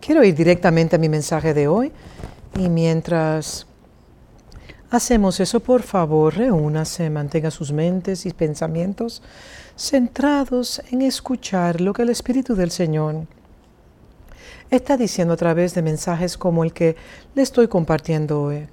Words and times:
Quiero 0.00 0.24
ir 0.24 0.34
directamente 0.34 0.96
a 0.96 0.98
mi 0.98 1.10
mensaje 1.10 1.52
de 1.52 1.68
hoy 1.68 1.92
y 2.58 2.70
mientras 2.70 3.66
hacemos 4.90 5.38
eso, 5.40 5.60
por 5.60 5.82
favor, 5.82 6.34
reúnase, 6.34 7.10
mantenga 7.10 7.50
sus 7.50 7.70
mentes 7.70 8.24
y 8.24 8.32
pensamientos 8.32 9.20
centrados 9.76 10.80
en 10.90 11.02
escuchar 11.02 11.82
lo 11.82 11.92
que 11.92 12.02
el 12.02 12.08
Espíritu 12.08 12.54
del 12.54 12.70
Señor 12.70 13.26
está 14.70 14.96
diciendo 14.96 15.34
a 15.34 15.36
través 15.36 15.74
de 15.74 15.82
mensajes 15.82 16.38
como 16.38 16.64
el 16.64 16.72
que 16.72 16.96
le 17.34 17.42
estoy 17.42 17.68
compartiendo 17.68 18.42
hoy. 18.42 18.68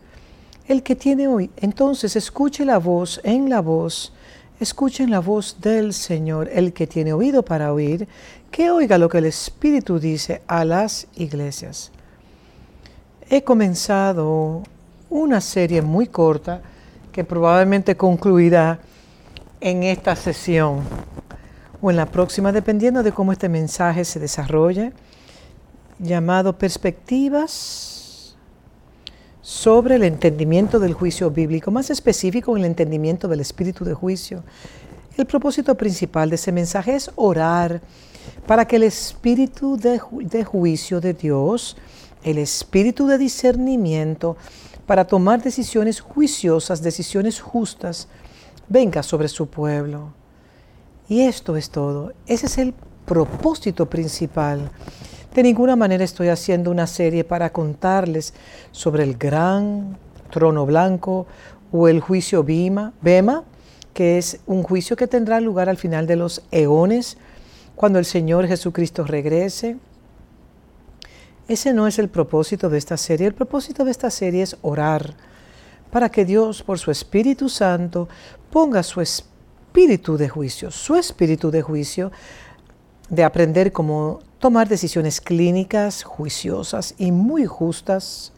El 0.68 0.82
que 0.82 0.96
tiene 0.96 1.28
hoy, 1.28 1.50
entonces 1.58 2.16
escuche 2.16 2.64
la 2.64 2.78
voz 2.78 3.20
en 3.24 3.50
la 3.50 3.62
voz, 3.62 4.14
escuchen 4.60 5.10
la 5.10 5.20
voz 5.20 5.58
del 5.60 5.94
Señor, 5.94 6.50
el 6.54 6.74
que 6.74 6.88
tiene 6.88 7.14
oído 7.14 7.44
para 7.44 7.74
oír, 7.74 8.08
que 8.52 8.72
oiga 8.72 8.98
lo 8.98 9.10
que 9.10 9.20
el 9.20 9.26
Espíritu 9.26 10.00
dice 10.00 10.42
a 10.48 10.66
las 10.66 11.08
iglesias. 11.16 11.92
He 13.30 13.44
comenzado 13.44 14.64
una 15.10 15.42
serie 15.42 15.82
muy 15.82 16.08
corta 16.08 16.62
que 17.12 17.24
probablemente 17.24 17.98
concluirá 17.98 18.80
en 19.60 19.84
esta 19.84 20.16
sesión 20.16 20.82
o 21.82 21.90
en 21.90 21.98
la 21.98 22.06
próxima, 22.06 22.52
dependiendo 22.52 23.04
de 23.04 23.12
cómo 23.12 23.32
este 23.32 23.50
mensaje 23.50 24.06
se 24.06 24.20
desarrolle, 24.20 24.94
llamado 26.00 26.58
Perspectivas 26.58 28.36
sobre 29.42 29.96
el 29.96 30.04
entendimiento 30.04 30.80
del 30.80 30.94
juicio 30.94 31.32
bíblico, 31.32 31.72
más 31.72 31.90
específico 31.90 32.56
en 32.56 32.64
el 32.64 32.70
entendimiento 32.70 33.28
del 33.28 33.40
espíritu 33.40 33.86
de 33.86 33.94
juicio. 33.94 34.44
El 35.18 35.26
propósito 35.26 35.76
principal 35.76 36.30
de 36.30 36.36
ese 36.36 36.52
mensaje 36.52 36.96
es 36.96 37.10
orar 37.16 37.82
para 38.46 38.66
que 38.66 38.78
el 38.78 38.84
espíritu 38.84 39.78
de, 39.78 40.00
juicio 40.44 41.02
de 41.02 41.14
Dios, 41.14 41.78
el 42.24 42.38
espíritu 42.38 43.08
de 43.08 43.18
discernimiento, 43.18 44.38
para 44.86 45.06
tomar 45.06 45.42
decisiones 45.42 46.00
juiciosas, 46.00 46.82
decisiones 46.82 47.42
justas, 47.42 48.08
venga 48.70 49.04
sobre 49.04 49.28
su 49.28 49.48
pueblo. 49.48 50.14
Y 51.10 51.22
esto 51.22 51.58
es 51.58 51.70
todo. 51.70 52.14
Ese 52.26 52.46
es 52.46 52.58
el 52.58 52.74
propósito 53.06 53.90
principal. 53.90 54.72
De 55.34 55.44
ninguna 55.44 55.76
manera 55.76 56.04
estoy 56.04 56.30
haciendo 56.30 56.72
una 56.72 56.88
serie 56.88 57.24
para 57.24 57.52
contarles 57.52 58.34
sobre 58.72 59.04
el 59.04 59.18
gran 59.18 59.98
trono 60.32 60.66
blanco 60.66 61.28
o 61.72 61.88
el 61.88 62.00
juicio 62.00 62.44
Bima, 62.44 62.94
Bema, 63.02 63.44
que 63.94 64.18
es 64.18 64.40
un 64.46 64.64
juicio 64.64 64.96
que 64.96 65.08
tendrá 65.08 65.40
lugar 65.40 65.70
al 65.70 65.78
final 65.78 66.08
de 66.08 66.16
los 66.16 66.44
eones 66.52 67.18
cuando 67.78 68.00
el 68.00 68.06
Señor 68.06 68.48
Jesucristo 68.48 69.06
regrese. 69.06 69.78
Ese 71.48 71.74
no 71.74 71.88
es 71.88 72.00
el 72.00 72.10
propósito 72.10 72.70
de 72.70 72.80
esta 72.80 72.98
serie. 72.98 73.28
El 73.28 73.36
propósito 73.36 73.86
de 73.86 73.92
esta 73.92 74.10
serie 74.10 74.42
es 74.42 74.58
orar 74.64 75.14
para 75.92 76.10
que 76.10 76.26
Dios, 76.26 76.64
por 76.64 76.80
su 76.80 76.90
Espíritu 76.90 77.48
Santo, 77.50 78.10
ponga 78.52 78.82
su 78.82 79.00
espíritu 79.00 80.18
de 80.18 80.28
juicio, 80.28 80.72
su 80.72 80.96
espíritu 80.96 81.52
de 81.52 81.62
juicio, 81.62 82.12
de 83.10 83.24
aprender 83.24 83.72
cómo 83.72 84.22
tomar 84.40 84.68
decisiones 84.68 85.22
clínicas, 85.22 86.04
juiciosas 86.04 86.96
y 86.98 87.12
muy 87.12 87.46
justas, 87.46 88.34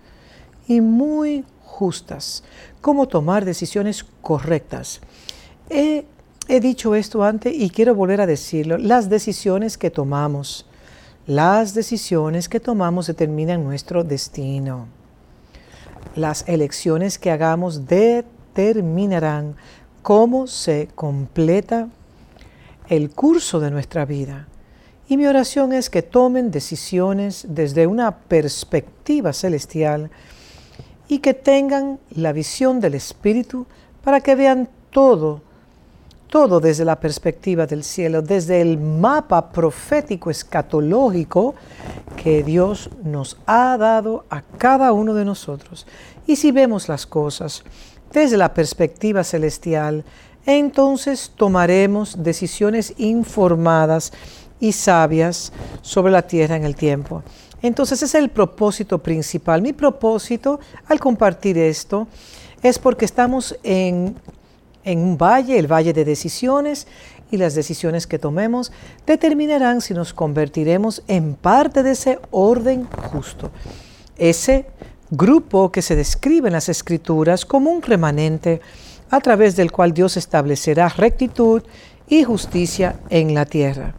y 0.68 0.82
muy 0.82 1.46
justas, 1.64 2.44
cómo 2.82 3.08
tomar 3.08 3.46
decisiones 3.46 4.06
correctas. 4.22 5.00
He 5.70 6.06
dicho 6.60 6.96
esto 6.96 7.24
antes 7.24 7.54
y 7.56 7.70
quiero 7.70 7.94
volver 7.94 8.22
a 8.22 8.26
decirlo. 8.26 8.80
Las 8.80 9.08
decisiones 9.08 9.78
que 9.78 9.92
tomamos, 9.92 10.66
las 11.28 11.76
decisiones 11.76 12.50
que 12.50 12.60
tomamos 12.60 13.06
determinan 13.06 13.64
nuestro 13.64 14.04
destino. 14.04 14.88
Las 16.16 16.48
elecciones 16.48 17.20
que 17.20 17.30
hagamos 17.30 17.86
determinarán 17.86 19.56
cómo 20.02 20.48
se 20.48 20.90
completa 20.96 21.88
el 22.88 23.12
curso 23.12 23.60
de 23.60 23.70
nuestra 23.70 24.06
vida. 24.06 24.48
Y 25.08 25.18
mi 25.18 25.28
oración 25.28 25.72
es 25.72 25.92
que 25.92 26.02
tomen 26.02 26.50
decisiones 26.50 27.46
desde 27.48 27.86
una 27.86 28.18
perspectiva 28.18 29.34
celestial 29.34 30.10
y 31.08 31.20
que 31.20 31.36
tengan 31.36 32.00
la 32.10 32.34
visión 32.34 32.80
del 32.80 32.96
Espíritu 32.96 33.68
para 34.04 34.22
que 34.22 34.34
vean 34.34 34.68
todo 34.90 35.42
todo 36.30 36.60
desde 36.60 36.86
la 36.86 37.00
perspectiva 37.00 37.66
del 37.66 37.84
cielo, 37.84 38.22
desde 38.22 38.62
el 38.62 38.78
mapa 38.78 39.52
profético 39.52 40.30
escatológico 40.30 41.56
que 42.22 42.44
Dios 42.44 42.90
nos 43.04 43.38
ha 43.48 43.78
dado 43.78 44.26
a 44.30 44.42
cada 44.42 44.94
uno 44.94 45.14
de 45.16 45.26
nosotros. 45.26 45.88
Y 46.28 46.36
si 46.36 46.52
vemos 46.52 46.88
las 46.88 47.08
cosas 47.08 47.64
desde 48.14 48.38
la 48.38 48.54
perspectiva 48.54 49.24
celestial, 49.24 50.06
entonces 50.46 51.32
tomaremos 51.36 52.24
decisiones 52.24 52.94
informadas 52.98 54.14
y 54.60 54.72
sabias 54.72 55.52
sobre 55.82 56.12
la 56.12 56.22
tierra 56.22 56.56
en 56.56 56.64
el 56.64 56.76
tiempo. 56.76 57.24
Entonces 57.62 58.04
ese 58.04 58.18
es 58.18 58.24
el 58.24 58.30
propósito 58.30 59.00
principal. 59.00 59.62
Mi 59.62 59.74
propósito 59.74 60.60
al 60.88 61.00
compartir 61.00 61.58
esto 61.58 62.08
es 62.62 62.78
porque 62.78 63.06
estamos 63.06 63.58
en 63.64 64.16
en 64.84 65.00
un 65.00 65.18
valle, 65.18 65.58
el 65.58 65.72
valle 65.72 65.94
de 65.94 66.06
decisiones, 66.06 66.88
y 67.32 67.38
las 67.38 67.56
decisiones 67.56 68.08
que 68.08 68.20
tomemos 68.20 68.72
determinarán 69.06 69.82
si 69.82 69.94
nos 69.94 70.14
convertiremos 70.14 71.04
en 71.08 71.36
parte 71.36 71.84
de 71.84 71.92
ese 71.92 72.20
orden 72.32 72.86
justo. 73.12 73.52
Ese 74.18 74.66
grupo 75.12 75.72
que 75.72 75.82
se 75.82 75.96
describe 75.96 76.48
en 76.48 76.54
las 76.54 76.70
escrituras 76.70 77.46
como 77.46 77.72
un 77.72 77.82
remanente 77.82 78.62
a 79.10 79.20
través 79.20 79.56
del 79.56 79.72
cual 79.72 79.94
Dios 79.94 80.18
establecerá 80.18 80.90
rectitud 80.90 81.64
y 82.08 82.24
justicia 82.24 83.00
en 83.10 83.34
la 83.34 83.46
tierra. 83.46 83.96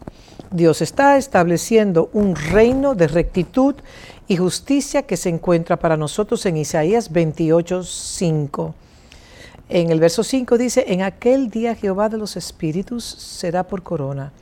Dios 0.51 0.81
está 0.81 1.17
estableciendo 1.17 2.09
un 2.13 2.35
reino 2.35 2.93
de 2.93 3.07
rectitud 3.07 3.75
y 4.27 4.35
justicia 4.35 5.03
que 5.03 5.15
se 5.15 5.29
encuentra 5.29 5.77
para 5.77 5.95
nosotros 5.95 6.45
en 6.45 6.57
Isaías 6.57 7.11
28, 7.11 7.83
5. 7.83 8.75
En 9.73 9.89
el 9.89 10.01
verso 10.01 10.21
5 10.21 10.57
dice, 10.57 10.83
en 10.89 11.01
aquel 11.01 11.49
día 11.49 11.75
Jehová 11.75 12.09
de 12.09 12.17
los 12.17 12.35
espíritus 12.35 13.05
será 13.05 13.63
por 13.63 13.83
corona 13.83 14.33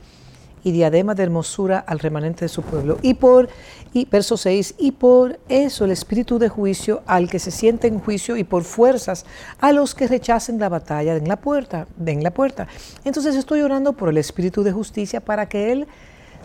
y 0.64 0.72
diadema 0.72 1.14
de 1.14 1.22
hermosura 1.22 1.78
al 1.78 2.00
remanente 2.00 2.46
de 2.46 2.48
su 2.48 2.62
pueblo. 2.62 2.98
Y 3.00 3.14
por, 3.14 3.48
y 3.92 4.06
verso 4.06 4.36
6, 4.36 4.74
y 4.76 4.90
por 4.90 5.38
eso 5.48 5.84
el 5.84 5.92
espíritu 5.92 6.40
de 6.40 6.48
juicio 6.48 7.04
al 7.06 7.30
que 7.30 7.38
se 7.38 7.52
siente 7.52 7.86
en 7.86 8.00
juicio 8.00 8.36
y 8.36 8.42
por 8.42 8.64
fuerzas 8.64 9.24
a 9.60 9.70
los 9.70 9.94
que 9.94 10.08
rechacen 10.08 10.58
la 10.58 10.68
batalla 10.68 11.14
en 11.14 11.28
la 11.28 11.36
puerta, 11.36 11.86
en 12.04 12.24
la 12.24 12.32
puerta. 12.32 12.66
Entonces 13.04 13.36
estoy 13.36 13.60
orando 13.62 13.92
por 13.92 14.08
el 14.08 14.18
espíritu 14.18 14.64
de 14.64 14.72
justicia 14.72 15.20
para 15.20 15.48
que 15.48 15.70
él 15.70 15.86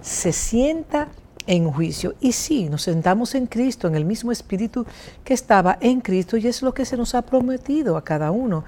se 0.04 0.32
sienta 0.32 1.08
en 1.48 1.72
juicio. 1.72 2.16
Y 2.20 2.32
sí, 2.32 2.70
nos 2.70 2.84
sentamos 2.84 3.36
en 3.36 3.48
Cristo, 3.48 3.88
en 3.88 3.96
el 3.96 4.06
mismo 4.06 4.32
Espíritu 4.32 4.86
que 5.24 5.34
estaba 5.34 5.78
en 5.82 6.02
Cristo, 6.02 6.38
y 6.38 6.48
es 6.48 6.62
lo 6.62 6.74
que 6.74 6.86
se 6.86 6.98
nos 6.98 7.16
ha 7.16 7.22
prometido 7.22 7.98
a 7.98 8.04
cada 8.04 8.32
uno. 8.32 8.64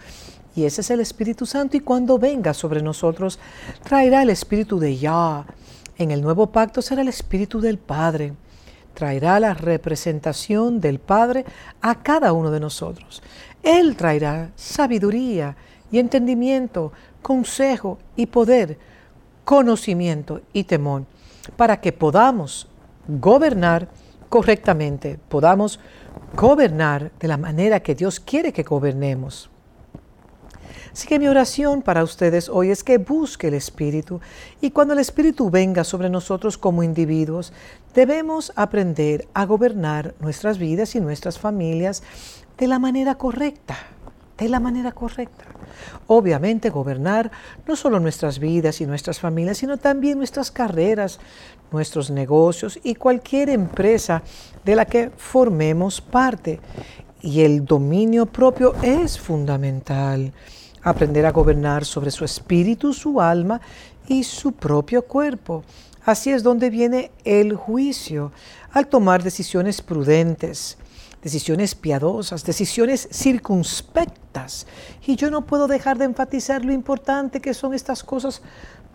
Y 0.55 0.65
ese 0.65 0.81
es 0.81 0.89
el 0.89 0.99
Espíritu 0.99 1.45
Santo, 1.45 1.77
y 1.77 1.81
cuando 1.81 2.17
venga 2.17 2.53
sobre 2.53 2.81
nosotros, 2.81 3.39
traerá 3.83 4.21
el 4.23 4.29
Espíritu 4.29 4.79
de 4.79 4.97
Yah. 4.97 5.45
En 5.97 6.11
el 6.11 6.21
nuevo 6.21 6.47
pacto 6.47 6.81
será 6.81 7.01
el 7.01 7.07
Espíritu 7.07 7.59
del 7.59 7.77
Padre. 7.77 8.33
Traerá 8.94 9.39
la 9.39 9.53
representación 9.53 10.81
del 10.81 10.99
Padre 10.99 11.45
a 11.81 12.01
cada 12.01 12.33
uno 12.33 12.49
de 12.49 12.59
nosotros. 12.59 13.21
Él 13.61 13.95
traerá 13.95 14.51
sabiduría 14.55 15.55
y 15.91 15.99
entendimiento, 15.99 16.91
consejo 17.21 17.99
y 18.15 18.25
poder, 18.25 18.77
conocimiento 19.44 20.41
y 20.53 20.63
temor 20.63 21.05
para 21.55 21.79
que 21.79 21.91
podamos 21.91 22.67
gobernar 23.07 23.89
correctamente, 24.29 25.19
podamos 25.29 25.79
gobernar 26.35 27.11
de 27.19 27.27
la 27.27 27.38
manera 27.38 27.79
que 27.79 27.95
Dios 27.95 28.19
quiere 28.19 28.51
que 28.51 28.63
gobernemos. 28.63 29.49
Así 30.91 31.07
que 31.07 31.19
mi 31.19 31.27
oración 31.27 31.83
para 31.83 32.03
ustedes 32.03 32.49
hoy 32.49 32.71
es 32.71 32.83
que 32.83 32.97
busque 32.97 33.49
el 33.49 33.53
Espíritu 33.53 34.19
y 34.61 34.71
cuando 34.71 34.94
el 34.94 34.99
Espíritu 34.99 35.49
venga 35.49 35.83
sobre 35.83 36.09
nosotros 36.09 36.57
como 36.57 36.81
individuos, 36.81 37.53
debemos 37.93 38.51
aprender 38.55 39.27
a 39.33 39.45
gobernar 39.45 40.15
nuestras 40.19 40.57
vidas 40.57 40.95
y 40.95 41.00
nuestras 41.00 41.38
familias 41.38 42.01
de 42.57 42.67
la 42.67 42.79
manera 42.79 43.15
correcta 43.15 43.77
de 44.38 44.50
la 44.50 44.59
manera 44.59 44.91
correcta. 44.91 45.45
Obviamente 46.07 46.69
gobernar 46.69 47.31
no 47.67 47.75
solo 47.75 47.99
nuestras 47.99 48.39
vidas 48.39 48.81
y 48.81 48.85
nuestras 48.85 49.19
familias, 49.19 49.57
sino 49.57 49.77
también 49.77 50.17
nuestras 50.17 50.51
carreras, 50.51 51.19
nuestros 51.71 52.09
negocios 52.09 52.79
y 52.83 52.95
cualquier 52.95 53.49
empresa 53.49 54.23
de 54.63 54.75
la 54.75 54.85
que 54.85 55.11
formemos 55.15 56.01
parte. 56.01 56.59
Y 57.21 57.41
el 57.41 57.65
dominio 57.65 58.25
propio 58.25 58.75
es 58.81 59.19
fundamental. 59.19 60.33
Aprender 60.83 61.25
a 61.25 61.31
gobernar 61.31 61.83
sobre 61.83 62.11
su 62.11 62.23
espíritu, 62.23 62.93
su 62.93 63.19
alma 63.19 63.59
y 64.07 64.23
su 64.23 64.53
propio 64.53 65.03
cuerpo. 65.03 65.63
Así 66.05 66.31
es 66.31 66.41
donde 66.41 66.69
viene 66.69 67.11
el 67.25 67.55
juicio. 67.55 68.31
al 68.71 68.87
tomar 68.87 69.23
decisiones 69.23 69.81
prudentes, 69.81 70.77
decisiones 71.21 71.75
piadosas, 71.75 72.43
decisiones 72.43 73.07
circunspectas. 73.11 74.67
Y 75.05 75.15
yo 75.15 75.31
no 75.31 75.45
puedo 75.45 75.67
dejar 75.67 75.97
de 75.97 76.05
enfatizar 76.05 76.63
lo 76.63 76.73
importante 76.73 77.41
que 77.41 77.53
son 77.53 77.73
estas 77.73 78.03
cosas 78.03 78.41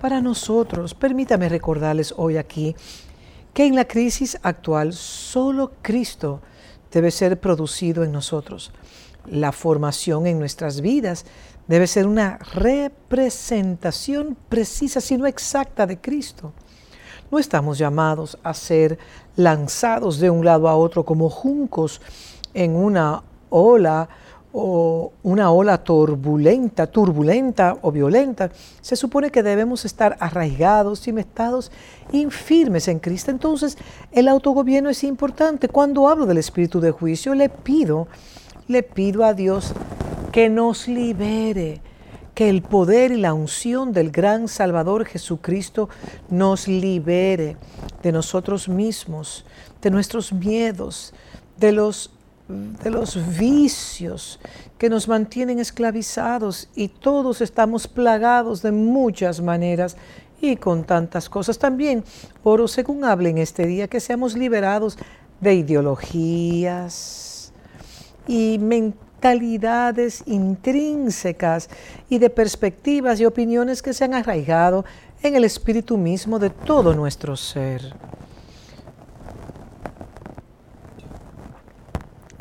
para 0.01 0.21
nosotros. 0.21 0.95
Permítame 0.95 1.49
recordarles 1.49 2.15
hoy 2.17 2.37
aquí 2.37 2.75
que 3.55 3.67
en 3.67 3.75
la 3.75 3.87
crisis 3.87 4.39
actual 4.43 4.93
solo 4.93 5.73
Cristo 5.83 6.41
debe 6.91 7.11
ser 7.11 7.41
producido 7.41 8.05
en 8.05 8.13
nosotros. 8.13 8.73
La 9.27 9.53
formación 9.53 10.27
en 10.27 10.39
nuestras 10.39 10.81
vidas 10.81 11.25
debe 11.69 11.87
ser 11.87 12.07
una 12.07 12.39
representación 12.39 14.37
precisa, 14.49 15.01
si 15.01 15.17
no 15.17 15.27
exacta, 15.27 15.87
de 15.87 16.01
Cristo. 16.01 16.53
No 17.33 17.39
estamos 17.39 17.79
llamados 17.79 18.37
a 18.43 18.53
ser 18.53 18.99
lanzados 19.37 20.19
de 20.21 20.29
un 20.29 20.45
lado 20.45 20.69
a 20.69 20.77
otro 20.77 21.03
como 21.03 21.31
juncos 21.31 22.03
en 22.53 22.77
una 22.77 23.23
ola 23.49 24.07
o 24.53 25.13
una 25.23 25.51
ola 25.51 25.83
turbulenta, 25.83 26.87
turbulenta 26.87 27.79
o 27.81 27.91
violenta, 27.91 28.51
se 28.83 28.97
supone 28.97 29.31
que 29.31 29.43
debemos 29.43 29.87
estar 29.87 30.15
arraigados, 30.21 31.01
cimentados, 31.01 31.73
infirmes 32.13 32.87
en 32.89 32.99
Cristo. 32.99 33.31
Entonces, 33.31 33.79
el 34.13 34.29
autogobierno 34.29 34.91
es 34.91 35.03
importante. 35.03 35.69
Cuando 35.71 36.09
hablo 36.09 36.27
del 36.27 36.37
espíritu 36.37 36.81
de 36.81 36.91
juicio, 36.91 37.35
le 37.35 37.49
pido, 37.49 38.09
le 38.69 38.83
pido 38.83 39.25
a 39.25 39.33
Dios 39.33 39.73
que 40.33 40.51
nos 40.51 40.87
libere, 40.87 41.81
que 42.35 42.49
el 42.49 42.63
poder 42.63 43.13
y 43.13 43.19
la 43.19 43.35
unción 43.35 43.93
del 43.93 44.11
gran 44.11 44.49
Salvador 44.49 45.05
Jesucristo 45.05 45.89
nos 46.31 46.67
libere 46.69 47.57
de 48.03 48.13
nosotros 48.13 48.69
mismos, 48.69 49.45
de 49.81 49.91
nuestros 49.91 50.33
miedos, 50.33 51.13
de 51.59 51.73
los 51.73 52.11
de 52.49 52.91
los 52.91 53.39
vicios 53.39 54.41
que 54.77 54.91
nos 54.91 55.09
mantienen 55.09 55.59
esclavizados 55.59 56.69
y 56.75 56.89
todos 56.89 57.41
estamos 57.41 57.87
plagados 57.87 58.63
de 58.63 58.73
muchas 58.73 59.41
maneras 59.41 59.97
y 60.41 60.57
con 60.57 60.85
tantas 60.85 61.29
cosas. 61.31 61.59
También 61.59 62.05
oro, 62.43 62.69
según 62.69 63.05
hable 63.05 63.31
en 63.31 63.39
este 63.39 63.67
día, 63.67 63.89
que 63.89 64.01
seamos 64.01 64.37
liberados 64.37 64.99
de 65.41 65.55
ideologías 65.55 67.53
y 68.27 68.59
mentalidades 69.23 70.25
intrínsecas 70.27 71.71
y 72.11 72.19
de 72.19 72.29
perspectivas 72.29 73.21
y 73.21 73.25
opiniones 73.25 73.81
que 73.81 73.93
se 73.93 74.05
han 74.05 74.15
arraigado 74.15 74.85
en 75.23 75.37
el 75.37 75.45
espíritu 75.45 75.97
mismo 75.97 76.41
de 76.41 76.51
todo 76.51 76.93
nuestro 76.95 77.37
ser. 77.37 77.95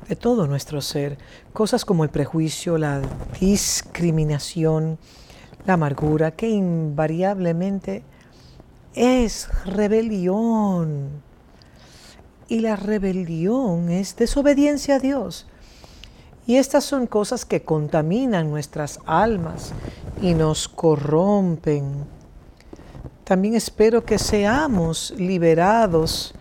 de 0.07 0.15
todo 0.17 0.45
nuestro 0.45 0.81
ser. 0.81 1.17
Cosas 1.53 1.85
como 1.85 2.03
el 2.03 2.09
prejuicio, 2.09 2.77
la 2.77 3.01
discriminación, 3.39 4.97
la 5.65 5.75
amargura, 5.75 6.31
que 6.31 6.49
invariablemente 6.49 8.03
es 8.93 9.47
rebelión. 9.63 11.23
Y 12.49 12.59
la 12.59 12.75
rebelión 12.75 13.89
es 13.89 14.17
desobediencia 14.17 14.95
a 14.95 14.99
Dios. 14.99 15.47
Y 16.51 16.57
estas 16.57 16.83
son 16.83 17.07
cosas 17.07 17.45
que 17.45 17.61
contaminan 17.61 18.49
nuestras 18.49 18.99
almas 19.05 19.71
y 20.21 20.33
nos 20.33 20.67
corrompen. 20.67 22.03
También 23.23 23.55
espero 23.55 24.03
que 24.03 24.19
seamos 24.19 25.13
liberados 25.17 26.33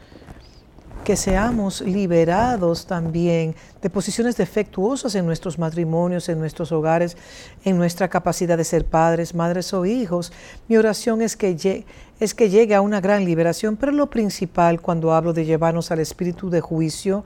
que 1.05 1.17
seamos 1.17 1.81
liberados 1.81 2.87
también 2.87 3.55
de 3.81 3.89
posiciones 3.89 4.37
defectuosas 4.37 5.15
en 5.15 5.25
nuestros 5.27 5.59
matrimonios, 5.59 6.29
en 6.29 6.39
nuestros 6.39 6.73
hogares, 6.73 7.17
en 7.65 7.79
nuestra 7.79 8.09
capacidad 8.09 8.59
de 8.59 8.65
ser 8.65 8.85
padres, 8.85 9.35
madres 9.35 9.73
o 9.73 9.87
hijos. 9.87 10.33
Mi 10.69 10.77
oración 10.77 11.23
es 11.23 11.37
que, 11.37 11.87
es 12.19 12.35
que 12.35 12.51
llegue 12.51 12.75
a 12.75 12.81
una 12.81 13.01
gran 13.01 13.25
liberación, 13.25 13.77
pero 13.77 13.93
lo 13.93 14.11
principal 14.11 14.81
cuando 14.81 15.12
hablo 15.12 15.33
de 15.33 15.45
llevarnos 15.45 15.91
al 15.91 16.01
espíritu 16.01 16.51
de 16.51 16.61
juicio, 16.61 17.25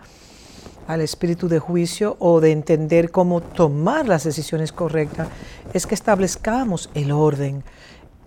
al 0.87 1.01
espíritu 1.01 1.49
de 1.49 1.59
juicio 1.59 2.17
o 2.19 2.41
de 2.41 2.53
entender 2.53 3.11
cómo 3.11 3.41
tomar 3.41 4.07
las 4.07 4.25
decisiones 4.25 4.73
correctas, 4.73 5.29
es 5.73 5.87
que 5.87 5.95
establezcamos 5.95 6.91
el 6.95 7.13
orden, 7.13 7.65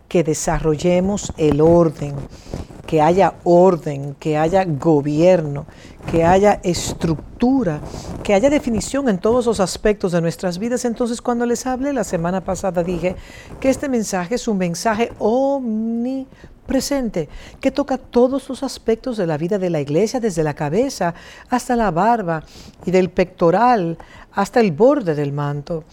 que 0.08 0.24
desarrollemos 0.24 1.34
el 1.38 1.62
orden 1.62 2.16
que 2.88 3.02
haya 3.02 3.36
orden, 3.44 4.16
que 4.18 4.38
haya 4.38 4.64
gobierno, 4.66 5.68
que 6.10 6.24
haya 6.24 6.60
estructura, 6.64 7.82
que 8.24 8.34
haya 8.34 8.50
definición 8.50 9.10
en 9.10 9.20
todos 9.20 9.46
los 9.46 9.60
aspectos 9.60 10.14
de 10.14 10.22
nuestras 10.22 10.58
vidas. 10.58 10.86
Entonces 10.86 11.22
cuando 11.22 11.46
les 11.46 11.68
hablé 11.68 11.92
la 11.94 12.06
semana 12.06 12.42
pasada 12.42 12.82
dije 12.84 13.16
que 13.60 13.70
este 13.70 13.90
mensaje 13.90 14.36
es 14.36 14.48
un 14.48 14.58
mensaje 14.58 15.12
omnipresente, 15.20 16.48
que 17.60 17.72
toca 17.72 17.98
todos 17.98 18.50
los 18.50 18.62
aspectos 18.62 19.18
de 19.18 19.26
la 19.26 19.38
vida 19.38 19.58
de 19.58 19.70
la 19.70 19.82
iglesia, 19.82 20.20
desde 20.20 20.44
la 20.44 20.54
cabeza 20.54 21.14
hasta 21.50 21.76
la 21.76 21.92
barba 21.92 22.44
y 22.86 22.92
del 22.92 23.10
pectoral 23.10 23.98
hasta 24.34 24.60
el 24.60 24.72
borde 24.72 25.16
del 25.16 25.32
manto. 25.32 25.84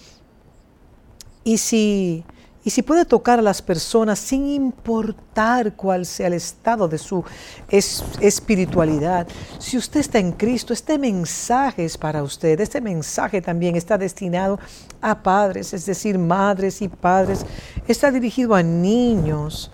Y 1.45 1.59
si 1.59 2.25
y 2.67 2.71
si 2.71 2.81
puede 2.81 3.05
tocar 3.05 3.39
a 3.39 3.43
las 3.43 3.61
personas 3.61 4.19
sin 4.19 4.49
importar 4.49 5.75
cuál 5.75 6.07
sea 6.07 6.29
el 6.29 6.33
estado 6.33 6.89
de 6.89 6.97
su 6.97 7.23
espiritualidad, 7.69 9.29
si 9.59 9.77
usted 9.77 10.01
está 10.01 10.19
en 10.19 10.33
Cristo, 10.33 10.73
este 10.73 10.99
mensaje 10.99 11.85
es 11.85 11.99
para 11.99 12.23
usted. 12.23 12.59
Este 12.59 12.81
mensaje 12.81 13.43
también 13.43 13.77
está 13.77 13.99
destinado 13.99 14.59
a 15.03 15.23
padres, 15.23 15.75
es 15.75 15.85
decir, 15.85 16.17
madres 16.17 16.81
y 16.81 16.89
padres. 16.89 17.45
Está 17.87 18.11
dirigido 18.11 18.55
a 18.55 18.63
niños. 18.63 19.71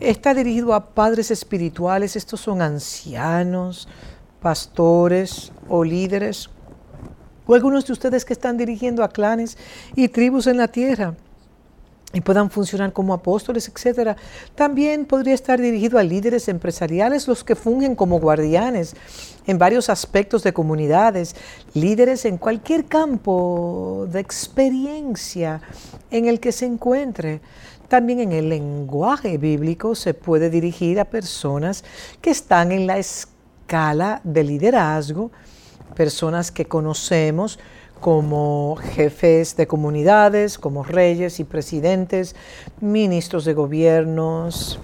Está 0.00 0.32
dirigido 0.32 0.72
a 0.72 0.94
padres 0.94 1.30
espirituales. 1.30 2.16
Estos 2.16 2.40
son 2.40 2.62
ancianos, 2.62 3.86
pastores 4.40 5.52
o 5.68 5.84
líderes. 5.84 6.48
O 7.46 7.54
algunos 7.54 7.86
de 7.86 7.92
ustedes 7.92 8.24
que 8.24 8.32
están 8.32 8.56
dirigiendo 8.56 9.04
a 9.04 9.10
clanes 9.10 9.58
y 9.94 10.08
tribus 10.08 10.46
en 10.46 10.56
la 10.56 10.68
tierra 10.68 11.14
y 12.12 12.22
puedan 12.22 12.50
funcionar 12.50 12.92
como 12.92 13.12
apóstoles, 13.12 13.68
etc. 13.68 14.16
También 14.54 15.04
podría 15.04 15.34
estar 15.34 15.60
dirigido 15.60 15.98
a 15.98 16.02
líderes 16.02 16.48
empresariales, 16.48 17.28
los 17.28 17.44
que 17.44 17.54
fungen 17.54 17.94
como 17.94 18.18
guardianes 18.18 18.96
en 19.46 19.58
varios 19.58 19.90
aspectos 19.90 20.42
de 20.42 20.52
comunidades, 20.52 21.36
líderes 21.74 22.24
en 22.24 22.38
cualquier 22.38 22.86
campo 22.86 24.06
de 24.10 24.20
experiencia 24.20 25.60
en 26.10 26.26
el 26.26 26.40
que 26.40 26.52
se 26.52 26.66
encuentre. 26.66 27.42
También 27.90 28.20
en 28.20 28.30
el 28.30 28.48
lenguaje 28.48 29.36
bíblico 29.36 29.96
se 29.96 30.14
puede 30.14 30.48
dirigir 30.48 31.00
a 31.00 31.06
personas 31.06 31.82
que 32.20 32.30
están 32.30 32.70
en 32.70 32.86
la 32.86 32.98
escala 32.98 34.20
de 34.22 34.44
liderazgo, 34.44 35.32
personas 35.96 36.52
que 36.52 36.66
conocemos, 36.66 37.58
como 37.98 38.76
jefes 38.94 39.56
de 39.56 39.66
comunidades, 39.66 40.56
como 40.56 40.84
reyes 40.84 41.40
y 41.40 41.44
presidentes, 41.44 42.36
ministros 42.80 43.44
de 43.44 43.54
gobiernos, 43.54 44.78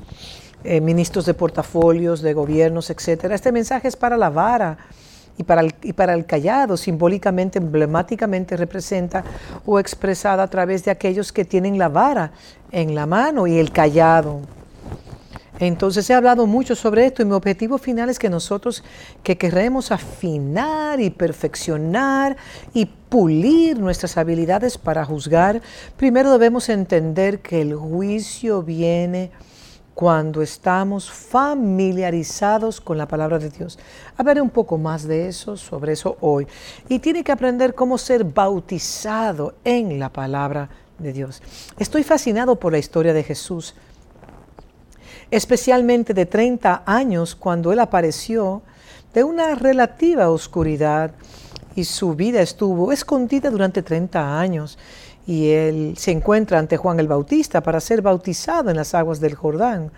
eh, 0.65 0.81
ministros 0.81 1.27
de 1.27 1.35
portafolios 1.35 2.23
de 2.23 2.35
gobiernos, 2.35 2.91
etc. 2.91 3.27
Este 3.31 3.53
mensaje 3.53 3.87
es 3.87 3.95
para 3.95 4.17
la 4.17 4.31
vara 4.31 4.79
y 5.39 5.45
para, 5.45 5.61
el, 5.61 5.75
y 5.83 5.93
para 5.93 6.15
el 6.15 6.27
callado, 6.27 6.77
simbólicamente, 6.77 7.59
emblemáticamente 7.59 8.57
representa 8.57 9.25
o 9.65 9.79
expresada 9.79 10.43
a 10.43 10.49
través 10.49 10.85
de 10.85 10.91
aquellos 10.91 11.33
que 11.33 11.45
tienen 11.45 11.79
la 11.79 11.89
vara 11.89 12.33
en 12.73 12.95
la 12.95 13.07
mano 13.07 13.47
y 13.47 13.59
el 13.59 13.71
callado. 13.71 14.41
Entonces 15.59 16.09
he 16.11 16.15
hablado 16.15 16.47
mucho 16.47 16.75
sobre 16.75 17.07
esto 17.07 17.23
y 17.23 17.25
mi 17.25 17.33
objetivo 17.33 17.79
final 17.79 18.11
es 18.11 18.19
que 18.19 18.29
nosotros 18.29 18.85
que 19.23 19.39
queremos 19.39 19.91
afinar 19.91 21.01
y 21.01 21.09
perfeccionar 21.09 22.37
y 22.75 22.85
pulir 22.87 23.79
nuestras 23.79 24.19
habilidades 24.19 24.77
para 24.77 25.05
juzgar, 25.05 25.63
primero 25.97 26.31
debemos 26.31 26.69
entender 26.69 27.41
que 27.41 27.63
el 27.63 27.75
juicio 27.75 28.63
viene 28.63 29.31
cuando 29.97 30.43
estamos 30.43 31.11
familiarizados 31.11 32.83
con 32.83 32.99
la 32.99 33.09
palabra 33.09 33.39
de 33.39 33.49
Dios. 33.49 33.79
Hablaré 34.19 34.43
un 34.43 34.51
poco 34.51 34.77
más 34.77 35.09
de 35.09 35.27
eso, 35.27 35.57
sobre 35.57 35.95
eso 35.95 36.19
hoy. 36.21 36.47
Y 36.87 36.99
tiene 36.99 37.25
que 37.25 37.33
aprender 37.33 37.75
cómo 37.75 37.97
ser 37.97 38.23
bautizado 38.23 39.55
en 39.65 39.99
la 39.99 40.13
palabra 40.13 40.69
de 40.99 41.15
Dios. 41.15 41.43
Estoy 41.79 42.03
fascinado 42.03 42.57
por 42.57 42.73
la 42.73 42.79
historia 42.79 43.15
de 43.15 43.25
Jesús 43.25 43.75
especialmente 45.31 46.13
de 46.13 46.27
30 46.27 46.83
años 46.85 47.35
cuando 47.35 47.73
él 47.73 47.81
apareció 47.81 48.63
de 49.15 49.25
una 49.25 49.55
relativa 49.55 50.29
oscuridad 50.31 51.13
y 51.75 51.85
su 51.85 52.15
vida 52.15 52.43
estuvo 52.43 52.93
escondida 52.93 53.51
durante 53.51 53.83
30 53.83 54.39
años 54.39 54.79
y 55.27 55.49
él 55.51 55.95
se 55.99 56.13
encuentra 56.13 56.59
ante 56.59 56.77
Juan 56.77 57.01
el 57.01 57.09
Bautista 57.09 57.61
para 57.61 57.81
ser 57.81 58.01
bautizado 58.01 58.71
en 58.71 58.77
las 58.77 58.95
aguas 58.95 59.19
del 59.21 59.35
Jordán. 59.35 59.91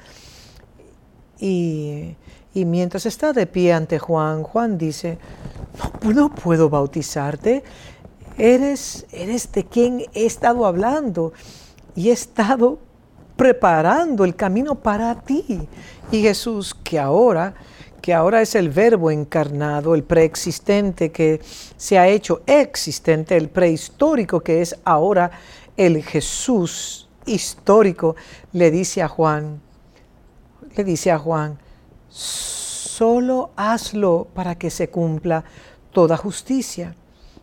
Y, 1.39 2.17
mientras 2.55 3.07
está 3.07 3.33
de 3.33 3.47
pie 3.47 3.73
ante 3.73 3.99
Juan, 3.99 4.43
Juan 4.43 4.79
dice, 4.79 5.19
no, 6.03 6.35
puedo 6.35 6.71
bautizarte, 6.71 7.63
eres 8.37 9.07
de 9.53 9.65
quien 9.65 10.05
he 10.15 10.27
estado 10.27 10.67
hablando 10.67 11.33
y 11.95 12.09
he 12.09 12.13
estado 12.13 12.79
preparando 13.37 14.25
el 14.25 14.35
camino 14.35 14.77
para 14.77 15.15
ti. 15.21 15.69
Y 16.11 16.23
Jesús, 16.23 16.75
que 16.75 16.99
ahora, 16.99 17.55
que 18.01 18.15
ahora 18.15 18.43
es 18.43 18.55
el 18.55 18.71
verbo 18.71 19.11
encarnado, 19.11 19.95
el 19.95 20.05
preexistente 20.05 21.11
que 21.11 21.41
se 21.77 21.99
ha 21.99 22.09
hecho 22.09 22.43
existente, 22.47 23.37
el 23.37 23.49
prehistórico 23.49 24.41
que 24.41 24.63
es 24.63 24.77
ahora 24.85 25.31
el 25.77 26.03
Jesús 26.03 27.09
histórico, 27.27 28.17
le 28.53 28.71
dice 28.71 29.03
a 29.03 29.09
Juan, 29.09 29.61
le 30.77 30.85
dice 30.85 31.11
a 31.11 31.19
Juan, 31.19 31.59
solo 32.09 33.51
hazlo 33.57 34.29
para 34.35 34.57
que 34.57 34.71
se 34.71 34.89
cumpla 34.89 35.45
toda 35.93 36.17
justicia. 36.17 36.95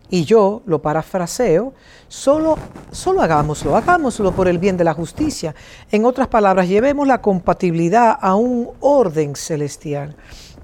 Y 0.10 0.24
yo 0.24 0.62
lo 0.66 0.82
parafraseo, 0.82 1.74
solo, 2.08 2.58
solo 2.92 3.22
hagámoslo, 3.22 3.76
hagámoslo 3.76 4.34
por 4.34 4.48
el 4.48 4.60
bien 4.60 4.78
de 4.78 4.84
la 4.84 4.94
justicia. 4.94 5.56
En 5.92 6.06
otras 6.06 6.28
palabras, 6.28 6.68
llevemos 6.68 7.08
la 7.08 7.22
compatibilidad 7.22 8.18
a 8.22 8.36
un 8.36 8.70
orden 8.82 9.36
celestial. 9.36 10.16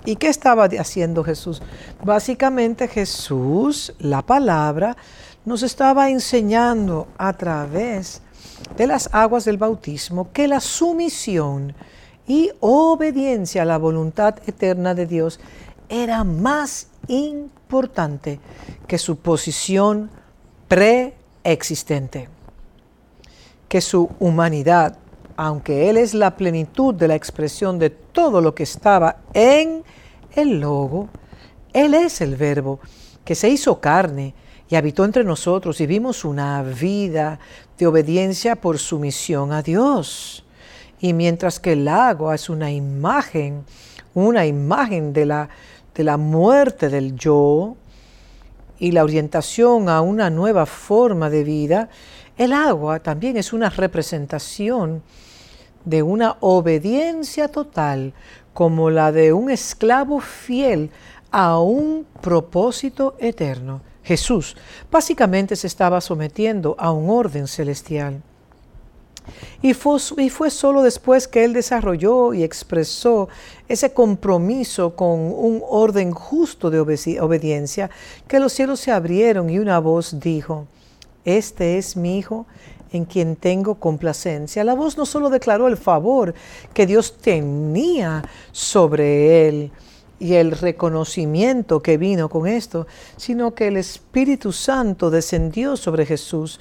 ¿Y 0.05 0.15
qué 0.15 0.29
estaba 0.29 0.65
haciendo 0.65 1.24
Jesús? 1.24 1.62
Básicamente 2.03 2.88
Jesús, 2.88 3.93
la 4.00 4.22
palabra, 4.22 4.98
nos 5.46 5.63
estaba 5.63 6.10
enseñando 6.10 7.08
a 7.17 7.34
través 7.34 8.22
de 8.77 8.88
las 8.88 9.10
aguas 9.12 9.46
del 9.46 9.58
bautismo 9.58 10.31
que 10.31 10.48
la 10.48 10.60
sumisión 10.60 11.74
y 12.27 12.51
obediencia 12.60 13.63
a 13.63 13.65
la 13.65 13.77
voluntad 13.77 14.36
eterna 14.48 14.93
de 14.93 15.05
Dios 15.05 15.39
era 15.89 16.24
más 16.24 16.88
importante 17.08 18.39
que 18.88 18.98
su 18.98 19.17
posición 19.17 20.10
preexistente, 20.67 22.29
que 23.67 23.81
su 23.81 24.10
humanidad, 24.20 24.98
aunque 25.43 25.89
Él 25.89 25.98
es 25.98 26.13
la 26.13 26.38
plenitud 26.38 26.93
de 26.93 27.07
la 27.07 27.15
expresión 27.15 27.79
de 27.79 27.89
todo 27.89 28.41
lo 28.41 28.53
que 28.53 28.62
estaba 28.62 29.21
en 29.33 29.83
el 30.36 30.60
logo, 30.60 31.10
Él 31.74 31.95
es 31.95 32.21
el 32.21 32.36
verbo 32.36 32.79
que 33.25 33.33
se 33.33 33.50
hizo 33.50 33.81
carne 33.81 34.36
y 34.69 34.75
habitó 34.75 35.03
entre 35.03 35.24
nosotros 35.24 35.81
y 35.81 35.88
vimos 35.88 36.25
una 36.25 36.62
vida 36.62 37.39
de 37.75 37.88
obediencia 37.88 38.55
por 38.55 38.77
sumisión 38.77 39.51
a 39.51 39.63
Dios. 39.63 40.45
Y 41.00 41.13
mientras 41.13 41.60
que 41.60 41.71
el 41.71 41.88
agua 41.88 42.36
es 42.36 42.48
una 42.48 42.69
imagen, 42.69 43.65
una 44.13 44.45
imagen 44.45 45.12
de 45.12 45.25
la 45.25 45.50
de 45.95 46.03
la 46.03 46.17
muerte 46.17 46.88
del 46.88 47.15
yo 47.15 47.77
y 48.77 48.91
la 48.91 49.03
orientación 49.03 49.89
a 49.89 50.01
una 50.01 50.29
nueva 50.29 50.67
forma 50.67 51.31
de 51.31 51.43
vida, 51.43 51.89
el 52.38 52.53
agua 52.53 53.00
también 53.00 53.38
es 53.38 53.53
una 53.53 53.71
representación 53.71 55.01
de 55.86 56.04
una 56.04 56.38
obediencia 56.40 57.48
total 57.48 58.14
como 58.54 58.90
la 58.90 59.12
de 59.12 59.34
un 59.34 59.50
esclavo 59.50 60.20
fiel 60.20 60.92
a 61.32 61.60
un 61.60 62.06
propósito 62.22 63.16
eterno. 63.20 63.82
Jesús 64.04 64.58
básicamente 64.92 65.56
se 65.56 65.68
estaba 65.68 66.02
sometiendo 66.02 66.76
a 66.78 66.92
un 66.92 67.10
orden 67.10 67.48
celestial. 67.48 68.22
Y 69.62 69.74
fue, 69.76 70.00
y 70.18 70.30
solo 70.50 70.82
después 70.82 71.28
que 71.28 71.44
él 71.44 71.54
desarrolló 71.54 72.34
y 72.34 72.44
expresó 72.44 73.30
ese 73.68 73.94
compromiso 73.94 74.96
con 74.96 75.20
un 75.20 75.62
orden 75.70 76.12
justo 76.12 76.72
de 76.72 76.80
obediencia 76.80 77.92
que 78.28 78.40
los 78.40 78.54
cielos 78.54 78.80
se 78.80 78.92
abrieron 78.92 79.50
y 79.50 79.60
una 79.60 79.78
voz 79.80 80.20
dijo, 80.20 80.66
este 81.24 81.78
es 81.78 81.96
mi 81.96 82.18
Hijo 82.18 82.48
en 82.91 83.05
quien 83.05 83.36
tengo 83.36 83.75
complacencia. 83.75 84.63
La 84.63 84.74
voz 84.74 84.98
no 84.98 85.05
solo 85.05 85.29
declaró 85.29 85.67
el 85.67 85.77
favor 85.77 86.33
que 86.74 86.86
Dios 86.86 87.17
tenía 87.17 88.24
sobre 88.51 89.48
él, 89.48 89.71
y 90.19 90.36
el 90.36 90.51
reconocimiento 90.51 91.81
que 91.81 91.98
vino 91.98 92.29
con 92.29 92.45
esto, 92.45 92.86
sino 93.17 93.55
que 93.55 93.69
el 93.69 93.77
Espíritu 93.77 94.51
Santo 94.51 95.10
descendió 95.10 95.75
sobre 95.75 96.05
Jesús 96.05 96.60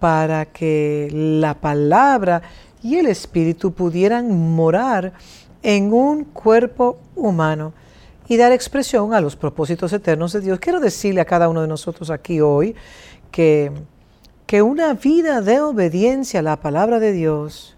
para 0.00 0.46
que 0.46 1.08
la 1.12 1.54
palabra 1.54 2.42
y 2.82 2.96
el 2.96 3.06
espíritu 3.06 3.72
pudieran 3.72 4.54
morar 4.54 5.12
en 5.62 5.92
un 5.92 6.24
cuerpo 6.24 6.98
humano 7.14 7.72
y 8.26 8.36
dar 8.36 8.50
expresión 8.52 9.12
a 9.12 9.20
los 9.20 9.36
propósitos 9.36 9.92
eternos 9.92 10.32
de 10.32 10.40
Dios. 10.40 10.58
Quiero 10.58 10.80
decirle 10.80 11.20
a 11.20 11.26
cada 11.26 11.48
uno 11.48 11.62
de 11.62 11.68
nosotros 11.68 12.10
aquí 12.10 12.40
hoy 12.40 12.74
que, 13.30 13.70
que 14.50 14.62
una 14.62 14.94
vida 14.94 15.42
de 15.42 15.60
obediencia 15.60 16.40
a 16.40 16.42
la 16.42 16.58
palabra 16.58 16.98
de 16.98 17.12
Dios 17.12 17.76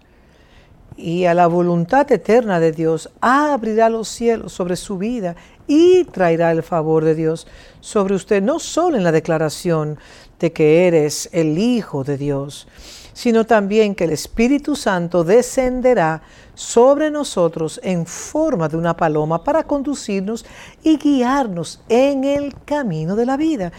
y 0.97 1.25
a 1.25 1.35
la 1.35 1.45
voluntad 1.45 2.11
eterna 2.11 2.59
de 2.59 2.71
Dios 2.71 3.11
abrirá 3.21 3.89
los 3.89 4.07
cielos 4.07 4.53
sobre 4.53 4.75
su 4.75 4.97
vida 4.97 5.35
y 5.67 6.03
traerá 6.05 6.51
el 6.51 6.63
favor 6.63 7.05
de 7.05 7.13
Dios 7.13 7.45
sobre 7.79 8.15
usted, 8.15 8.41
no 8.41 8.57
solo 8.57 8.97
en 8.97 9.03
la 9.03 9.11
declaración 9.11 9.99
de 10.39 10.51
que 10.51 10.87
eres 10.87 11.29
el 11.31 11.59
Hijo 11.59 12.03
de 12.03 12.17
Dios, 12.17 12.67
sino 13.13 13.45
también 13.45 13.93
que 13.93 14.05
el 14.05 14.09
Espíritu 14.09 14.75
Santo 14.75 15.23
descenderá 15.23 16.23
sobre 16.55 17.11
nosotros 17.11 17.79
en 17.83 18.07
forma 18.07 18.67
de 18.67 18.77
una 18.77 18.97
paloma 18.97 19.43
para 19.43 19.61
conducirnos 19.61 20.43
y 20.81 20.97
guiarnos 20.97 21.83
en 21.87 22.23
el 22.23 22.55
camino 22.65 23.15
de 23.15 23.25
la 23.27 23.37
vida. 23.37 23.71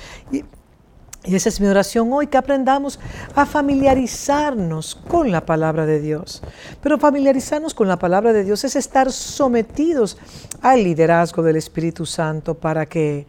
Esa 1.24 1.48
es 1.48 1.60
mi 1.60 1.66
oración 1.66 2.12
hoy, 2.12 2.26
que 2.26 2.36
aprendamos 2.36 3.00
a 3.34 3.46
familiarizarnos 3.46 4.94
con 4.94 5.30
la 5.30 5.46
palabra 5.46 5.86
de 5.86 6.00
Dios. 6.00 6.42
Pero 6.82 6.98
familiarizarnos 6.98 7.72
con 7.72 7.88
la 7.88 7.98
palabra 7.98 8.32
de 8.32 8.44
Dios 8.44 8.64
es 8.64 8.76
estar 8.76 9.10
sometidos 9.10 10.18
al 10.60 10.84
liderazgo 10.84 11.42
del 11.42 11.56
Espíritu 11.56 12.04
Santo 12.04 12.54
para 12.54 12.86
que 12.86 13.26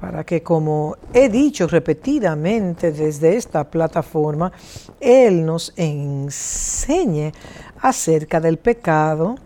para 0.00 0.24
que, 0.24 0.42
como 0.42 0.96
he 1.12 1.28
dicho 1.28 1.66
repetidamente 1.66 2.90
desde 2.90 3.36
esta 3.36 3.70
plataforma, 3.70 4.50
Él 4.98 5.44
nos 5.44 5.74
enseñe 5.76 7.32
acerca 7.82 8.40
del 8.40 8.56
pecado 8.56 9.36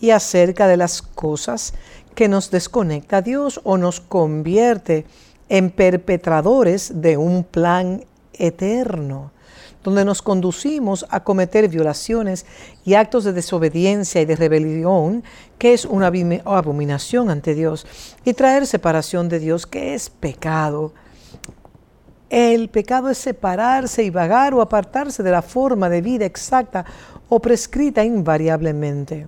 y 0.00 0.10
acerca 0.10 0.66
de 0.66 0.78
las 0.78 1.02
cosas 1.02 1.74
que 2.14 2.26
nos 2.26 2.50
desconecta 2.50 3.18
a 3.18 3.22
Dios 3.22 3.60
o 3.64 3.76
nos 3.76 4.00
convierte 4.00 5.04
perpetradores 5.70 7.00
de 7.00 7.16
un 7.16 7.44
plan 7.44 8.04
eterno 8.34 9.32
donde 9.82 10.04
nos 10.04 10.22
conducimos 10.22 11.06
a 11.08 11.24
cometer 11.24 11.68
violaciones 11.68 12.46
y 12.84 12.94
actos 12.94 13.24
de 13.24 13.32
desobediencia 13.32 14.20
y 14.20 14.24
de 14.24 14.36
rebelión, 14.36 15.24
que 15.56 15.72
es 15.72 15.84
una 15.84 16.08
abominación 16.44 17.30
ante 17.30 17.54
Dios, 17.54 17.86
y 18.24 18.34
traer 18.34 18.66
separación 18.66 19.28
de 19.28 19.38
Dios, 19.38 19.66
que 19.66 19.94
es 19.94 20.10
pecado. 20.10 20.92
El 22.28 22.68
pecado 22.68 23.08
es 23.08 23.18
separarse 23.18 24.02
y 24.02 24.10
vagar 24.10 24.52
o 24.52 24.60
apartarse 24.60 25.22
de 25.22 25.30
la 25.30 25.42
forma 25.42 25.88
de 25.88 26.02
vida 26.02 26.26
exacta 26.26 26.84
o 27.28 27.40
prescrita 27.40 28.04
invariablemente 28.04 29.26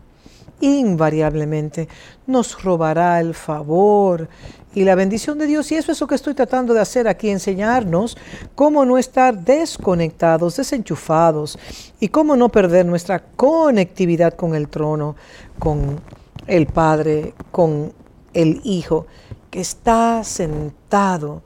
invariablemente 0.61 1.89
nos 2.27 2.63
robará 2.63 3.21
el 3.21 3.35
favor 3.35 4.29
y 4.75 4.85
la 4.85 4.95
bendición 4.95 5.39
de 5.39 5.47
Dios. 5.47 5.71
Y 5.73 5.77
eso 5.77 5.93
es 5.93 6.01
lo 6.01 6.07
que 6.07 6.15
estoy 6.15 6.35
tratando 6.35 6.75
de 6.75 6.81
hacer 6.81 7.09
aquí, 7.09 7.31
enseñarnos 7.31 8.17
cómo 8.55 8.85
no 8.85 8.99
estar 8.99 9.39
desconectados, 9.39 10.57
desenchufados 10.57 11.59
y 11.99 12.09
cómo 12.09 12.37
no 12.37 12.49
perder 12.51 12.87
nuestra 12.87 13.21
conectividad 13.21 14.35
con 14.35 14.55
el 14.55 14.69
trono, 14.69 15.17
con 15.59 16.01
el 16.47 16.67
Padre, 16.67 17.35
con 17.51 17.93
el 18.33 18.61
Hijo, 18.65 19.07
que 19.51 19.61
está 19.61 20.23
sentado, 20.25 21.43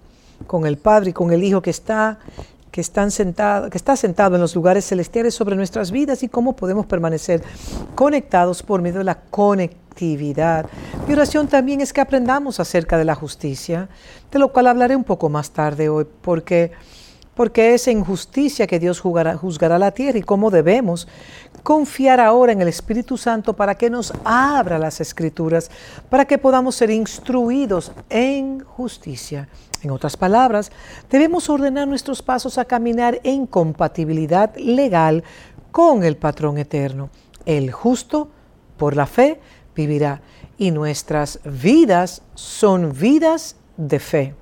con 0.46 0.66
el 0.66 0.76
Padre 0.76 1.10
y 1.10 1.12
con 1.14 1.32
el 1.32 1.42
Hijo 1.42 1.62
que 1.62 1.70
está 1.70 2.18
que, 2.74 2.82
sentado, 2.82 3.70
que 3.70 3.78
está 3.78 3.94
sentado 3.94 4.34
en 4.34 4.40
los 4.40 4.56
lugares 4.56 4.84
celestiales 4.84 5.32
sobre 5.32 5.54
nuestras 5.54 5.92
vidas 5.92 6.24
y 6.24 6.28
cómo 6.28 6.56
podemos 6.56 6.86
permanecer 6.86 7.40
conectados 7.94 8.64
por 8.64 8.82
medio 8.82 8.98
de 8.98 9.04
la 9.04 9.20
conectividad. 9.30 10.66
Mi 11.06 11.12
oración 11.12 11.46
también 11.46 11.80
es 11.80 11.92
que 11.92 12.00
aprendamos 12.00 12.58
acerca 12.58 12.98
de 12.98 13.04
la 13.04 13.14
justicia, 13.14 13.88
de 14.28 14.38
lo 14.40 14.52
cual 14.52 14.66
hablaré 14.66 14.96
un 14.96 15.04
poco 15.04 15.28
más 15.28 15.52
tarde 15.52 15.88
hoy, 15.88 16.04
porque 16.20 16.72
porque 17.36 17.74
es 17.74 17.86
en 17.86 18.04
justicia 18.04 18.66
que 18.66 18.80
Dios 18.80 19.00
juzgará, 19.00 19.78
la 19.78 19.90
tierra 19.90 20.18
y 20.18 20.22
cómo 20.22 20.50
debemos 20.50 21.06
confiar 21.62 22.20
ahora 22.20 22.52
en 22.52 22.60
el 22.60 22.68
Espíritu 22.68 23.16
Santo 23.16 23.54
para 23.54 23.76
que 23.76 23.90
nos 23.90 24.12
abra 24.24 24.78
las 24.78 25.00
escrituras, 25.00 25.70
para 26.10 26.24
que 26.24 26.38
podamos 26.38 26.74
ser 26.76 26.90
instruidos 26.90 27.92
en 28.08 28.60
justicia. 28.60 29.48
En 29.84 29.90
otras 29.90 30.16
palabras, 30.16 30.72
debemos 31.10 31.50
ordenar 31.50 31.86
nuestros 31.86 32.22
pasos 32.22 32.56
a 32.56 32.64
caminar 32.64 33.20
en 33.22 33.46
compatibilidad 33.46 34.56
legal 34.56 35.22
con 35.70 36.04
el 36.04 36.16
patrón 36.16 36.56
eterno. 36.56 37.10
El 37.44 37.70
justo, 37.70 38.30
por 38.78 38.96
la 38.96 39.06
fe, 39.06 39.40
vivirá. 39.76 40.22
y 40.56 40.70
nuestras 40.70 41.40
vidas 41.44 42.22
son 42.34 42.92
vidas 42.96 43.56
de 43.76 43.98
fe. 43.98 44.34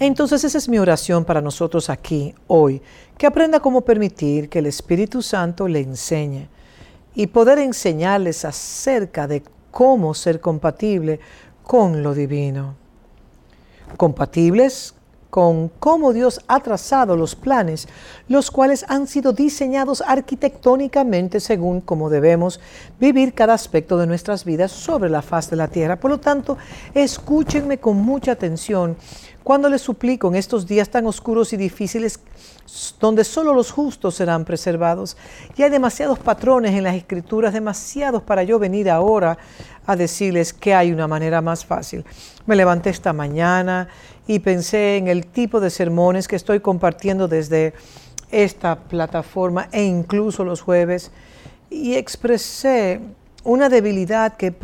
Entonces 0.00 0.42
esa 0.42 0.58
es 0.58 0.68
mi 0.68 0.80
oración 0.80 1.24
para 1.24 1.40
nosotros 1.40 1.88
aquí, 1.88 2.34
hoy, 2.48 2.82
que 3.16 3.26
aprenda 3.26 3.60
cómo 3.60 3.82
permitir 3.82 4.48
que 4.48 4.58
el 4.58 4.66
Espíritu 4.66 5.22
Santo 5.22 5.68
le 5.68 5.80
enseñe 5.80 6.48
y 7.14 7.28
poder 7.28 7.58
enseñarles 7.58 8.44
acerca 8.44 9.28
de 9.28 9.44
cómo 9.70 10.12
ser 10.12 10.40
compatible 10.40 11.20
con 11.62 12.02
lo 12.02 12.14
divino. 12.14 12.87
Compatibles 13.96 14.94
con 15.30 15.68
cómo 15.68 16.12
Dios 16.12 16.40
ha 16.48 16.60
trazado 16.60 17.16
los 17.16 17.34
planes, 17.34 17.86
los 18.28 18.50
cuales 18.50 18.84
han 18.88 19.06
sido 19.06 19.32
diseñados 19.32 20.02
arquitectónicamente 20.06 21.40
según 21.40 21.80
cómo 21.80 22.08
debemos 22.08 22.60
vivir 22.98 23.34
cada 23.34 23.54
aspecto 23.54 23.98
de 23.98 24.06
nuestras 24.06 24.44
vidas 24.44 24.72
sobre 24.72 25.10
la 25.10 25.22
faz 25.22 25.50
de 25.50 25.56
la 25.56 25.68
tierra. 25.68 26.00
Por 26.00 26.10
lo 26.10 26.18
tanto, 26.18 26.56
escúchenme 26.94 27.78
con 27.78 27.98
mucha 27.98 28.32
atención 28.32 28.96
cuando 29.48 29.70
les 29.70 29.80
suplico 29.80 30.28
en 30.28 30.34
estos 30.34 30.66
días 30.66 30.90
tan 30.90 31.06
oscuros 31.06 31.54
y 31.54 31.56
difíciles, 31.56 32.20
donde 33.00 33.24
solo 33.24 33.54
los 33.54 33.70
justos 33.70 34.16
serán 34.16 34.44
preservados. 34.44 35.16
Y 35.56 35.62
hay 35.62 35.70
demasiados 35.70 36.18
patrones 36.18 36.74
en 36.74 36.84
las 36.84 36.94
escrituras, 36.94 37.54
demasiados 37.54 38.22
para 38.22 38.42
yo 38.42 38.58
venir 38.58 38.90
ahora 38.90 39.38
a 39.86 39.96
decirles 39.96 40.52
que 40.52 40.74
hay 40.74 40.92
una 40.92 41.08
manera 41.08 41.40
más 41.40 41.64
fácil. 41.64 42.04
Me 42.44 42.56
levanté 42.56 42.90
esta 42.90 43.14
mañana 43.14 43.88
y 44.26 44.40
pensé 44.40 44.98
en 44.98 45.08
el 45.08 45.24
tipo 45.24 45.60
de 45.60 45.70
sermones 45.70 46.28
que 46.28 46.36
estoy 46.36 46.60
compartiendo 46.60 47.26
desde 47.26 47.72
esta 48.30 48.76
plataforma 48.76 49.70
e 49.72 49.82
incluso 49.82 50.44
los 50.44 50.60
jueves 50.60 51.10
y 51.70 51.94
expresé 51.94 53.00
una 53.44 53.70
debilidad 53.70 54.36
que, 54.36 54.54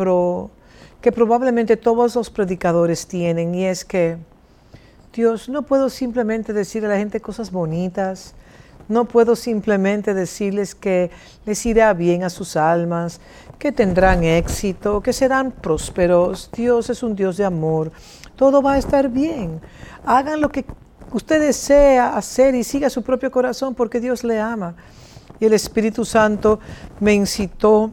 que 1.01 1.13
probablemente 1.13 1.79
todos 1.79 2.17
los 2.17 2.29
predicadores 2.29 3.07
tienen 3.07 3.55
y 3.55 3.65
es 3.65 3.87
que 3.87 4.19
Dios, 5.15 5.49
no 5.49 5.63
puedo 5.63 5.91
simplemente 5.91 6.53
decirle 6.53 6.89
a 6.89 6.91
la 6.91 6.99
gente 6.99 7.21
cosas 7.21 7.53
bonitas, 7.53 8.35
no 8.89 9.05
puedo 9.05 9.37
simplemente 9.37 10.13
decirles 10.13 10.75
que 10.75 11.13
les 11.47 11.65
irá 11.67 11.95
bien 11.95 12.25
a 12.25 12.31
sus 12.31 12.57
almas, 12.57 13.21
que 13.61 13.71
tendrán 13.71 14.25
éxito, 14.25 15.01
que 15.01 15.13
serán 15.13 15.53
prósperos. 15.53 16.51
Dios 16.53 16.91
es 16.91 17.05
un 17.05 17.15
Dios 17.15 17.37
de 17.37 17.45
amor. 17.45 17.93
Todo 18.35 18.61
va 18.61 18.73
a 18.73 18.79
estar 18.79 19.09
bien. 19.09 19.61
Hagan 20.05 20.41
lo 20.41 20.49
que 20.49 20.65
usted 21.13 21.41
desea 21.41 22.17
hacer 22.17 22.57
y 22.57 22.65
siga 22.65 22.91
su 22.91 23.03
propio 23.03 23.31
corazón 23.31 23.77
porque 23.77 24.01
Dios 24.01 24.25
le 24.25 24.41
ama. 24.41 24.75
Y 25.39 25.45
el 25.45 25.53
Espíritu 25.53 26.05
Santo 26.05 26.59
me 26.99 27.15
incitó 27.15 27.93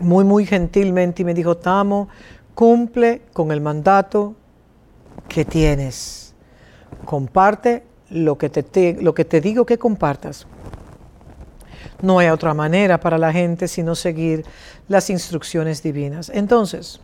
muy, 0.00 0.24
muy 0.24 0.44
gentilmente 0.44 1.22
y 1.22 1.24
me 1.24 1.32
dijo, 1.32 1.56
Tamo, 1.56 2.08
cumple 2.54 3.22
con 3.32 3.50
el 3.50 3.62
mandato 3.62 4.36
que 5.26 5.44
tienes. 5.44 6.34
Comparte 7.04 7.84
lo 8.10 8.38
que 8.38 8.48
te, 8.48 8.96
lo 9.00 9.14
que 9.14 9.24
te 9.24 9.40
digo 9.40 9.66
que 9.66 9.78
compartas. 9.78 10.46
No 12.00 12.18
hay 12.18 12.28
otra 12.28 12.54
manera 12.54 13.00
para 13.00 13.18
la 13.18 13.32
gente 13.32 13.66
sino 13.66 13.94
seguir 13.94 14.44
las 14.86 15.10
instrucciones 15.10 15.82
divinas. 15.82 16.30
Entonces, 16.32 17.00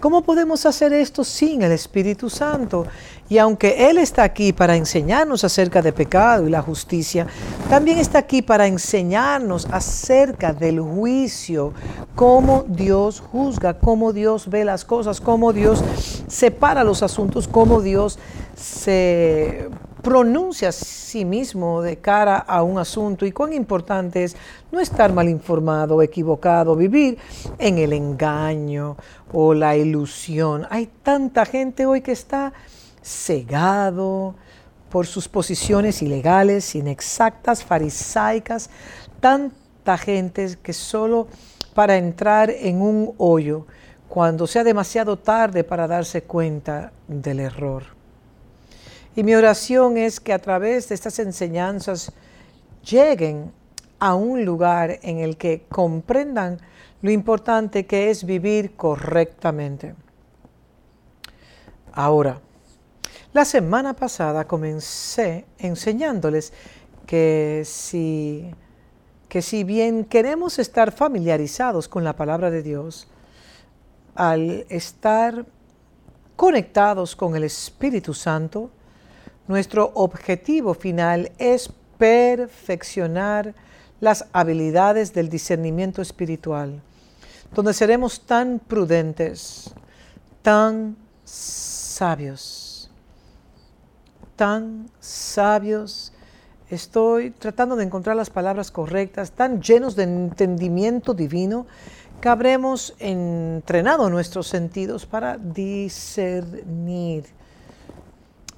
¿cómo 0.00 0.22
podemos 0.22 0.66
hacer 0.66 0.92
esto 0.92 1.24
sin 1.24 1.62
el 1.62 1.72
Espíritu 1.72 2.30
Santo? 2.30 2.86
Y 3.28 3.38
aunque 3.38 3.88
Él 3.90 3.98
está 3.98 4.22
aquí 4.22 4.52
para 4.52 4.76
enseñarnos 4.76 5.42
acerca 5.42 5.82
de 5.82 5.92
pecado 5.92 6.46
y 6.46 6.50
la 6.50 6.62
justicia, 6.62 7.26
también 7.68 7.98
está 7.98 8.18
aquí 8.18 8.42
para 8.42 8.66
enseñarnos 8.66 9.66
acerca 9.70 10.52
del 10.52 10.80
juicio, 10.80 11.72
cómo 12.14 12.64
Dios 12.68 13.20
juzga, 13.20 13.74
cómo 13.74 14.12
Dios 14.12 14.48
ve 14.48 14.64
las 14.64 14.84
cosas, 14.84 15.20
cómo 15.20 15.52
Dios 15.52 15.82
separa 16.28 16.84
los 16.84 17.02
asuntos, 17.02 17.48
cómo 17.48 17.80
Dios 17.80 18.18
se 18.54 19.68
pronuncia 20.06 20.68
a 20.68 20.72
sí 20.72 21.24
mismo 21.24 21.82
de 21.82 21.96
cara 21.96 22.36
a 22.36 22.62
un 22.62 22.78
asunto 22.78 23.26
y 23.26 23.32
cuán 23.32 23.52
importante 23.52 24.22
es 24.22 24.36
no 24.70 24.78
estar 24.78 25.12
mal 25.12 25.28
informado, 25.28 26.00
equivocado, 26.00 26.76
vivir 26.76 27.18
en 27.58 27.78
el 27.78 27.92
engaño 27.92 28.96
o 29.32 29.52
la 29.52 29.76
ilusión. 29.76 30.64
Hay 30.70 30.86
tanta 31.02 31.44
gente 31.44 31.86
hoy 31.86 32.02
que 32.02 32.12
está 32.12 32.52
cegado 33.02 34.36
por 34.90 35.08
sus 35.08 35.26
posiciones 35.26 36.00
ilegales, 36.02 36.76
inexactas, 36.76 37.64
farisaicas, 37.64 38.70
tanta 39.18 39.98
gente 39.98 40.56
que 40.62 40.72
solo 40.72 41.26
para 41.74 41.96
entrar 41.96 42.48
en 42.50 42.80
un 42.80 43.12
hoyo, 43.18 43.66
cuando 44.08 44.46
sea 44.46 44.62
demasiado 44.62 45.18
tarde 45.18 45.64
para 45.64 45.88
darse 45.88 46.22
cuenta 46.22 46.92
del 47.08 47.40
error. 47.40 47.95
Y 49.16 49.24
mi 49.24 49.34
oración 49.34 49.96
es 49.96 50.20
que 50.20 50.34
a 50.34 50.38
través 50.38 50.90
de 50.90 50.94
estas 50.94 51.18
enseñanzas 51.18 52.12
lleguen 52.84 53.50
a 53.98 54.14
un 54.14 54.44
lugar 54.44 54.98
en 55.02 55.20
el 55.20 55.38
que 55.38 55.64
comprendan 55.70 56.58
lo 57.00 57.10
importante 57.10 57.86
que 57.86 58.10
es 58.10 58.24
vivir 58.24 58.76
correctamente. 58.76 59.94
Ahora, 61.92 62.42
la 63.32 63.46
semana 63.46 63.94
pasada 63.94 64.46
comencé 64.46 65.46
enseñándoles 65.56 66.52
que 67.06 67.62
si, 67.64 68.50
que 69.30 69.40
si 69.40 69.64
bien 69.64 70.04
queremos 70.04 70.58
estar 70.58 70.92
familiarizados 70.92 71.88
con 71.88 72.04
la 72.04 72.16
palabra 72.16 72.50
de 72.50 72.62
Dios, 72.62 73.08
al 74.14 74.66
estar 74.68 75.46
conectados 76.36 77.16
con 77.16 77.34
el 77.34 77.44
Espíritu 77.44 78.12
Santo, 78.12 78.70
nuestro 79.48 79.92
objetivo 79.94 80.74
final 80.74 81.32
es 81.38 81.70
perfeccionar 81.98 83.54
las 84.00 84.26
habilidades 84.32 85.14
del 85.14 85.28
discernimiento 85.28 86.02
espiritual, 86.02 86.82
donde 87.54 87.72
seremos 87.72 88.20
tan 88.20 88.58
prudentes, 88.58 89.72
tan 90.42 90.96
sabios, 91.24 92.90
tan 94.36 94.90
sabios. 95.00 96.12
Estoy 96.68 97.30
tratando 97.30 97.76
de 97.76 97.84
encontrar 97.84 98.16
las 98.16 98.28
palabras 98.28 98.70
correctas, 98.70 99.30
tan 99.30 99.62
llenos 99.62 99.96
de 99.96 100.02
entendimiento 100.02 101.14
divino, 101.14 101.66
que 102.20 102.28
habremos 102.28 102.94
entrenado 102.98 104.10
nuestros 104.10 104.46
sentidos 104.48 105.06
para 105.06 105.38
discernir 105.38 107.24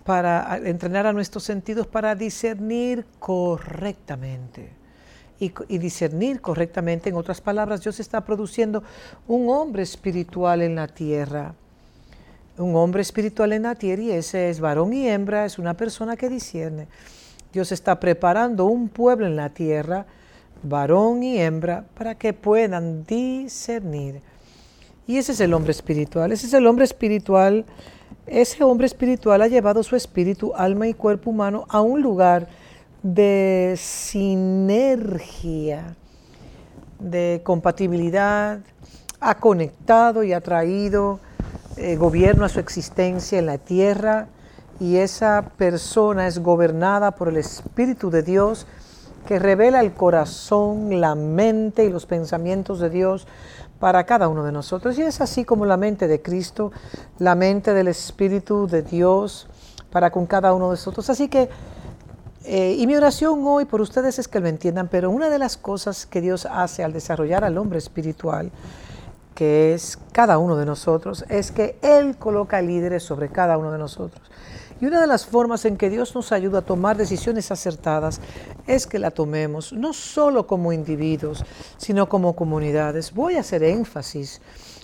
para 0.08 0.58
entrenar 0.64 1.06
a 1.06 1.12
nuestros 1.12 1.44
sentidos 1.44 1.86
para 1.86 2.14
discernir 2.14 3.04
correctamente. 3.18 4.70
Y, 5.38 5.50
discernir 5.76 6.40
correctamente, 6.40 7.10
en 7.10 7.16
otras 7.16 7.42
palabras, 7.42 7.82
Dios 7.82 8.00
está 8.00 8.22
produciendo 8.22 8.82
un 9.26 9.50
hombre 9.50 9.82
espiritual 9.82 10.62
en 10.62 10.76
la 10.76 10.88
tierra. 10.88 11.52
Un 12.56 12.74
hombre 12.74 13.02
espiritual 13.02 13.52
en 13.52 13.64
la 13.64 13.74
tierra 13.74 14.02
y 14.02 14.10
ese 14.12 14.48
es 14.48 14.60
varón 14.60 14.94
y 14.94 15.06
hembra, 15.06 15.44
es 15.44 15.58
una 15.58 15.74
persona 15.74 16.16
que 16.16 16.30
discierne. 16.30 16.88
Dios 17.52 17.70
está 17.70 18.00
preparando 18.00 18.64
un 18.64 18.88
pueblo 18.88 19.26
en 19.26 19.36
la 19.36 19.50
tierra, 19.50 20.06
varón 20.62 21.22
y 21.22 21.38
hembra, 21.38 21.84
para 21.94 22.14
que 22.14 22.32
puedan 22.32 23.04
discernir. 23.04 24.22
Y 25.06 25.18
ese 25.18 25.32
es 25.32 25.40
el 25.40 25.52
hombre 25.52 25.72
espiritual, 25.72 26.32
ese 26.32 26.46
es 26.46 26.54
el 26.54 26.66
hombre 26.66 26.86
espiritual 26.86 27.66
ese 28.26 28.62
hombre 28.64 28.86
espiritual 28.86 29.42
ha 29.42 29.48
llevado 29.48 29.82
su 29.82 29.96
espíritu, 29.96 30.52
alma 30.54 30.86
y 30.86 30.94
cuerpo 30.94 31.30
humano 31.30 31.64
a 31.68 31.80
un 31.80 32.02
lugar 32.02 32.48
de 33.02 33.74
sinergia, 33.76 34.76
de 36.98 37.40
compatibilidad, 37.44 38.60
ha 39.20 39.34
conectado 39.36 40.22
y 40.24 40.32
ha 40.32 40.40
traído 40.40 41.20
eh, 41.76 41.96
gobierno 41.96 42.44
a 42.44 42.48
su 42.48 42.60
existencia 42.60 43.38
en 43.38 43.46
la 43.46 43.58
tierra 43.58 44.28
y 44.80 44.96
esa 44.96 45.50
persona 45.56 46.26
es 46.26 46.38
gobernada 46.38 47.12
por 47.12 47.28
el 47.28 47.36
Espíritu 47.36 48.10
de 48.10 48.22
Dios 48.22 48.66
que 49.26 49.38
revela 49.38 49.80
el 49.80 49.92
corazón, 49.92 51.00
la 51.00 51.14
mente 51.14 51.84
y 51.84 51.90
los 51.90 52.06
pensamientos 52.06 52.80
de 52.80 52.90
Dios 52.90 53.26
para 53.78 54.04
cada 54.04 54.28
uno 54.28 54.44
de 54.44 54.52
nosotros. 54.52 54.98
Y 54.98 55.02
es 55.02 55.20
así 55.20 55.44
como 55.44 55.66
la 55.66 55.76
mente 55.76 56.08
de 56.08 56.20
Cristo, 56.20 56.72
la 57.18 57.34
mente 57.34 57.74
del 57.74 57.88
Espíritu 57.88 58.66
de 58.66 58.82
Dios 58.82 59.48
para 59.90 60.10
con 60.10 60.26
cada 60.26 60.52
uno 60.52 60.66
de 60.66 60.72
nosotros. 60.72 61.08
Así 61.10 61.28
que, 61.28 61.48
eh, 62.44 62.76
y 62.78 62.86
mi 62.86 62.96
oración 62.96 63.40
hoy 63.46 63.64
por 63.64 63.80
ustedes 63.80 64.18
es 64.18 64.28
que 64.28 64.40
lo 64.40 64.48
entiendan, 64.48 64.88
pero 64.88 65.10
una 65.10 65.30
de 65.30 65.38
las 65.38 65.56
cosas 65.56 66.06
que 66.06 66.20
Dios 66.20 66.46
hace 66.46 66.84
al 66.84 66.92
desarrollar 66.92 67.44
al 67.44 67.58
hombre 67.58 67.78
espiritual, 67.78 68.50
que 69.34 69.74
es 69.74 69.98
cada 70.12 70.38
uno 70.38 70.56
de 70.56 70.66
nosotros, 70.66 71.24
es 71.28 71.52
que 71.52 71.78
Él 71.82 72.16
coloca 72.16 72.60
líderes 72.60 73.02
sobre 73.02 73.28
cada 73.28 73.56
uno 73.56 73.70
de 73.70 73.78
nosotros. 73.78 74.28
Y 74.80 74.86
una 74.86 75.00
de 75.00 75.08
las 75.08 75.26
formas 75.26 75.64
en 75.64 75.76
que 75.76 75.90
Dios 75.90 76.14
nos 76.14 76.30
ayuda 76.30 76.60
a 76.60 76.64
tomar 76.64 76.96
decisiones 76.96 77.50
acertadas 77.50 78.20
es 78.66 78.86
que 78.86 79.00
la 79.00 79.10
tomemos 79.10 79.72
no 79.72 79.92
solo 79.92 80.46
como 80.46 80.72
individuos, 80.72 81.44
sino 81.78 82.08
como 82.08 82.36
comunidades. 82.36 83.12
Voy 83.12 83.34
a 83.34 83.40
hacer 83.40 83.64
énfasis, 83.64 84.40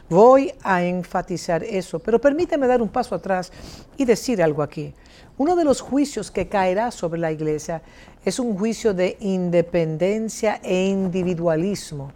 voy 0.09 0.53
a 0.65 0.83
enfatizar 0.83 1.63
eso, 1.63 2.01
pero 2.01 2.21
permíteme 2.21 2.67
dar 2.67 2.83
un 2.83 2.89
paso 2.89 3.15
atrás 3.15 3.53
y 3.97 4.05
decir 4.05 4.43
algo 4.43 4.63
aquí. 4.63 4.93
Uno 5.39 5.55
de 5.55 5.65
los 5.65 5.81
juicios 5.81 6.31
que 6.33 6.49
caerá 6.49 6.91
sobre 6.91 7.21
la 7.21 7.31
iglesia 7.31 7.83
es 8.25 8.41
un 8.41 8.59
juicio 8.59 8.95
de 8.95 9.17
independencia 9.21 10.61
e 10.65 10.87
individualismo. 10.87 12.11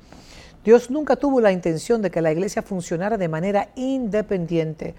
Dios 0.65 0.91
nunca 0.91 1.15
tuvo 1.15 1.41
la 1.41 1.53
intención 1.53 2.03
de 2.03 2.11
que 2.11 2.23
la 2.23 2.33
iglesia 2.33 2.63
funcionara 2.63 3.17
de 3.17 3.29
manera 3.29 3.71
independiente, 3.77 4.97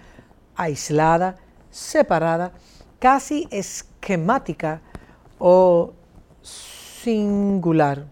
aislada, 0.55 1.35
separada, 1.71 2.51
casi 2.99 3.47
esquemática 3.51 4.81
o 5.37 5.93
singular. 6.41 8.05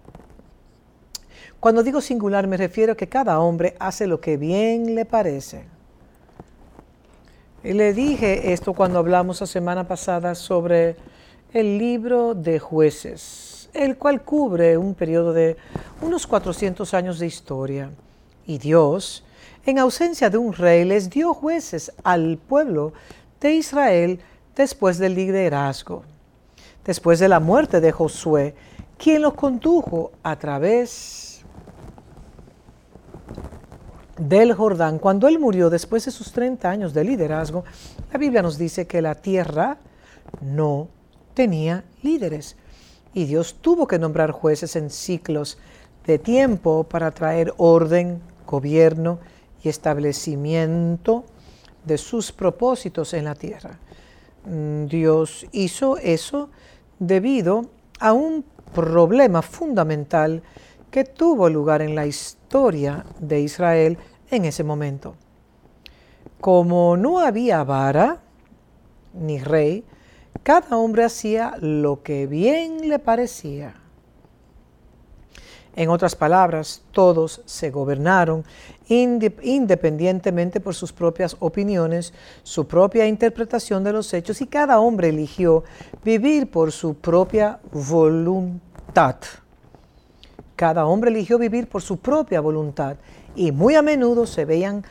Cuando 1.60 1.84
digo 1.84 2.02
singular 2.02 2.48
me 2.48 2.58
refiero 2.58 2.94
a 2.94 2.96
que 2.96 3.10
cada 3.10 3.40
hombre 3.40 3.76
hace 3.80 4.08
lo 4.08 4.22
que 4.22 4.38
bien 4.38 4.96
le 4.96 5.06
parece. 5.06 5.66
Y 7.64 7.74
le 7.74 7.94
dije 7.94 8.54
esto 8.54 8.74
cuando 8.74 9.00
hablamos 9.00 9.42
la 9.42 9.48
semana 9.48 9.88
pasada 9.88 10.36
sobre 10.36 10.96
el 11.54 11.78
libro 11.78 12.36
de 12.36 12.60
jueces, 12.60 13.70
el 13.74 13.98
cual 13.98 14.22
cubre 14.22 14.78
un 14.78 14.94
periodo 14.94 15.34
de 15.34 15.58
unos 16.02 16.28
400 16.28 16.94
años 16.94 17.20
de 17.20 17.26
historia. 17.26 17.90
Y 18.46 18.60
Dios, 18.60 19.24
en 19.66 19.80
ausencia 19.80 20.30
de 20.30 20.38
un 20.38 20.54
rey, 20.54 20.86
les 20.86 21.10
dio 21.10 21.34
jueces 21.34 21.92
al 22.04 22.38
pueblo 22.38 22.94
de 23.40 23.54
Israel 23.54 24.20
después 24.56 24.98
del 24.98 25.16
liderazgo, 25.16 26.04
después 26.86 27.20
de 27.20 27.30
la 27.30 27.40
muerte 27.40 27.80
de 27.80 27.92
Josué, 27.92 28.56
quien 28.98 29.22
los 29.22 29.36
condujo 29.36 30.12
a 30.24 30.36
través 30.38 31.46
del 34.18 34.54
Jordán. 34.54 34.98
Cuando 35.00 35.28
él 35.28 35.40
murió 35.40 35.70
después 35.70 36.06
de 36.06 36.12
sus 36.12 36.32
30 36.32 36.70
años 36.70 36.94
de 36.94 37.04
liderazgo, 37.04 37.64
la 38.12 38.18
Biblia 38.18 38.42
nos 38.42 38.58
dice 38.58 38.88
que 38.88 39.02
la 39.02 39.16
tierra 39.16 39.78
no 40.42 40.88
tenía 41.34 41.84
líderes 42.02 42.56
y 43.14 43.26
Dios 43.26 43.58
tuvo 43.62 43.88
que 43.88 44.00
nombrar 44.00 44.32
jueces 44.32 44.76
en 44.76 44.90
ciclos 44.90 45.58
de 46.06 46.18
tiempo 46.18 46.84
para 46.84 47.12
traer 47.12 47.54
orden, 47.58 48.22
gobierno 48.46 49.20
y 49.64 49.70
establecimiento 49.70 51.26
de 51.88 51.98
sus 51.98 52.32
propósitos 52.32 53.14
en 53.14 53.26
la 53.26 53.36
tierra. 53.36 53.80
Mm, 54.46 54.86
Dios 54.86 55.48
hizo 55.52 55.98
eso 55.98 56.50
debido 57.00 57.70
a 58.00 58.14
un 58.14 58.44
problema 58.74 59.42
fundamental 59.42 60.44
que 60.92 61.04
tuvo 61.04 61.50
lugar 61.50 61.82
en 61.82 61.96
la 61.96 62.06
historia 62.06 63.06
de 63.20 63.42
Israel 63.42 63.98
en 64.30 64.46
ese 64.46 64.64
momento. 64.64 65.16
Como 66.40 66.98
no 66.98 67.20
había 67.20 67.64
vara 67.64 68.22
ni 69.14 69.40
rey, 69.40 69.84
cada 70.44 70.78
hombre 70.78 71.04
hacía 71.04 71.56
lo 71.60 72.04
que 72.04 72.28
bien 72.28 72.88
le 72.88 73.00
parecía. 73.00 73.76
En 75.78 75.92
otras 75.92 76.16
palabras, 76.16 76.82
todos 76.92 77.44
se 77.46 77.70
gobernaron 77.70 78.44
independientemente 78.90 80.60
por 80.60 80.74
sus 80.74 80.92
propias 80.92 81.38
opiniones, 81.40 82.16
su 82.42 82.66
propia 82.66 83.06
interpretación 83.06 83.84
de 83.84 83.94
los 83.94 84.12
hechos 84.12 84.42
y 84.42 84.48
cada 84.48 84.80
hombre 84.80 85.10
eligió 85.10 85.64
vivir 86.04 86.50
por 86.50 86.72
su 86.72 86.96
propia 86.96 87.60
voluntad. 87.72 89.18
Cada 90.56 90.88
hombre 90.88 91.12
eligió 91.12 91.38
vivir 91.38 91.70
por 91.70 91.84
su 91.84 91.98
propia 91.98 92.42
voluntad 92.42 92.98
y 93.36 93.52
muy 93.52 93.76
a 93.76 93.84
menudo 93.84 94.26
se 94.26 94.46
veían 94.46 94.84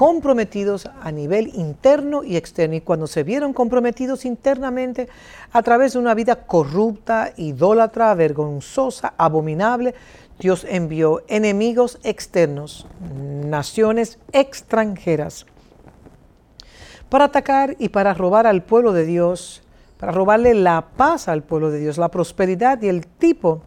comprometidos 0.00 0.88
a 1.02 1.12
nivel 1.12 1.54
interno 1.54 2.24
y 2.24 2.38
externo. 2.38 2.76
Y 2.76 2.80
cuando 2.80 3.06
se 3.06 3.22
vieron 3.22 3.52
comprometidos 3.52 4.24
internamente 4.24 5.10
a 5.52 5.62
través 5.62 5.92
de 5.92 5.98
una 5.98 6.14
vida 6.14 6.46
corrupta, 6.46 7.34
idólatra, 7.36 8.14
vergonzosa, 8.14 9.12
abominable, 9.18 9.94
Dios 10.40 10.66
envió 10.66 11.22
enemigos 11.28 11.98
externos, 12.02 12.86
naciones 13.44 14.18
extranjeras, 14.32 15.44
para 17.10 17.26
atacar 17.26 17.76
y 17.78 17.90
para 17.90 18.14
robar 18.14 18.46
al 18.46 18.62
pueblo 18.62 18.94
de 18.94 19.04
Dios, 19.04 19.62
para 19.98 20.12
robarle 20.12 20.54
la 20.54 20.88
paz 20.96 21.28
al 21.28 21.42
pueblo 21.42 21.70
de 21.70 21.80
Dios, 21.80 21.98
la 21.98 22.08
prosperidad 22.08 22.80
y 22.80 22.88
el 22.88 23.06
tipo 23.06 23.62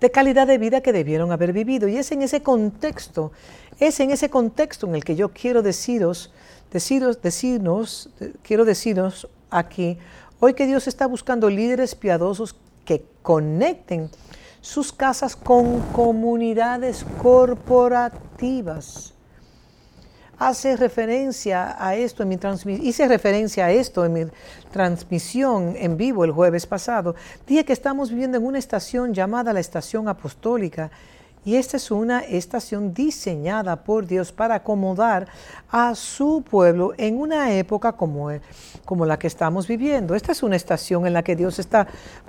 de 0.00 0.10
calidad 0.10 0.46
de 0.46 0.56
vida 0.56 0.80
que 0.80 0.94
debieron 0.94 1.30
haber 1.32 1.52
vivido. 1.52 1.86
Y 1.86 1.98
es 1.98 2.10
en 2.12 2.22
ese 2.22 2.42
contexto, 2.42 3.30
es 3.78 4.00
en 4.00 4.12
ese 4.12 4.30
contexto 4.30 4.86
en 4.86 4.94
el 4.94 5.04
que 5.04 5.16
yo 5.16 5.34
quiero 5.34 5.60
deciros, 5.62 6.32
deciros, 6.72 7.20
decirnos, 7.20 8.08
quiero 8.42 8.64
deciros 8.64 9.28
aquí, 9.50 9.98
hoy 10.40 10.54
que 10.54 10.66
Dios 10.66 10.88
está 10.88 11.06
buscando 11.06 11.50
líderes 11.50 11.94
piadosos 11.94 12.56
que 12.86 13.04
conecten 13.20 14.10
sus 14.66 14.92
casas 14.92 15.36
con 15.36 15.80
comunidades 15.92 17.06
corporativas. 17.22 19.14
Hace 20.38 20.76
referencia 20.76 21.76
a 21.78 21.94
esto 21.94 22.24
en 22.24 22.30
mi 22.30 22.38
hice 22.82 23.06
referencia 23.06 23.66
a 23.66 23.70
esto 23.70 24.04
en 24.04 24.12
mi 24.12 24.24
transmisión 24.72 25.74
en 25.76 25.96
vivo 25.96 26.24
el 26.24 26.32
jueves 26.32 26.66
pasado. 26.66 27.14
Dije 27.46 27.64
que 27.64 27.72
estamos 27.72 28.10
viviendo 28.10 28.38
en 28.38 28.44
una 28.44 28.58
estación 28.58 29.14
llamada 29.14 29.52
la 29.52 29.60
estación 29.60 30.08
apostólica 30.08 30.90
y 31.44 31.54
esta 31.54 31.76
es 31.76 31.92
una 31.92 32.18
estación 32.22 32.92
diseñada 32.92 33.84
por 33.84 34.04
Dios 34.04 34.32
para 34.32 34.56
acomodar 34.56 35.28
a 35.70 35.94
su 35.94 36.42
pueblo 36.42 36.92
en 36.98 37.20
una 37.20 37.54
época 37.54 37.92
como, 37.92 38.30
como 38.84 39.06
la 39.06 39.16
que 39.16 39.28
estamos 39.28 39.68
viviendo. 39.68 40.16
Esta 40.16 40.32
es 40.32 40.42
una 40.42 40.56
estación 40.56 41.06
en 41.06 41.12
la 41.12 41.22
que 41.22 41.36
Dios 41.36 41.60
está 41.60 41.86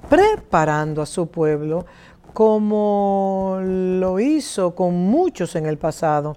preparando 0.08 1.02
a 1.02 1.08
su 1.08 1.26
pueblo 1.32 1.88
como 2.34 3.60
lo 3.62 4.20
hizo 4.20 4.76
con 4.76 4.96
muchos 4.96 5.56
en 5.56 5.66
el 5.66 5.78
pasado, 5.78 6.36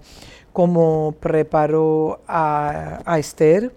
como 0.53 1.15
preparó 1.19 2.21
a, 2.27 3.17
Esther, 3.17 3.73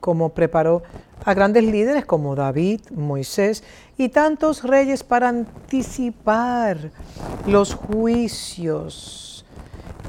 como 0.00 0.30
preparó 0.30 0.82
a 1.24 1.34
grandes 1.34 1.64
líderes 1.64 2.04
como 2.04 2.34
David, 2.34 2.80
Moisés 2.90 3.62
y 3.96 4.08
tantos 4.08 4.64
reyes 4.64 5.04
para 5.04 5.28
anticipar 5.28 6.90
los 7.46 7.74
juicios 7.74 9.44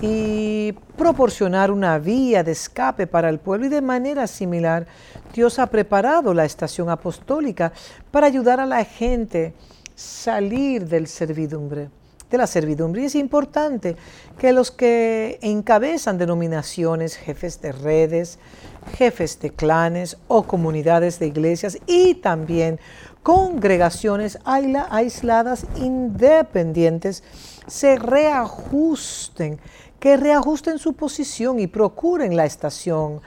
y 0.02 0.74
proporcionar 0.98 1.70
una 1.70 2.00
vía 2.00 2.44
de 2.44 2.54
escape 2.54 3.08
para 3.08 3.30
el 3.30 3.40
pueblo. 3.40 3.68
Y 3.68 3.70
de 3.70 3.82
manera 3.82 4.26
similar, 4.28 4.88
Dios 5.34 5.60
ha 5.60 5.68
preparado 5.68 6.34
la 6.34 6.46
estación 6.46 6.90
apostólica 6.90 7.72
para 8.10 8.28
ayudar 8.28 8.60
a 8.60 8.66
la 8.66 8.84
gente 8.84 9.54
salir 10.02 10.88
del 10.88 11.08
servidumbre, 11.08 11.90
de 12.30 12.38
la 12.38 12.48
servidumbre. 12.48 13.04
Y 13.04 13.06
es 13.06 13.16
importante 13.16 13.96
que 14.38 14.52
los 14.52 14.72
que 14.72 15.40
encabezan 15.42 16.18
denominaciones, 16.18 17.16
jefes 17.16 17.62
de 17.62 17.72
redes, 17.72 18.40
jefes 18.98 19.40
de 19.40 19.52
clanes 19.52 20.18
o 20.28 20.44
comunidades 20.44 21.20
de 21.20 21.28
iglesias 21.28 21.78
y 21.86 22.16
también 22.16 22.80
congregaciones 23.24 24.40
aisladas 24.44 25.68
independientes 25.76 27.24
se 27.68 27.96
reajusten, 27.96 29.60
que 30.00 30.18
reajusten 30.18 30.80
su 30.80 30.94
posición 30.94 31.60
y 31.60 31.68
procuren 31.68 32.36
la 32.36 32.46
estación 32.46 33.22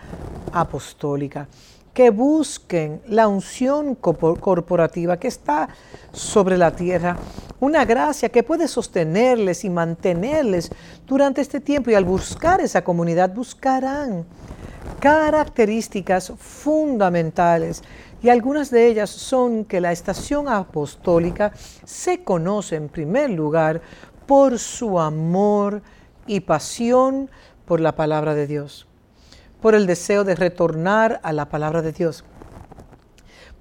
apostólica 0.53 1.49
que 1.95 2.11
busquen 2.11 3.01
la 3.07 3.29
unción 3.29 3.95
corporativa 3.95 5.17
que 5.17 5.29
está 5.29 5.69
sobre 6.13 6.59
la 6.59 6.73
tierra, 6.73 7.17
una 7.61 7.85
gracia 7.85 8.29
que 8.29 8.43
puede 8.43 8.67
sostenerles 8.67 9.65
y 9.65 9.71
mantenerles 9.71 10.71
durante 11.07 11.41
este 11.41 11.61
tiempo 11.61 11.91
y 11.91 11.95
al 11.95 12.05
buscar 12.05 12.61
esa 12.61 12.83
comunidad 12.83 13.33
buscarán 13.33 14.27
características 14.99 16.33
fundamentales 16.37 17.83
y 18.23 18.29
algunas 18.29 18.71
de 18.71 18.89
ellas 18.89 19.11
son 19.11 19.65
que 19.65 19.81
la 19.81 19.93
estación 19.93 20.49
apostólica 20.49 21.53
se 21.85 22.25
conoce 22.25 22.77
en 22.77 22.89
primer 22.89 23.31
lugar 23.31 23.81
por 24.27 24.59
su 24.59 24.99
amor 24.99 25.83
y 26.27 26.41
pasión 26.41 27.31
por 27.67 27.81
la 27.81 27.95
palabra 27.95 28.35
de 28.35 28.47
Dios 28.47 28.89
por 29.65 29.75
el 29.75 29.87
deseo 29.87 30.25
de 30.25 30.35
retornar 30.35 31.21
a 31.23 31.33
la 31.33 31.47
palabra 31.47 31.81
de 31.81 31.91
Dios, 31.91 32.23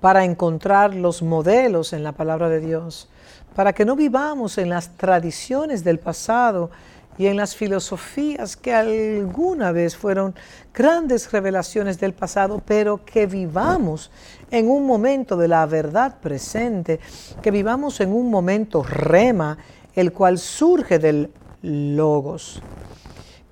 para 0.01 0.25
encontrar 0.25 0.93
los 0.93 1.21
modelos 1.21 1.93
en 1.93 2.03
la 2.03 2.11
palabra 2.11 2.49
de 2.49 2.59
Dios, 2.59 3.07
para 3.55 3.71
que 3.71 3.85
no 3.85 3.95
vivamos 3.95 4.57
en 4.57 4.67
las 4.67 4.97
tradiciones 4.97 5.85
del 5.85 5.99
pasado 5.99 6.71
y 7.17 7.27
en 7.27 7.37
las 7.37 7.55
filosofías 7.55 8.57
que 8.57 8.73
alguna 8.73 9.71
vez 9.71 9.95
fueron 9.95 10.35
grandes 10.73 11.31
revelaciones 11.31 12.01
del 12.01 12.11
pasado, 12.11 12.61
pero 12.65 13.05
que 13.05 13.25
vivamos 13.25 14.11
en 14.51 14.69
un 14.69 14.85
momento 14.85 15.37
de 15.37 15.47
la 15.47 15.65
verdad 15.67 16.19
presente, 16.19 16.99
que 17.41 17.49
vivamos 17.49 18.01
en 18.01 18.11
un 18.11 18.29
momento 18.29 18.83
rema, 18.83 19.57
el 19.95 20.11
cual 20.11 20.37
surge 20.37 20.99
del 20.99 21.31
logos. 21.61 22.61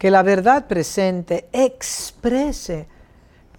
Que 0.02 0.10
la 0.10 0.24
verdad 0.24 0.66
presente 0.66 1.48
exprese 1.54 2.88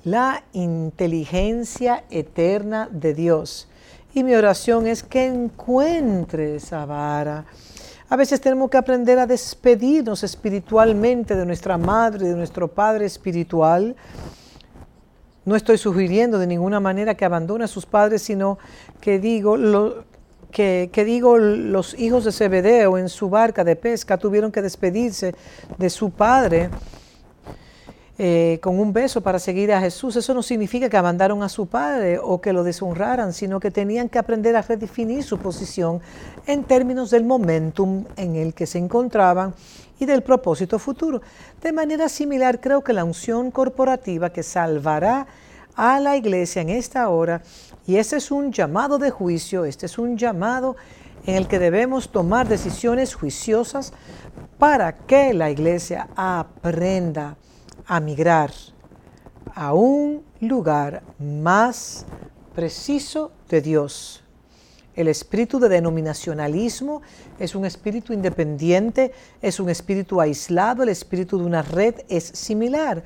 la 0.03 0.43
inteligencia 0.53 2.03
eterna 2.11 2.89
de 2.91 3.15
Dios. 3.15 3.69
Y 4.13 4.25
mi 4.25 4.35
oración 4.35 4.89
es 4.89 5.05
que 5.05 5.27
encuentre 5.27 6.57
esa 6.57 6.85
vara 6.85 7.47
a 8.13 8.17
veces 8.17 8.43
tenemos 8.43 8.69
que 8.69 8.77
aprender 8.77 9.19
a 9.19 9.27
despedirnos 9.27 10.23
espiritualmente 10.23 11.35
de 11.35 11.47
nuestra 11.47 11.79
madre, 11.79 12.29
de 12.29 12.37
nuestro 12.37 12.69
padre 12.69 13.07
espiritual. 13.07 13.97
No 15.47 15.57
estoy 15.57 15.79
sugiriendo 15.79 16.39
de 16.39 16.47
ninguna 16.47 16.79
manera 16.79 17.15
que 17.15 17.25
abandone 17.25 17.65
a 17.65 17.69
sus 17.69 17.87
padres, 17.87 18.21
sino 18.21 18.59
que 19.01 19.19
digo, 19.19 19.57
que, 20.53 20.91
que, 20.93 21.05
digo 21.05 21.39
los 21.39 21.99
hijos 21.99 22.25
de 22.25 22.33
Zebedeo 22.33 22.99
en 22.99 23.09
su 23.09 23.29
barca 23.29 23.65
de 23.65 23.75
pesca 23.75 24.19
tuvieron 24.19 24.53
que 24.53 24.63
despedirse 24.63 25.35
de 25.79 25.91
su 25.91 26.11
padre 26.11 26.71
eh, 28.19 28.61
con 28.63 28.79
un 28.79 28.93
beso 28.93 29.23
para 29.23 29.39
seguir 29.39 29.73
a 29.73 29.81
Jesús. 29.81 30.15
Eso 30.17 30.35
no 30.35 30.43
significa 30.43 30.91
que 30.91 30.97
abandonaron 30.97 31.43
a 31.43 31.49
su 31.49 31.67
padre 31.67 32.19
o 32.23 32.41
que 32.43 32.53
lo 32.53 32.63
deshonraran, 32.63 33.33
sino 33.33 33.59
que 33.59 33.71
tenían 33.71 34.11
que 34.11 34.19
aprender 34.19 34.55
a 34.55 34.63
redefinir 34.63 35.25
su 35.25 35.39
posición 35.39 36.01
en 36.47 36.63
términos 36.63 37.11
del 37.11 37.25
momentum 37.25 38.05
en 38.17 38.37
el 38.37 38.53
que 38.53 38.67
se 38.67 38.79
encontraban 38.79 39.55
y 39.99 40.05
del 40.05 40.23
propósito 40.23 40.79
futuro. 40.79 41.23
De 41.63 41.73
manera 41.73 42.09
similar, 42.11 42.61
creo 42.61 42.85
que 42.85 42.93
la 42.93 43.03
unción 43.03 43.51
corporativa 43.51 44.31
que 44.31 44.43
salvará 44.43 45.27
a 45.75 45.99
la 45.99 46.17
iglesia 46.17 46.61
en 46.61 46.69
esta 46.69 47.09
hora, 47.09 47.43
y 47.87 47.97
ese 47.97 48.17
es 48.17 48.31
un 48.31 48.53
llamado 48.53 48.99
de 48.99 49.11
juicio, 49.11 49.65
este 49.65 49.87
es 49.87 49.99
un 49.99 50.17
llamado 50.17 50.77
en 51.27 51.37
el 51.37 51.49
que 51.49 51.59
debemos 51.59 52.11
tomar 52.11 52.49
decisiones 52.49 53.15
juiciosas 53.15 53.93
para 54.59 54.97
que 54.97 55.35
la 55.35 55.51
iglesia 55.51 56.09
aprenda 56.17 57.37
a 57.87 58.01
migrar 58.01 58.53
a 59.55 59.75
un 59.75 60.23
lugar 60.41 61.03
más 61.19 62.07
preciso 62.55 63.33
de 63.49 63.61
Dios. 63.61 64.23
El 64.95 65.09
espíritu 65.09 65.59
de 65.59 65.69
denominacionalismo 65.69 67.03
es 67.39 67.55
un 67.55 67.65
espíritu 67.65 68.13
independiente, 68.13 69.13
es 69.41 69.59
un 69.59 69.71
espíritu 69.71 70.21
aislado, 70.21 70.83
el 70.83 70.91
espíritu 70.91 71.39
de 71.39 71.45
una 71.45 71.63
red 71.63 71.95
es 72.09 72.25
similar, 72.25 73.03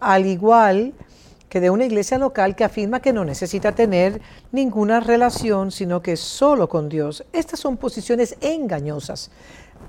al 0.00 0.26
igual 0.26 0.92
que 0.92 1.19
de 1.58 1.70
una 1.70 1.86
iglesia 1.86 2.18
local 2.18 2.54
que 2.54 2.62
afirma 2.62 3.00
que 3.00 3.12
no 3.12 3.24
necesita 3.24 3.72
tener 3.72 4.20
ninguna 4.52 5.00
relación, 5.00 5.72
sino 5.72 6.00
que 6.00 6.16
solo 6.16 6.68
con 6.68 6.88
Dios. 6.88 7.24
Estas 7.32 7.58
son 7.58 7.76
posiciones 7.76 8.36
engañosas, 8.40 9.32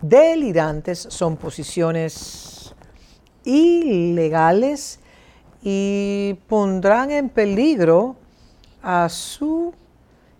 delirantes, 0.01 1.05
son 1.09 1.37
posiciones 1.37 2.73
ilegales 3.43 4.99
y 5.61 6.39
pondrán 6.47 7.11
en 7.11 7.29
peligro 7.29 8.15
a 8.81 9.07
su 9.09 9.73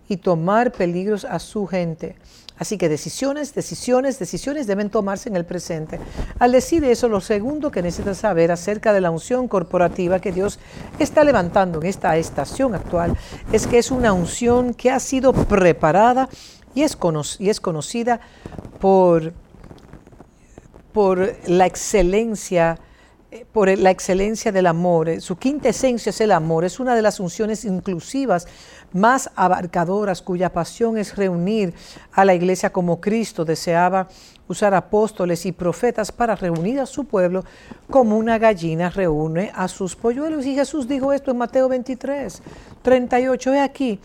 y 0.10 0.18
tomar 0.18 0.72
peligros 0.72 1.24
a 1.26 1.38
su 1.38 1.68
gente. 1.68 2.16
Así 2.62 2.78
que 2.78 2.90
decisiones, 2.90 3.56
decisiones, 3.56 4.20
decisiones 4.20 4.68
deben 4.68 4.92
tomarse 4.92 5.30
en 5.30 5.36
el 5.36 5.46
presente. 5.46 6.00
Al 6.38 6.52
decir 6.52 6.84
eso, 6.84 7.10
lo 7.10 7.20
segundo 7.20 7.72
que 7.72 7.82
necesitas 7.82 8.20
saber 8.20 8.52
acerca 8.52 8.94
de 8.94 9.02
la 9.02 9.10
unción 9.10 9.48
corporativa 9.48 10.20
que 10.20 10.32
Dios 10.32 10.60
está 11.00 11.24
levantando 11.24 11.82
en 11.82 11.88
esta 11.88 12.16
estación 12.18 12.76
actual 12.76 13.18
es 13.52 13.66
que 13.66 13.80
es 13.80 13.90
una 13.90 14.14
unción 14.14 14.76
que 14.76 14.92
ha 14.92 15.00
sido 15.00 15.34
preparada 15.34 16.30
y 16.76 16.84
es, 16.84 16.96
y 17.40 17.50
es 17.50 17.60
conocida 17.60 18.22
por, 18.80 19.34
por 20.94 21.34
la 21.48 21.66
excelencia 21.66 22.78
por 23.52 23.78
la 23.78 23.92
excelencia 23.92 24.52
del 24.52 24.68
amor. 24.68 25.10
Eh, 25.10 25.22
su 25.22 25.38
quinta 25.38 25.70
esencia 25.70 26.10
es 26.10 26.22
el 26.22 26.32
amor. 26.32 26.66
Es 26.66 26.80
una 26.80 26.96
de 26.96 27.02
las 27.02 27.20
unciones 27.20 27.66
inclusivas 27.66 28.48
más 28.94 29.30
abarcadoras 29.36 30.22
cuya 30.22 30.52
pasión 30.52 30.98
es 30.98 31.16
reunir 31.16 31.74
a 32.12 32.26
la 32.26 32.34
iglesia 32.34 32.72
como 32.72 33.00
Cristo 33.00 33.46
deseaba 33.46 34.10
usar 34.48 34.74
apóstoles 34.74 35.46
y 35.46 35.54
profetas 35.54 36.12
para 36.12 36.36
reunir 36.36 36.82
a 36.82 36.86
su 36.86 37.06
pueblo 37.06 37.46
como 37.90 38.18
una 38.18 38.38
gallina 38.38 38.90
reúne 38.90 39.52
a 39.56 39.68
sus 39.68 39.96
polluelos. 39.96 40.46
Y 40.46 40.56
Jesús 40.56 40.88
dijo 40.88 41.14
esto 41.14 41.32
en 41.32 41.38
Mateo 41.38 41.70
23, 41.70 42.42
38. 42.82 43.54
He 43.54 43.60
aquí, 43.62 44.00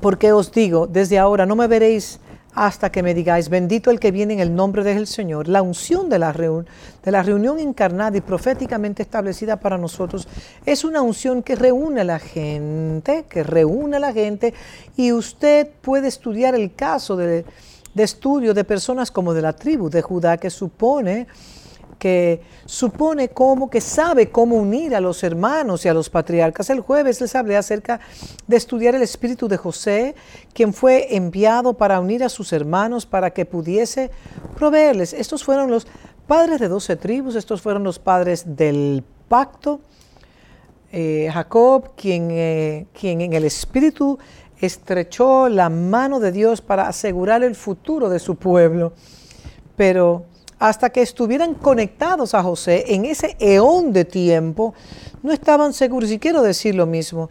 porque 0.00 0.32
os 0.32 0.50
digo, 0.50 0.86
desde 0.86 1.18
ahora 1.18 1.44
no 1.44 1.54
me 1.54 1.66
veréis 1.66 2.18
hasta 2.54 2.92
que 2.92 3.02
me 3.02 3.14
digáis, 3.14 3.48
bendito 3.48 3.90
el 3.90 3.98
que 3.98 4.10
viene 4.10 4.34
en 4.34 4.40
el 4.40 4.54
nombre 4.54 4.84
del 4.84 5.06
Señor. 5.06 5.48
La 5.48 5.62
unción 5.62 6.08
de 6.08 6.18
la, 6.18 6.32
de 6.32 7.10
la 7.10 7.22
reunión 7.22 7.58
encarnada 7.58 8.16
y 8.16 8.20
proféticamente 8.20 9.02
establecida 9.02 9.58
para 9.58 9.78
nosotros 9.78 10.28
es 10.66 10.84
una 10.84 11.00
unción 11.00 11.42
que 11.42 11.56
reúne 11.56 12.02
a 12.02 12.04
la 12.04 12.18
gente, 12.18 13.24
que 13.28 13.42
reúne 13.42 13.96
a 13.96 14.00
la 14.00 14.12
gente, 14.12 14.52
y 14.96 15.12
usted 15.12 15.68
puede 15.80 16.08
estudiar 16.08 16.54
el 16.54 16.74
caso 16.74 17.16
de, 17.16 17.44
de 17.94 18.02
estudio 18.02 18.52
de 18.52 18.64
personas 18.64 19.10
como 19.10 19.32
de 19.32 19.42
la 19.42 19.54
tribu 19.54 19.88
de 19.88 20.02
Judá, 20.02 20.36
que 20.36 20.50
supone 20.50 21.26
que 22.02 22.40
supone 22.66 23.28
cómo, 23.28 23.70
que 23.70 23.80
sabe 23.80 24.28
cómo 24.28 24.56
unir 24.56 24.96
a 24.96 25.00
los 25.00 25.22
hermanos 25.22 25.84
y 25.84 25.88
a 25.88 25.94
los 25.94 26.10
patriarcas. 26.10 26.68
El 26.68 26.80
jueves 26.80 27.20
les 27.20 27.36
hablé 27.36 27.56
acerca 27.56 28.00
de 28.48 28.56
estudiar 28.56 28.96
el 28.96 29.02
espíritu 29.02 29.46
de 29.46 29.56
José, 29.56 30.16
quien 30.52 30.74
fue 30.74 31.14
enviado 31.14 31.74
para 31.74 32.00
unir 32.00 32.24
a 32.24 32.28
sus 32.28 32.52
hermanos 32.52 33.06
para 33.06 33.30
que 33.30 33.44
pudiese 33.44 34.10
proveerles. 34.56 35.12
Estos 35.12 35.44
fueron 35.44 35.70
los 35.70 35.86
padres 36.26 36.58
de 36.58 36.66
doce 36.66 36.96
tribus, 36.96 37.36
estos 37.36 37.62
fueron 37.62 37.84
los 37.84 38.00
padres 38.00 38.56
del 38.56 39.04
pacto. 39.28 39.80
Eh, 40.90 41.30
Jacob, 41.32 41.92
quien, 41.94 42.30
eh, 42.32 42.86
quien 42.98 43.20
en 43.20 43.32
el 43.32 43.44
espíritu 43.44 44.18
estrechó 44.60 45.48
la 45.48 45.68
mano 45.68 46.18
de 46.18 46.32
Dios 46.32 46.62
para 46.62 46.88
asegurar 46.88 47.44
el 47.44 47.54
futuro 47.54 48.08
de 48.08 48.18
su 48.18 48.34
pueblo. 48.34 48.92
Pero 49.76 50.31
hasta 50.62 50.90
que 50.90 51.02
estuvieran 51.02 51.54
conectados 51.54 52.34
a 52.34 52.42
José 52.44 52.84
en 52.94 53.04
ese 53.04 53.36
eón 53.40 53.92
de 53.92 54.04
tiempo, 54.04 54.74
no 55.20 55.32
estaban 55.32 55.72
seguros. 55.72 56.08
Y 56.12 56.20
quiero 56.20 56.40
decir 56.40 56.76
lo 56.76 56.86
mismo, 56.86 57.30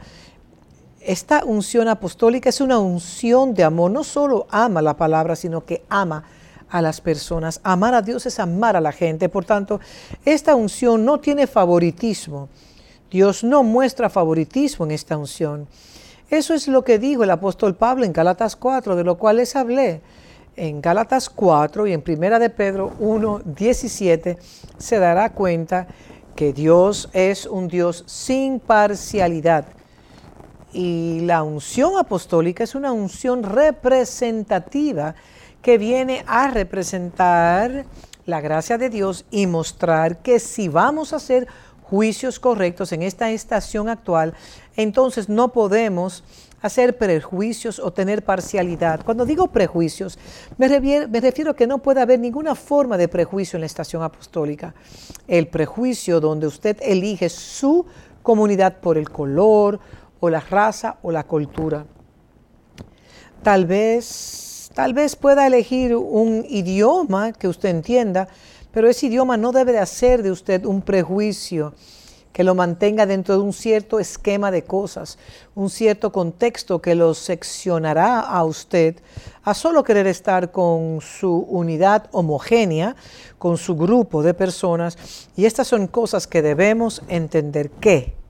esta 1.00 1.46
unción 1.46 1.88
apostólica 1.88 2.50
es 2.50 2.60
una 2.60 2.78
unción 2.78 3.54
de 3.54 3.64
amor, 3.64 3.90
no 3.90 4.04
solo 4.04 4.48
ama 4.50 4.82
la 4.82 4.98
palabra, 4.98 5.38
sino 5.38 5.64
que 5.64 5.86
ama 5.88 6.26
a 6.70 6.82
las 6.82 7.00
personas. 7.00 7.62
Amar 7.64 7.94
a 7.94 8.02
Dios 8.02 8.26
es 8.26 8.38
amar 8.38 8.76
a 8.76 8.82
la 8.82 8.92
gente. 8.92 9.30
Por 9.30 9.46
tanto, 9.46 9.80
esta 10.26 10.54
unción 10.54 11.06
no 11.06 11.22
tiene 11.22 11.48
favoritismo. 11.48 12.50
Dios 13.10 13.46
no 13.46 13.64
muestra 13.64 14.10
favoritismo 14.10 14.84
en 14.84 14.92
esta 14.92 15.16
unción. 15.16 15.70
Eso 16.30 16.54
es 16.54 16.68
lo 16.68 16.84
que 16.84 17.00
dijo 17.00 17.24
el 17.24 17.32
apóstol 17.32 17.76
Pablo 17.76 18.04
en 18.04 18.12
Galatas 18.12 18.58
4, 18.58 18.98
de 18.98 19.06
lo 19.06 19.18
cual 19.18 19.38
les 19.38 19.56
hablé 19.56 20.02
en 20.56 20.82
Gálatas 20.82 21.30
4 21.30 21.88
y 21.88 21.94
en 21.94 22.02
Primera 22.02 22.40
de 22.40 22.50
Pedro 22.50 22.94
1, 23.00 23.42
17, 23.46 24.38
se 24.78 25.00
dará 25.00 25.32
cuenta 25.32 25.88
que 26.36 26.54
Dios 26.54 27.10
es 27.14 27.46
un 27.46 27.68
Dios 27.68 28.04
sin 28.08 28.60
parcialidad. 28.60 29.66
Y 30.74 31.22
la 31.22 31.44
unción 31.44 31.98
apostólica 31.98 32.64
es 32.64 32.76
una 32.76 32.92
unción 32.92 33.44
representativa 33.44 35.16
que 35.62 35.78
viene 35.78 36.24
a 36.28 36.50
representar 36.50 37.86
la 38.26 38.42
gracia 38.42 38.78
de 38.78 38.90
Dios 38.90 39.26
y 39.32 39.48
mostrar 39.48 40.22
que 40.22 40.40
si 40.40 40.68
vamos 40.68 41.14
a 41.14 41.18
hacer 41.18 41.48
juicios 41.84 42.40
correctos 42.40 42.94
en 42.94 43.02
esta 43.04 43.30
estación 43.32 43.90
actual, 43.90 44.34
entonces 44.78 45.28
no 45.28 45.52
podemos 45.52 46.24
hacer 46.62 46.98
prejuicios 46.98 47.80
o 47.80 47.92
tener 47.92 48.24
parcialidad. 48.24 49.04
Cuando 49.04 49.26
digo 49.26 49.48
prejuicios, 49.48 50.18
me, 50.58 50.68
refiero, 50.68 51.52
a 51.52 51.56
que 51.56 51.68
no 51.68 51.80
puede 51.80 52.02
haber 52.02 52.20
ninguna 52.20 52.56
forma 52.56 52.98
de 52.98 53.08
prejuicio 53.08 53.58
en 53.58 53.62
la 53.62 53.66
estación 53.66 54.04
apostólica. 54.04 54.74
El 55.28 55.48
prejuicio 55.48 56.20
donde 56.20 56.48
usted 56.48 56.78
elige 56.82 57.30
su 57.30 57.86
comunidad 58.22 58.78
por 58.80 58.98
el 58.98 59.10
color 59.10 59.80
o 60.20 60.30
la 60.30 60.40
raza 60.40 60.98
o 61.02 61.12
la 61.12 61.24
cultura. 61.24 61.86
Tal 63.42 63.66
vez, 63.66 64.70
tal 64.76 64.94
vez 64.94 65.16
pueda 65.16 65.48
elegir 65.48 65.96
un 65.96 66.46
idioma 66.48 67.34
que 67.34 67.48
usted 67.48 67.70
entienda, 67.70 68.28
pero 68.72 68.88
ese 68.88 69.08
idioma 69.08 69.36
no 69.36 69.52
debe 69.52 69.72
de 69.72 69.80
hacer 69.80 70.22
de 70.22 70.32
usted 70.32 70.64
un 70.66 70.84
prejuicio 70.84 71.74
que 72.34 72.44
lo 72.44 72.56
mantenga 72.56 73.06
dentro 73.06 73.36
de 73.36 73.42
un 73.42 73.54
cierto 73.54 74.00
esquema 74.00 74.52
de 74.52 74.64
cosas, 74.64 75.18
un 75.56 75.70
cierto 75.70 76.12
contexto 76.12 76.82
que 76.82 76.96
lo 76.96 77.14
seccionará 77.14 78.20
a 78.20 78.44
usted 78.44 78.96
a 79.44 79.54
solo 79.54 79.84
querer 79.84 80.08
estar 80.08 80.52
con 80.52 81.02
su 81.02 81.36
unidad 81.50 82.08
homogénea, 82.12 82.96
con 83.38 83.58
su 83.58 83.76
grupo 83.76 84.24
de 84.24 84.34
personas. 84.34 84.98
Y 85.36 85.46
estas 85.46 85.68
son 85.68 85.88
cosas 85.88 86.28
que 86.28 86.42
debemos 86.42 87.02
entender 87.08 87.70
que 87.70 88.22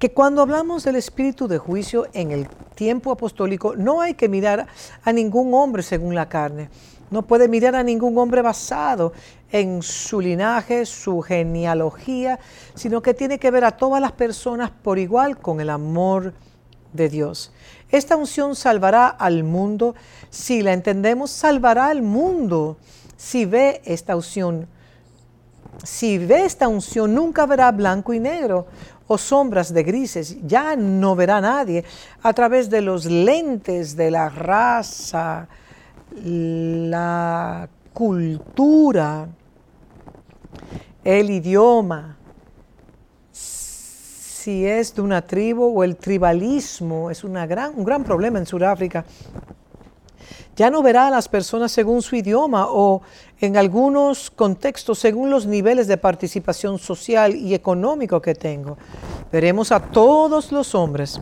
que 0.00 0.14
cuando 0.14 0.40
hablamos 0.40 0.82
del 0.82 0.96
espíritu 0.96 1.46
de 1.46 1.58
juicio 1.58 2.08
en 2.14 2.30
el 2.30 2.48
tiempo 2.74 3.12
apostólico, 3.12 3.76
no 3.76 4.00
hay 4.00 4.14
que 4.14 4.30
mirar 4.30 4.66
a 5.04 5.12
ningún 5.12 5.52
hombre 5.52 5.82
según 5.82 6.14
la 6.14 6.26
carne. 6.26 6.70
No 7.10 7.22
puede 7.22 7.48
mirar 7.48 7.74
a 7.74 7.82
ningún 7.82 8.16
hombre 8.18 8.40
basado 8.42 9.12
en 9.50 9.82
su 9.82 10.20
linaje, 10.20 10.86
su 10.86 11.20
genealogía, 11.20 12.38
sino 12.74 13.02
que 13.02 13.14
tiene 13.14 13.38
que 13.38 13.50
ver 13.50 13.64
a 13.64 13.72
todas 13.72 14.00
las 14.00 14.12
personas 14.12 14.70
por 14.70 14.98
igual 14.98 15.38
con 15.38 15.60
el 15.60 15.70
amor 15.70 16.32
de 16.92 17.08
Dios. 17.08 17.52
Esta 17.90 18.16
unción 18.16 18.54
salvará 18.54 19.08
al 19.08 19.42
mundo. 19.42 19.94
Si 20.30 20.62
la 20.62 20.72
entendemos, 20.72 21.30
salvará 21.30 21.86
al 21.86 22.02
mundo. 22.02 22.76
Si 23.16 23.44
ve 23.44 23.82
esta 23.84 24.14
unción, 24.16 24.68
si 25.82 26.18
ve 26.18 26.44
esta 26.44 26.68
unción, 26.68 27.14
nunca 27.14 27.46
verá 27.46 27.72
blanco 27.72 28.12
y 28.12 28.20
negro 28.20 28.66
o 29.06 29.18
sombras 29.18 29.74
de 29.74 29.82
grises. 29.82 30.36
Ya 30.46 30.76
no 30.76 31.16
verá 31.16 31.40
nadie 31.40 31.84
a 32.22 32.32
través 32.32 32.70
de 32.70 32.80
los 32.80 33.06
lentes 33.06 33.96
de 33.96 34.10
la 34.10 34.28
raza, 34.28 35.48
la 36.24 37.68
cultura, 37.92 39.28
el 41.04 41.30
idioma, 41.30 42.16
si 43.32 44.66
es 44.66 44.94
de 44.94 45.02
una 45.02 45.22
tribu 45.22 45.78
o 45.78 45.84
el 45.84 45.96
tribalismo, 45.96 47.10
es 47.10 47.22
gran, 47.22 47.74
un 47.76 47.84
gran 47.84 48.04
problema 48.04 48.38
en 48.38 48.46
Sudáfrica. 48.46 49.04
Ya 50.56 50.70
no 50.70 50.82
verá 50.82 51.06
a 51.06 51.10
las 51.10 51.28
personas 51.28 51.72
según 51.72 52.02
su 52.02 52.16
idioma 52.16 52.66
o 52.68 53.02
en 53.40 53.56
algunos 53.56 54.30
contextos 54.30 54.98
según 54.98 55.30
los 55.30 55.46
niveles 55.46 55.86
de 55.88 55.96
participación 55.96 56.78
social 56.78 57.34
y 57.34 57.54
económico 57.54 58.20
que 58.20 58.34
tengo. 58.34 58.76
Veremos 59.32 59.72
a 59.72 59.80
todos 59.80 60.52
los 60.52 60.74
hombres 60.74 61.20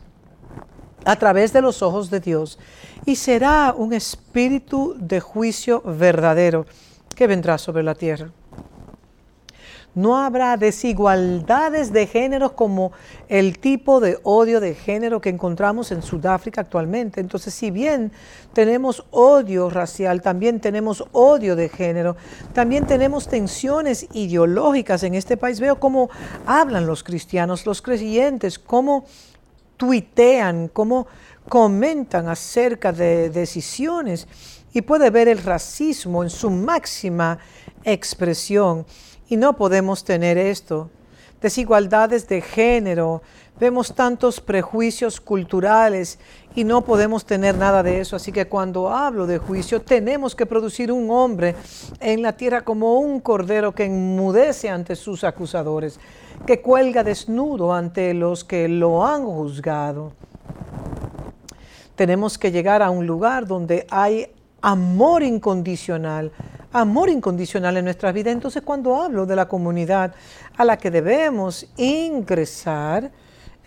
a 1.08 1.16
través 1.16 1.54
de 1.54 1.62
los 1.62 1.80
ojos 1.80 2.10
de 2.10 2.20
Dios 2.20 2.58
y 3.06 3.16
será 3.16 3.74
un 3.74 3.94
espíritu 3.94 4.94
de 4.98 5.20
juicio 5.20 5.80
verdadero 5.80 6.66
que 7.16 7.26
vendrá 7.26 7.56
sobre 7.56 7.82
la 7.82 7.94
tierra. 7.94 8.30
No 9.94 10.18
habrá 10.18 10.58
desigualdades 10.58 11.94
de 11.94 12.06
género 12.06 12.54
como 12.54 12.92
el 13.28 13.58
tipo 13.58 14.00
de 14.00 14.18
odio 14.22 14.60
de 14.60 14.74
género 14.74 15.22
que 15.22 15.30
encontramos 15.30 15.90
en 15.92 16.02
Sudáfrica 16.02 16.60
actualmente. 16.60 17.22
Entonces, 17.22 17.54
si 17.54 17.70
bien 17.70 18.12
tenemos 18.52 19.06
odio 19.10 19.70
racial, 19.70 20.20
también 20.20 20.60
tenemos 20.60 21.02
odio 21.12 21.56
de 21.56 21.70
género, 21.70 22.16
también 22.52 22.86
tenemos 22.86 23.28
tensiones 23.28 24.06
ideológicas 24.12 25.04
en 25.04 25.14
este 25.14 25.38
país. 25.38 25.58
Veo 25.58 25.80
cómo 25.80 26.10
hablan 26.44 26.86
los 26.86 27.02
cristianos, 27.02 27.64
los 27.64 27.80
creyentes, 27.80 28.58
cómo 28.58 29.06
tuitean, 29.78 30.68
cómo 30.68 31.06
comentan 31.48 32.28
acerca 32.28 32.92
de 32.92 33.30
decisiones 33.30 34.28
y 34.74 34.82
puede 34.82 35.08
ver 35.08 35.28
el 35.28 35.38
racismo 35.38 36.22
en 36.22 36.28
su 36.28 36.50
máxima 36.50 37.38
expresión. 37.84 38.84
Y 39.28 39.36
no 39.36 39.56
podemos 39.56 40.04
tener 40.04 40.36
esto. 40.36 40.90
Desigualdades 41.40 42.28
de 42.28 42.42
género, 42.42 43.22
vemos 43.60 43.94
tantos 43.94 44.40
prejuicios 44.40 45.20
culturales 45.20 46.18
y 46.54 46.64
no 46.64 46.82
podemos 46.82 47.24
tener 47.24 47.56
nada 47.56 47.82
de 47.82 48.00
eso. 48.00 48.16
Así 48.16 48.32
que 48.32 48.46
cuando 48.46 48.90
hablo 48.90 49.26
de 49.26 49.38
juicio, 49.38 49.80
tenemos 49.82 50.34
que 50.34 50.46
producir 50.46 50.90
un 50.92 51.10
hombre 51.10 51.54
en 52.00 52.22
la 52.22 52.32
tierra 52.32 52.62
como 52.62 52.98
un 53.00 53.20
cordero 53.20 53.74
que 53.74 53.84
enmudece 53.84 54.68
ante 54.68 54.96
sus 54.96 55.24
acusadores, 55.24 56.00
que 56.46 56.60
cuelga 56.60 57.04
desnudo 57.04 57.72
ante 57.72 58.14
los 58.14 58.44
que 58.44 58.68
lo 58.68 59.06
han 59.06 59.24
juzgado. 59.24 60.12
Tenemos 61.94 62.38
que 62.38 62.52
llegar 62.52 62.82
a 62.82 62.90
un 62.90 63.06
lugar 63.06 63.46
donde 63.46 63.86
hay 63.90 64.32
amor 64.60 65.22
incondicional, 65.22 66.30
amor 66.72 67.08
incondicional 67.08 67.76
en 67.76 67.84
nuestra 67.84 68.12
vida. 68.12 68.30
Entonces 68.30 68.62
cuando 68.62 69.00
hablo 69.00 69.26
de 69.26 69.36
la 69.36 69.48
comunidad 69.48 70.14
a 70.56 70.64
la 70.64 70.76
que 70.76 70.90
debemos 70.90 71.66
ingresar, 71.76 73.10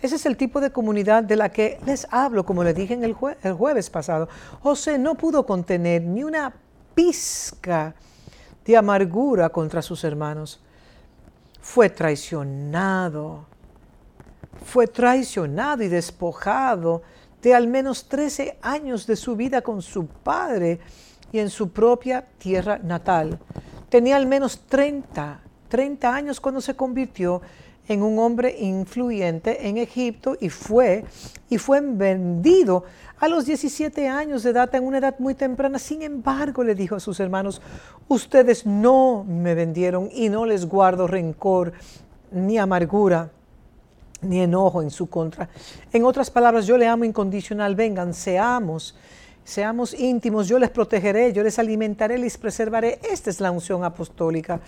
ese 0.02 0.16
es 0.16 0.26
el 0.26 0.36
tipo 0.36 0.60
de 0.60 0.70
comunidad 0.70 1.22
de 1.22 1.36
la 1.36 1.50
que 1.50 1.78
les 1.86 2.08
hablo, 2.10 2.44
como 2.44 2.64
le 2.64 2.74
dije 2.74 2.92
en 2.92 3.04
el, 3.04 3.16
el 3.42 3.52
jueves 3.52 3.88
pasado. 3.88 4.28
José 4.60 4.98
no 4.98 5.14
pudo 5.14 5.46
contener 5.46 6.02
ni 6.02 6.24
una 6.24 6.52
pizca 6.92 7.94
de 8.64 8.76
amargura 8.76 9.48
contra 9.48 9.80
sus 9.80 10.02
hermanos. 10.02 10.60
Fue 11.60 11.88
traicionado, 11.88 13.46
fue 14.64 14.88
traicionado 14.88 15.84
y 15.84 15.88
despojado 15.88 17.02
de 17.40 17.54
al 17.54 17.68
menos 17.68 18.08
13 18.08 18.58
años 18.60 19.06
de 19.06 19.14
su 19.14 19.36
vida 19.36 19.62
con 19.62 19.82
su 19.82 20.06
padre 20.06 20.80
y 21.30 21.38
en 21.38 21.48
su 21.48 21.70
propia 21.70 22.26
tierra 22.38 22.78
natal. 22.78 23.38
Tenía 23.88 24.16
al 24.16 24.26
menos 24.26 24.66
30, 24.66 25.40
30 25.68 26.12
años 26.12 26.40
cuando 26.40 26.60
se 26.60 26.74
convirtió 26.74 27.40
en 27.88 28.02
un 28.02 28.18
hombre 28.18 28.56
influyente 28.58 29.68
en 29.68 29.78
Egipto 29.78 30.36
y 30.40 30.48
fue, 30.48 31.04
y 31.50 31.58
fue 31.58 31.80
vendido 31.80 32.84
a 33.18 33.28
los 33.28 33.46
17 33.46 34.08
años 34.08 34.42
de 34.42 34.50
edad, 34.50 34.74
en 34.74 34.84
una 34.84 34.98
edad 34.98 35.16
muy 35.18 35.34
temprana. 35.34 35.78
Sin 35.78 36.02
embargo, 36.02 36.64
le 36.64 36.74
dijo 36.74 36.96
a 36.96 37.00
sus 37.00 37.20
hermanos, 37.20 37.60
ustedes 38.08 38.66
no 38.66 39.24
me 39.24 39.54
vendieron 39.54 40.08
y 40.12 40.28
no 40.28 40.46
les 40.46 40.66
guardo 40.66 41.06
rencor 41.06 41.72
ni 42.30 42.58
amargura 42.58 43.30
ni 44.22 44.40
enojo 44.40 44.82
en 44.82 44.90
su 44.90 45.08
contra. 45.08 45.48
En 45.92 46.04
otras 46.04 46.30
palabras, 46.30 46.66
yo 46.66 46.78
le 46.78 46.86
amo 46.86 47.04
incondicional, 47.04 47.74
vengan, 47.74 48.14
seamos 48.14 48.94
Seamos 49.44 49.92
íntimos, 49.94 50.46
yo 50.46 50.58
les 50.58 50.70
protegeré, 50.70 51.32
yo 51.32 51.42
les 51.42 51.58
alimentaré, 51.58 52.16
les 52.16 52.38
preservaré. 52.38 53.00
Esta 53.10 53.28
es 53.28 53.40
la 53.40 53.50
unción 53.50 53.82
apostólica. 53.82 54.60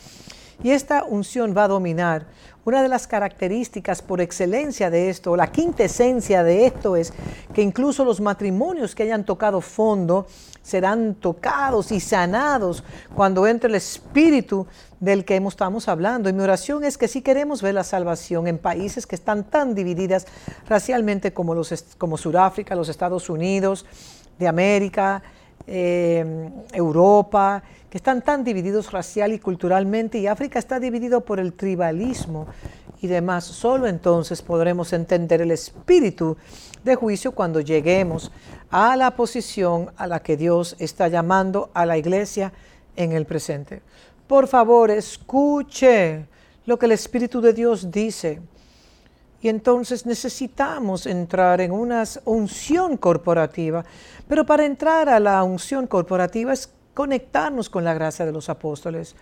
Y 0.62 0.70
esta 0.70 1.04
unción 1.04 1.54
va 1.56 1.64
a 1.64 1.68
dominar. 1.68 2.26
Una 2.64 2.82
de 2.82 2.88
las 2.88 3.06
características 3.06 4.00
por 4.00 4.22
excelencia 4.22 4.88
de 4.88 5.10
esto, 5.10 5.36
la 5.36 5.52
quintesencia 5.52 6.42
de 6.42 6.64
esto 6.64 6.96
es 6.96 7.12
que 7.52 7.60
incluso 7.60 8.06
los 8.06 8.22
matrimonios 8.22 8.94
que 8.94 9.02
hayan 9.02 9.24
tocado 9.24 9.60
fondo 9.60 10.26
serán 10.62 11.14
tocados 11.14 11.92
y 11.92 12.00
sanados 12.00 12.82
cuando 13.14 13.46
entre 13.46 13.68
el 13.68 13.74
espíritu 13.74 14.66
del 14.98 15.26
que 15.26 15.36
estamos 15.36 15.88
hablando. 15.88 16.30
Y 16.30 16.32
mi 16.32 16.42
oración 16.42 16.84
es 16.84 16.96
que 16.96 17.06
si 17.06 17.20
queremos 17.20 17.60
ver 17.60 17.74
la 17.74 17.84
salvación 17.84 18.46
en 18.46 18.56
países 18.56 19.06
que 19.06 19.14
están 19.14 19.44
tan 19.44 19.74
divididas 19.74 20.26
racialmente 20.66 21.34
como, 21.34 21.54
los, 21.54 21.84
como 21.98 22.16
Sudáfrica, 22.16 22.74
los 22.74 22.88
Estados 22.88 23.28
Unidos, 23.28 23.84
de 24.38 24.48
América, 24.48 25.22
eh, 25.66 26.50
Europa, 26.72 27.62
que 27.90 27.98
están 27.98 28.22
tan 28.22 28.44
divididos 28.44 28.90
racial 28.92 29.32
y 29.32 29.38
culturalmente, 29.38 30.18
y 30.18 30.26
África 30.26 30.58
está 30.58 30.80
dividido 30.80 31.20
por 31.20 31.38
el 31.38 31.52
tribalismo 31.52 32.46
y 33.00 33.06
demás. 33.06 33.44
Solo 33.44 33.86
entonces 33.86 34.42
podremos 34.42 34.92
entender 34.92 35.40
el 35.40 35.50
espíritu 35.50 36.36
de 36.82 36.94
juicio 36.96 37.32
cuando 37.32 37.60
lleguemos 37.60 38.32
a 38.70 38.96
la 38.96 39.12
posición 39.12 39.90
a 39.96 40.06
la 40.06 40.20
que 40.20 40.36
Dios 40.36 40.76
está 40.78 41.08
llamando 41.08 41.70
a 41.74 41.86
la 41.86 41.96
iglesia 41.96 42.52
en 42.96 43.12
el 43.12 43.26
presente. 43.26 43.82
Por 44.26 44.48
favor, 44.48 44.90
escuche 44.90 46.26
lo 46.66 46.78
que 46.78 46.86
el 46.86 46.92
Espíritu 46.92 47.40
de 47.40 47.52
Dios 47.52 47.90
dice. 47.90 48.40
Y 49.44 49.50
entonces 49.50 50.06
necesitamos 50.06 51.04
entrar 51.04 51.60
en 51.60 51.70
una 51.70 52.02
unción 52.24 52.96
corporativa. 52.96 53.84
Pero 54.26 54.46
para 54.46 54.64
entrar 54.64 55.10
a 55.10 55.20
la 55.20 55.44
unción 55.44 55.86
corporativa 55.86 56.54
es 56.54 56.70
conectarnos 56.94 57.68
con 57.68 57.84
la 57.84 57.92
gracia 57.92 58.24
de 58.24 58.32
los 58.32 58.48
apóstoles. 58.48 59.14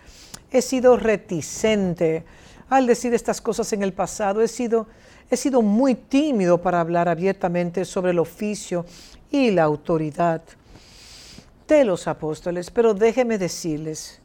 He 0.49 0.61
sido 0.61 0.95
reticente 0.95 2.23
al 2.69 2.87
decir 2.87 3.13
estas 3.13 3.41
cosas 3.41 3.73
en 3.73 3.83
el 3.83 3.91
pasado. 3.91 4.41
He 4.41 4.47
sido, 4.47 4.87
he 5.29 5.35
sido 5.35 5.61
muy 5.61 5.93
tímido 5.93 6.61
para 6.61 6.79
hablar 6.79 7.09
abiertamente 7.09 7.83
sobre 7.83 8.11
el 8.11 8.19
oficio 8.19 8.85
y 9.29 9.51
la 9.51 9.63
autoridad 9.63 10.41
de 11.67 11.83
los 11.83 12.07
apóstoles. 12.07 12.71
Pero 12.71 12.93
déjeme 12.93 13.37
decirles, 13.37 14.21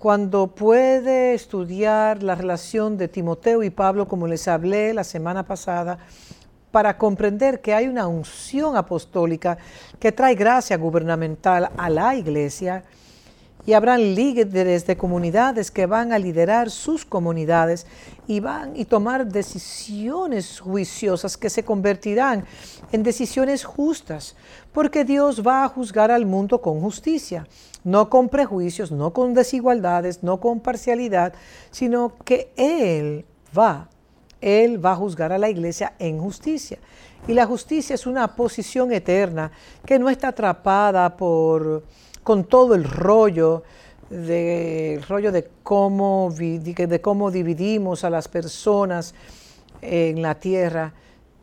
cuando 0.00 0.46
puede 0.46 1.34
estudiar 1.34 2.22
la 2.22 2.34
relación 2.34 2.96
de 2.96 3.06
Timoteo 3.06 3.62
y 3.62 3.68
Pablo, 3.68 4.08
como 4.08 4.26
les 4.26 4.48
hablé 4.48 4.94
la 4.94 5.04
semana 5.04 5.42
pasada, 5.42 5.98
para 6.70 6.96
comprender 6.96 7.60
que 7.60 7.74
hay 7.74 7.86
una 7.86 8.06
unción 8.06 8.78
apostólica 8.78 9.58
que 9.98 10.10
trae 10.10 10.34
gracia 10.36 10.78
gubernamental 10.78 11.70
a 11.76 11.90
la 11.90 12.14
iglesia 12.14 12.82
y 13.66 13.74
habrán 13.74 14.14
líderes 14.14 14.86
de 14.86 14.96
comunidades 14.96 15.70
que 15.70 15.86
van 15.86 16.12
a 16.12 16.18
liderar 16.18 16.70
sus 16.70 17.04
comunidades 17.04 17.86
y 18.26 18.40
van 18.40 18.76
y 18.76 18.84
tomar 18.84 19.26
decisiones 19.26 20.60
juiciosas 20.60 21.36
que 21.36 21.50
se 21.50 21.64
convertirán 21.64 22.44
en 22.92 23.02
decisiones 23.02 23.64
justas, 23.64 24.36
porque 24.72 25.04
Dios 25.04 25.46
va 25.46 25.64
a 25.64 25.68
juzgar 25.68 26.10
al 26.10 26.26
mundo 26.26 26.60
con 26.60 26.80
justicia, 26.80 27.46
no 27.84 28.08
con 28.08 28.28
prejuicios, 28.28 28.90
no 28.90 29.12
con 29.12 29.34
desigualdades, 29.34 30.22
no 30.22 30.40
con 30.40 30.60
parcialidad, 30.60 31.34
sino 31.70 32.14
que 32.24 32.52
Él 32.56 33.24
va, 33.56 33.88
Él 34.40 34.84
va 34.84 34.92
a 34.92 34.96
juzgar 34.96 35.32
a 35.32 35.38
la 35.38 35.50
iglesia 35.50 35.94
en 35.98 36.18
justicia. 36.18 36.78
Y 37.28 37.34
la 37.34 37.46
justicia 37.46 37.94
es 37.94 38.06
una 38.06 38.34
posición 38.34 38.92
eterna 38.92 39.52
que 39.84 39.98
no 39.98 40.08
está 40.08 40.28
atrapada 40.28 41.16
por 41.16 41.84
con 42.22 42.44
todo 42.44 42.74
el 42.74 42.84
rollo 42.84 43.62
de, 44.10 45.02
rollo 45.08 45.32
de 45.32 45.48
cómo, 45.62 46.32
de 46.36 47.00
cómo 47.00 47.30
dividimos 47.30 48.04
a 48.04 48.10
las 48.10 48.28
personas 48.28 49.14
en 49.80 50.20
la 50.22 50.34
tierra. 50.34 50.92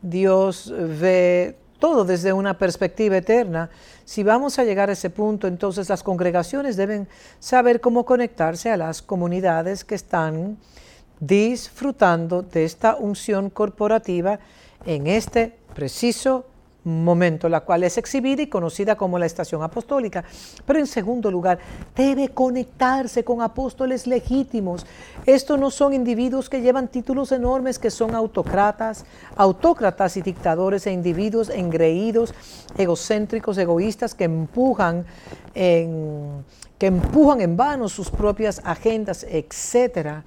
Dios 0.02 0.72
ve 0.76 1.56
todo 1.78 2.04
desde 2.04 2.32
una 2.32 2.58
perspectiva 2.58 3.16
eterna. 3.16 3.70
Si 4.04 4.22
vamos 4.22 4.58
a 4.58 4.64
llegar 4.64 4.90
a 4.90 4.92
ese 4.92 5.10
punto, 5.10 5.46
entonces 5.46 5.88
las 5.88 6.02
congregaciones 6.02 6.76
deben 6.76 7.08
saber 7.38 7.80
cómo 7.80 8.04
conectarse 8.04 8.70
a 8.70 8.76
las 8.76 9.02
comunidades 9.02 9.84
que 9.84 9.94
están 9.94 10.58
disfrutando 11.20 12.42
de 12.42 12.64
esta 12.64 12.96
unción 12.96 13.50
corporativa 13.50 14.38
en 14.86 15.06
este 15.06 15.56
preciso 15.74 16.46
momento, 16.46 16.57
la 17.48 17.60
cual 17.60 17.84
es 17.84 17.98
exhibida 17.98 18.42
y 18.42 18.46
conocida 18.46 18.96
como 18.96 19.18
la 19.18 19.26
estación 19.26 19.62
apostólica. 19.62 20.24
Pero 20.66 20.78
en 20.78 20.86
segundo 20.86 21.30
lugar, 21.30 21.58
debe 21.94 22.28
conectarse 22.28 23.24
con 23.24 23.42
apóstoles 23.42 24.06
legítimos. 24.06 24.86
Estos 25.26 25.58
no 25.58 25.70
son 25.70 25.92
individuos 25.92 26.48
que 26.48 26.60
llevan 26.60 26.88
títulos 26.88 27.32
enormes, 27.32 27.78
que 27.78 27.90
son 27.90 28.14
autócratas, 28.14 29.04
autócratas 29.36 30.16
y 30.16 30.22
dictadores 30.22 30.86
e 30.86 30.92
individuos 30.92 31.50
engreídos, 31.50 32.34
egocéntricos, 32.76 33.58
egoístas, 33.58 34.14
que 34.14 34.24
empujan 34.24 35.04
en, 35.54 36.44
que 36.78 36.86
empujan 36.86 37.40
en 37.40 37.56
vano 37.56 37.88
sus 37.88 38.10
propias 38.10 38.62
agendas, 38.64 39.24
etcétera 39.28 40.24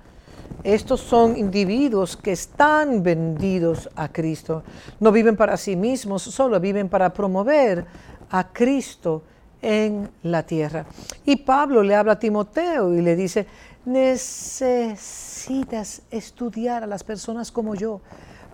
estos 0.63 1.01
son 1.01 1.37
individuos 1.37 2.17
que 2.17 2.31
están 2.31 3.03
vendidos 3.03 3.87
a 3.95 4.09
Cristo. 4.09 4.63
No 4.99 5.11
viven 5.11 5.35
para 5.35 5.57
sí 5.57 5.75
mismos, 5.75 6.23
solo 6.23 6.59
viven 6.59 6.89
para 6.89 7.13
promover 7.13 7.85
a 8.29 8.47
Cristo 8.51 9.21
en 9.61 10.09
la 10.23 10.41
tierra. 10.43 10.85
Y 11.25 11.35
Pablo 11.37 11.83
le 11.83 11.95
habla 11.95 12.13
a 12.13 12.19
Timoteo 12.19 12.93
y 12.93 13.01
le 13.01 13.15
dice, 13.15 13.47
necesitas 13.85 16.01
estudiar 16.11 16.83
a 16.83 16.87
las 16.87 17.03
personas 17.03 17.51
como 17.51 17.75
yo 17.75 18.01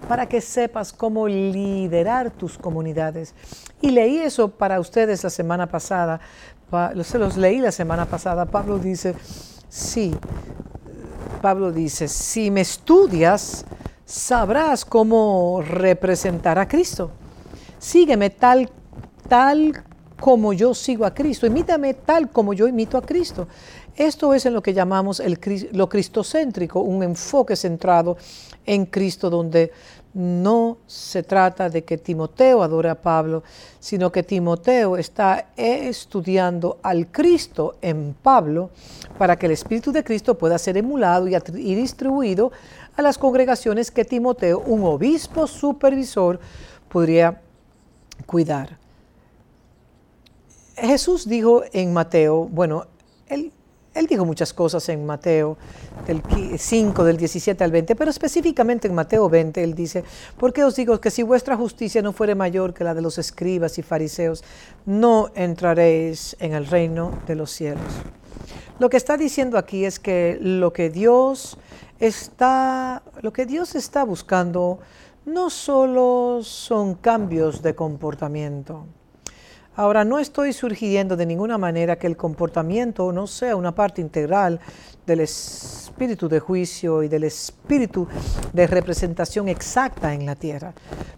para 0.07 0.27
que 0.27 0.41
sepas 0.41 0.93
cómo 0.93 1.27
liderar 1.27 2.31
tus 2.31 2.57
comunidades. 2.57 3.33
Y 3.81 3.91
leí 3.91 4.17
eso 4.17 4.49
para 4.49 4.79
ustedes 4.79 5.23
la 5.23 5.29
semana 5.29 5.67
pasada, 5.67 6.19
se 7.03 7.17
los 7.17 7.37
leí 7.37 7.59
la 7.59 7.71
semana 7.71 8.05
pasada. 8.05 8.45
Pablo 8.45 8.77
dice, 8.77 9.15
sí, 9.69 10.15
Pablo 11.41 11.71
dice, 11.71 12.07
si 12.07 12.51
me 12.51 12.61
estudias, 12.61 13.65
sabrás 14.05 14.85
cómo 14.85 15.61
representar 15.61 16.57
a 16.59 16.67
Cristo. 16.67 17.11
Sígueme 17.79 18.29
tal, 18.29 18.69
tal 19.27 19.83
como 20.19 20.53
yo 20.53 20.73
sigo 20.73 21.05
a 21.05 21.13
Cristo. 21.13 21.45
Imítame 21.45 21.93
tal 21.93 22.29
como 22.31 22.53
yo 22.53 22.67
imito 22.67 22.97
a 22.97 23.01
Cristo. 23.01 23.47
Esto 23.95 24.33
es 24.33 24.45
en 24.45 24.53
lo 24.53 24.61
que 24.61 24.73
llamamos 24.73 25.21
lo 25.71 25.89
cristocéntrico, 25.89 26.81
un 26.81 27.03
enfoque 27.03 27.55
centrado 27.55 28.17
en 28.65 28.85
Cristo 28.85 29.29
donde 29.29 29.71
no 30.13 30.77
se 30.87 31.23
trata 31.23 31.69
de 31.69 31.83
que 31.83 31.97
Timoteo 31.97 32.63
adore 32.63 32.89
a 32.89 33.01
Pablo, 33.01 33.43
sino 33.79 34.11
que 34.11 34.23
Timoteo 34.23 34.97
está 34.97 35.47
estudiando 35.55 36.79
al 36.81 37.07
Cristo 37.07 37.75
en 37.81 38.15
Pablo 38.21 38.71
para 39.17 39.37
que 39.37 39.45
el 39.45 39.51
Espíritu 39.51 39.91
de 39.91 40.03
Cristo 40.03 40.37
pueda 40.37 40.57
ser 40.57 40.77
emulado 40.77 41.27
y, 41.27 41.75
distribuido 41.75 42.51
a 42.95 43.01
las 43.01 43.17
congregaciones 43.17 43.91
que 43.91 44.05
Timoteo, 44.05 44.59
un 44.59 44.83
obispo 44.83 45.45
supervisor, 45.45 46.39
podría 46.89 47.41
cuidar. 48.25 48.77
Jesús 50.75 51.27
dijo 51.27 51.63
en 51.73 51.93
Mateo, 51.93 52.45
bueno, 52.45 52.85
él 53.27 53.51
él 53.97 54.07
dijo 54.07 54.25
muchas 54.25 54.53
cosas 54.53 54.87
en 54.89 55.05
Mateo 55.05 55.57
del 56.05 56.21
5, 56.57 57.03
del 57.03 57.17
17 57.17 57.63
al 57.63 57.71
20, 57.71 57.95
pero 57.95 58.11
específicamente 58.11 58.87
en 58.87 58.95
Mateo 58.95 59.29
20 59.29 59.63
él 59.63 59.73
dice, 59.73 60.03
porque 60.37 60.63
os 60.63 60.75
digo 60.75 60.99
que 61.01 61.11
si 61.11 61.23
vuestra 61.23 61.57
justicia 61.57 62.01
no 62.01 62.13
fuere 62.13 62.35
mayor 62.35 62.73
que 62.73 62.83
la 62.83 62.93
de 62.93 63.01
los 63.01 63.17
escribas 63.17 63.77
y 63.77 63.83
fariseos, 63.83 64.43
no 64.85 65.31
entraréis 65.35 66.35
en 66.39 66.53
el 66.53 66.67
reino 66.67 67.19
de 67.27 67.35
los 67.35 67.51
cielos. 67.51 67.83
Lo 68.79 68.89
que 68.89 68.97
está 68.97 69.17
diciendo 69.17 69.57
aquí 69.57 69.85
es 69.85 69.99
que 69.99 70.37
lo 70.39 70.71
que 70.71 70.89
Dios 70.89 71.57
está, 71.99 73.01
lo 73.21 73.33
que 73.33 73.45
Dios 73.45 73.75
está 73.75 74.03
buscando 74.03 74.79
no 75.25 75.49
solo 75.49 76.39
son 76.43 76.95
cambios 76.95 77.61
de 77.61 77.75
comportamiento, 77.75 78.85
Ahora, 79.77 80.03
no 80.03 80.17
estoy 80.17 80.53
sugiriendo 80.53 81.15
de 81.15 81.27
ninguna 81.27 81.59
manera 81.59 81.99
que 81.99 82.07
el 82.07 82.17
comportamiento 82.17 83.11
no 83.11 83.27
sea 83.27 83.55
una 83.55 83.75
parte 83.75 84.01
integral 84.01 84.59
del 85.05 85.19
espíritu 85.19 86.27
de 86.27 86.39
juicio 86.39 87.03
y 87.03 87.07
del 87.07 87.25
espíritu 87.25 88.07
de 88.53 88.65
representación 88.65 89.47
exacta 89.47 90.15
en 90.15 90.25
la 90.25 90.33
tierra. 90.33 90.73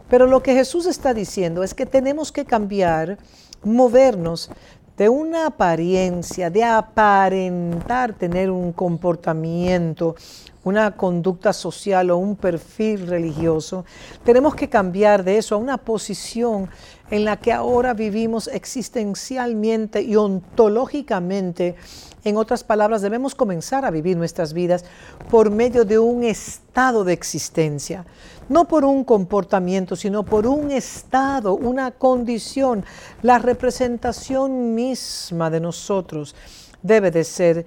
Pero 0.10 0.28
lo 0.28 0.44
que 0.44 0.54
Jesús 0.56 0.88
está 0.88 1.14
diciendo 1.14 1.64
es 1.64 1.74
que 1.74 1.86
tenemos 1.86 2.34
que 2.34 2.44
cambiar, 2.44 3.18
movernos 3.64 4.52
de 4.98 5.08
una 5.08 5.46
apariencia, 5.46 6.50
de 6.50 6.66
aparentar 6.66 8.12
tener 8.12 8.52
un 8.52 8.74
comportamiento, 8.74 10.18
una 10.64 10.92
conducta 10.92 11.54
social 11.54 12.10
o 12.12 12.18
un 12.18 12.36
perfil 12.36 13.08
religioso, 13.08 13.86
tenemos 14.24 14.56
que 14.56 14.70
cambiar 14.70 15.24
de 15.24 15.38
eso 15.38 15.56
a 15.56 15.58
una 15.58 15.78
posición 15.78 16.70
en 17.10 17.26
la 17.26 17.38
que 17.38 17.52
ahora 17.52 17.94
vivimos 17.94 18.48
existencialmente 18.48 20.02
y 20.02 20.16
ontológicamente. 20.16 21.76
En 22.24 22.38
otras 22.38 22.64
palabras, 22.64 23.02
debemos 23.02 23.34
comenzar 23.34 23.86
a 23.86 23.92
vivir 23.92 24.18
nuestras 24.18 24.54
vidas 24.54 24.84
por 25.30 25.50
medio 25.50 25.86
de 25.86 25.98
un 25.98 26.24
estado 26.24 27.04
de 27.04 27.14
existencia, 27.14 28.06
no 28.50 28.68
por 28.68 28.84
un 28.84 29.04
comportamiento, 29.04 29.96
sino 29.96 30.24
por 30.24 30.46
un 30.46 30.72
estado, 30.72 31.56
una 31.56 31.92
condición. 31.92 32.84
La 33.22 33.40
representación 33.40 34.76
misma 34.76 35.50
de 35.50 35.62
nosotros 35.62 36.36
debe 36.84 37.10
de 37.10 37.24
ser 37.24 37.66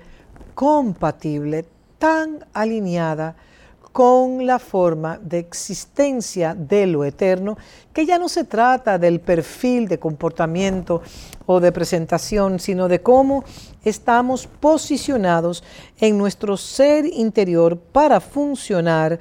compatible, 0.55 1.64
tan 2.03 2.44
alineada 2.53 3.36
con 3.92 4.44
la 4.44 4.59
forma 4.59 5.20
de 5.22 5.38
existencia 5.38 6.53
de 6.53 6.88
lo 6.88 7.05
eterno, 7.05 7.57
que 7.92 8.05
ya 8.05 8.18
no 8.18 8.28
se 8.28 8.42
trata 8.42 8.98
del 8.98 9.20
perfil 9.20 9.86
de 9.86 10.00
comportamiento 10.00 11.00
o 11.46 11.61
de 11.61 11.70
presentación, 11.70 12.59
sino 12.59 12.88
de 12.88 13.03
cómo 13.03 13.44
estamos 13.84 14.48
posicionados 14.48 15.62
en 16.00 16.18
nuestro 16.18 16.57
ser 16.57 17.07
interior 17.07 17.78
para 17.78 18.18
funcionar 18.18 19.20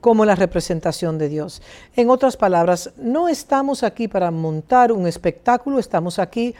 como 0.00 0.24
la 0.24 0.34
representación 0.34 1.18
de 1.18 1.28
Dios. 1.28 1.60
En 1.96 2.08
otras 2.08 2.38
palabras, 2.38 2.92
no 2.96 3.28
estamos 3.28 3.82
aquí 3.82 4.08
para 4.08 4.30
montar 4.30 4.90
un 4.90 5.06
espectáculo, 5.06 5.78
estamos 5.78 6.18
aquí 6.18 6.54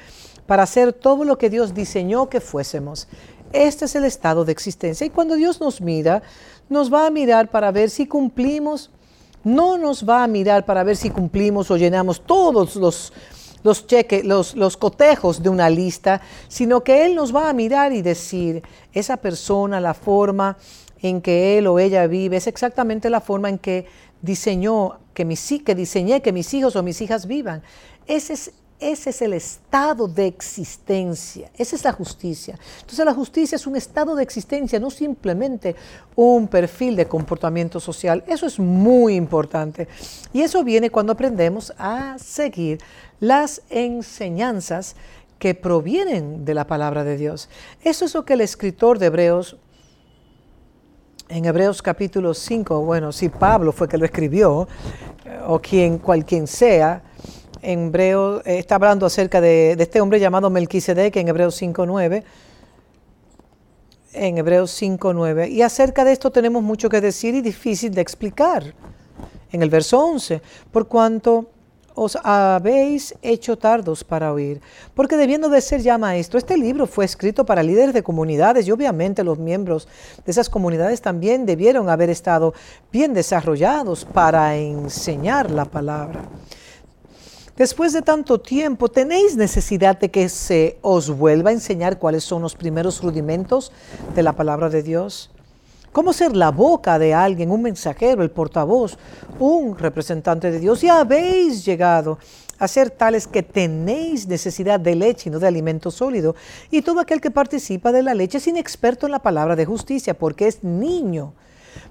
para 0.46 0.64
hacer 0.64 0.92
todo 0.92 1.24
lo 1.24 1.38
que 1.38 1.48
Dios 1.48 1.72
diseñó 1.72 2.28
que 2.28 2.40
fuésemos. 2.40 3.08
Este 3.52 3.84
es 3.84 3.94
el 3.94 4.04
estado 4.04 4.44
de 4.44 4.52
existencia. 4.52 5.06
Y 5.06 5.10
cuando 5.10 5.34
Dios 5.34 5.60
nos 5.60 5.80
mira, 5.80 6.22
nos 6.68 6.92
va 6.92 7.06
a 7.06 7.10
mirar 7.10 7.50
para 7.50 7.70
ver 7.70 7.90
si 7.90 8.06
cumplimos, 8.06 8.90
no 9.44 9.78
nos 9.78 10.08
va 10.08 10.24
a 10.24 10.26
mirar 10.26 10.64
para 10.64 10.84
ver 10.84 10.96
si 10.96 11.10
cumplimos 11.10 11.70
o 11.70 11.76
llenamos 11.76 12.22
todos 12.24 12.76
los, 12.76 13.12
los 13.62 13.86
cheques, 13.86 14.24
los, 14.24 14.54
los 14.56 14.76
cotejos 14.76 15.42
de 15.42 15.48
una 15.48 15.68
lista, 15.68 16.20
sino 16.48 16.82
que 16.82 17.04
Él 17.04 17.14
nos 17.14 17.34
va 17.34 17.48
a 17.48 17.52
mirar 17.52 17.92
y 17.92 18.02
decir, 18.02 18.62
esa 18.92 19.16
persona, 19.16 19.80
la 19.80 19.94
forma 19.94 20.56
en 21.02 21.20
que 21.20 21.58
él 21.58 21.66
o 21.66 21.78
ella 21.78 22.06
vive, 22.06 22.36
es 22.36 22.46
exactamente 22.46 23.10
la 23.10 23.20
forma 23.20 23.48
en 23.48 23.58
que 23.58 23.86
diseñó, 24.22 25.00
que, 25.14 25.24
mis, 25.24 25.52
que 25.64 25.74
diseñé 25.74 26.22
que 26.22 26.32
mis 26.32 26.54
hijos 26.54 26.76
o 26.76 26.82
mis 26.82 27.00
hijas 27.00 27.26
vivan. 27.26 27.62
Ese 28.06 28.32
es 28.34 28.52
ese 28.82 29.10
es 29.10 29.22
el 29.22 29.32
estado 29.32 30.08
de 30.08 30.26
existencia, 30.26 31.50
esa 31.56 31.76
es 31.76 31.84
la 31.84 31.92
justicia. 31.92 32.58
Entonces 32.80 33.04
la 33.04 33.14
justicia 33.14 33.56
es 33.56 33.66
un 33.66 33.76
estado 33.76 34.16
de 34.16 34.24
existencia, 34.24 34.80
no 34.80 34.90
simplemente 34.90 35.76
un 36.16 36.48
perfil 36.48 36.96
de 36.96 37.06
comportamiento 37.06 37.78
social. 37.78 38.24
Eso 38.26 38.44
es 38.44 38.58
muy 38.58 39.14
importante. 39.14 39.86
Y 40.32 40.40
eso 40.40 40.64
viene 40.64 40.90
cuando 40.90 41.12
aprendemos 41.12 41.72
a 41.78 42.16
seguir 42.18 42.80
las 43.20 43.62
enseñanzas 43.70 44.96
que 45.38 45.54
provienen 45.54 46.44
de 46.44 46.54
la 46.54 46.66
palabra 46.66 47.04
de 47.04 47.16
Dios. 47.16 47.48
Eso 47.82 48.04
es 48.04 48.14
lo 48.14 48.24
que 48.24 48.34
el 48.34 48.40
escritor 48.40 48.98
de 48.98 49.06
Hebreos, 49.06 49.56
en 51.28 51.44
Hebreos 51.44 51.82
capítulo 51.82 52.34
5, 52.34 52.80
bueno, 52.82 53.12
si 53.12 53.28
Pablo 53.28 53.72
fue 53.72 53.88
que 53.88 53.96
lo 53.96 54.04
escribió, 54.04 54.66
o 55.46 55.60
quien, 55.60 55.98
cual 55.98 56.24
quien 56.24 56.46
sea, 56.46 57.02
en 57.62 57.86
Hebreo, 57.86 58.40
eh, 58.40 58.58
está 58.58 58.74
hablando 58.74 59.06
acerca 59.06 59.40
de, 59.40 59.72
este 59.78 60.00
hombre 60.00 60.20
llamado 60.20 60.50
Melquisedec 60.50 61.16
en 61.16 61.28
Hebreos 61.28 61.60
5.9, 61.62 62.24
en 64.14 64.38
Hebreos 64.38 64.82
5.9, 64.82 65.50
y 65.50 65.62
acerca 65.62 66.04
de 66.04 66.12
esto 66.12 66.30
tenemos 66.30 66.62
mucho 66.62 66.88
que 66.88 67.00
decir 67.00 67.34
y 67.34 67.40
difícil 67.40 67.94
de 67.94 68.02
explicar. 68.02 68.74
En 69.52 69.62
el 69.62 69.70
verso 69.70 69.98
11, 69.98 70.40
por 70.70 70.88
cuanto 70.88 71.46
os 71.94 72.16
habéis 72.22 73.14
hecho 73.20 73.58
tardos 73.58 74.02
para 74.02 74.32
oír, 74.32 74.62
porque 74.94 75.18
debiendo 75.18 75.50
de 75.50 75.60
ser 75.60 75.82
ya 75.82 75.98
maestro, 75.98 76.38
este 76.38 76.56
libro 76.56 76.86
fue 76.86 77.04
escrito 77.04 77.44
para 77.44 77.62
líderes 77.62 77.92
de 77.92 78.02
comunidades 78.02 78.66
y 78.66 78.72
obviamente 78.72 79.22
los 79.22 79.38
miembros 79.38 79.88
de 80.24 80.32
esas 80.32 80.48
comunidades 80.48 81.02
también 81.02 81.44
debieron 81.44 81.90
haber 81.90 82.08
estado 82.08 82.54
bien 82.90 83.12
desarrollados 83.12 84.06
para 84.06 84.56
enseñar 84.56 85.50
la 85.50 85.66
palabra. 85.66 86.24
Después 87.62 87.92
de 87.92 88.02
tanto 88.02 88.40
tiempo, 88.40 88.88
¿tenéis 88.88 89.36
necesidad 89.36 89.96
de 89.96 90.10
que 90.10 90.28
se 90.28 90.78
os 90.82 91.16
vuelva 91.16 91.50
a 91.50 91.52
enseñar 91.52 92.00
cuáles 92.00 92.24
son 92.24 92.42
los 92.42 92.56
primeros 92.56 93.00
rudimentos 93.00 93.70
de 94.16 94.24
la 94.24 94.32
palabra 94.32 94.68
de 94.68 94.82
Dios? 94.82 95.30
¿Cómo 95.92 96.12
ser 96.12 96.34
la 96.34 96.50
boca 96.50 96.98
de 96.98 97.14
alguien, 97.14 97.52
un 97.52 97.62
mensajero, 97.62 98.24
el 98.24 98.32
portavoz, 98.32 98.98
un 99.38 99.78
representante 99.78 100.50
de 100.50 100.58
Dios? 100.58 100.80
Ya 100.80 100.98
habéis 100.98 101.64
llegado 101.64 102.18
a 102.58 102.66
ser 102.66 102.90
tales 102.90 103.28
que 103.28 103.44
tenéis 103.44 104.26
necesidad 104.26 104.80
de 104.80 104.96
leche 104.96 105.28
y 105.28 105.32
no 105.32 105.38
de 105.38 105.46
alimento 105.46 105.92
sólido. 105.92 106.34
Y 106.68 106.82
todo 106.82 106.98
aquel 106.98 107.20
que 107.20 107.30
participa 107.30 107.92
de 107.92 108.02
la 108.02 108.14
leche 108.14 108.38
es 108.38 108.46
inexperto 108.48 109.06
en 109.06 109.12
la 109.12 109.22
palabra 109.22 109.54
de 109.54 109.66
justicia 109.66 110.14
porque 110.14 110.48
es 110.48 110.64
niño. 110.64 111.32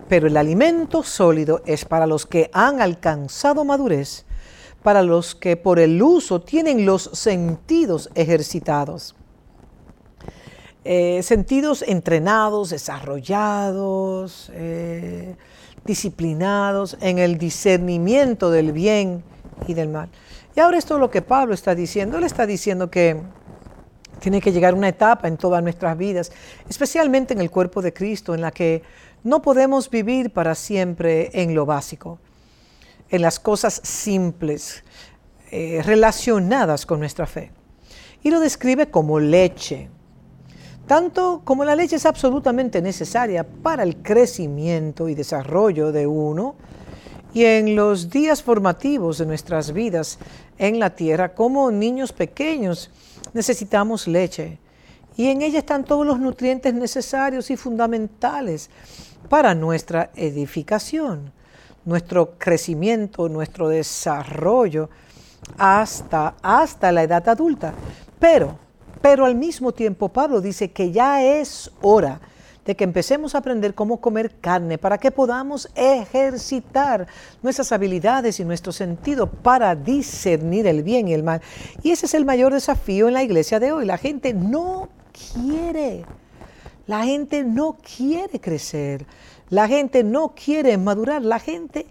Pero 0.09 0.28
el 0.28 0.36
alimento 0.36 1.01
sólido 1.01 1.61
es 1.65 1.86
para 1.86 2.07
los 2.07 2.26
que 2.26 2.49
han 2.51 2.82
alcanzado 2.82 3.63
madurez, 3.63 4.26
para 4.84 5.03
los 5.03 5.36
que 5.36 5.57
por 5.57 5.79
el 5.79 6.01
uso 6.01 6.41
tienen 6.41 6.86
los 6.86 7.03
sentidos 7.13 8.09
ejercitados. 8.15 9.15
Eh, 10.84 11.21
sentidos 11.21 11.84
entrenados, 11.88 12.71
desarrollados, 12.71 14.51
eh, 14.53 15.36
disciplinados 15.86 16.97
en 17.01 17.19
el 17.19 17.38
discernimiento 17.38 18.49
del 18.49 18.71
bien 18.71 19.23
y 19.67 19.75
del 19.75 19.89
mal. 19.89 20.09
Y 20.55 20.59
ahora 20.59 20.79
esto 20.79 20.95
es 20.95 20.99
lo 20.99 21.11
que 21.11 21.21
Pablo 21.21 21.53
está 21.53 21.75
diciendo. 21.75 22.17
Él 22.17 22.23
está 22.23 22.47
diciendo 22.47 22.89
que 22.89 23.21
tiene 24.19 24.41
que 24.41 24.51
llegar 24.51 24.73
una 24.73 24.89
etapa 24.89 25.27
en 25.27 25.38
todas 25.38 25.61
nuestras 25.61 25.97
vidas, 25.97 26.32
especialmente 26.69 27.34
en 27.34 27.41
el 27.41 27.51
cuerpo 27.51 27.82
de 27.82 27.93
Cristo, 27.93 28.34
en 28.34 28.41
la 28.41 28.51
que 28.51 28.82
no 29.23 29.41
podemos 29.41 29.89
vivir 29.89 30.32
para 30.32 30.55
siempre 30.55 31.29
en 31.34 31.53
lo 31.53 31.65
básico, 31.65 32.19
en 33.12 33.22
las 33.22 33.39
cosas 33.39 33.82
simples, 33.84 34.84
eh, 35.51 35.82
relacionadas 35.84 36.86
con 36.86 36.99
nuestra 36.99 37.28
fe. 37.28 37.51
Y 38.24 38.32
lo 38.32 38.39
describe 38.39 38.89
como 38.89 39.20
leche, 39.20 39.89
tanto 40.88 41.41
como 41.43 41.66
la 41.66 41.76
leche 41.76 41.97
es 41.97 42.05
absolutamente 42.05 42.82
necesaria 42.82 43.45
para 43.45 43.84
el 43.84 43.97
crecimiento 43.97 45.09
y 45.09 45.16
desarrollo 45.16 45.91
de 45.91 46.07
uno, 46.07 46.55
y 47.34 47.45
en 47.45 47.76
los 47.76 48.09
días 48.09 48.43
formativos 48.43 49.18
de 49.18 49.26
nuestras 49.26 49.74
vidas 49.74 50.18
en 50.57 50.80
la 50.80 50.91
tierra, 50.91 51.34
como 51.34 51.70
niños 51.72 52.14
pequeños, 52.14 52.91
necesitamos 53.34 54.07
leche. 54.07 54.59
Y 55.18 55.28
en 55.28 55.41
ella 55.41 55.59
están 55.59 55.84
todos 55.84 56.05
los 56.05 56.20
nutrientes 56.20 56.74
necesarios 56.74 57.51
y 57.51 57.57
fundamentales 57.57 58.70
para 59.30 59.53
nuestra 59.53 60.12
edificación, 60.16 61.32
nuestro 61.86 62.38
crecimiento, 62.38 63.29
nuestro 63.29 63.69
desarrollo 63.69 64.89
hasta, 65.57 66.36
hasta 66.41 66.91
la 66.91 67.03
edad 67.03 67.27
adulta. 67.27 67.73
Pero 68.19 68.57
pero 69.01 69.25
al 69.25 69.36
mismo 69.36 69.71
tiempo 69.71 70.09
Pablo 70.09 70.41
dice 70.41 70.71
que 70.71 70.91
ya 70.91 71.23
es 71.23 71.71
hora 71.82 72.21
de 72.63 72.75
que 72.75 72.84
empecemos 72.84 73.34
a 73.34 73.39
aprender 73.39 73.73
cómo 73.73 73.99
comer 73.99 74.36
carne 74.39 74.77
para 74.77 74.99
que 74.99 75.09
podamos 75.09 75.67
ejercitar 75.73 77.07
nuestras 77.41 77.71
habilidades 77.71 78.39
y 78.39 78.45
nuestro 78.45 78.71
sentido 78.71 79.27
para 79.27 79.75
discernir 79.75 80.67
el 80.67 80.84
bien 80.84 81.07
y 81.07 81.15
el 81.15 81.23
mal. 81.23 81.41
Y 81.82 81.89
ese 81.89 82.05
es 82.05 82.13
el 82.13 82.23
mayor 82.23 82.53
desafío 82.53 83.07
en 83.07 83.15
la 83.15 83.23
iglesia 83.23 83.59
de 83.59 83.71
hoy. 83.71 83.86
La 83.88 83.97
gente 83.97 84.36
no 84.36 84.89
quiere, 85.34 86.05
la 86.86 87.03
gente 87.03 87.43
no 87.43 87.77
quiere 87.97 88.39
crecer, 88.39 89.07
la 89.52 89.68
gente 89.68 90.04
no 90.04 90.34
quiere 90.34 90.78
madurar, 90.78 91.22
la 91.22 91.38
gente 91.38 91.86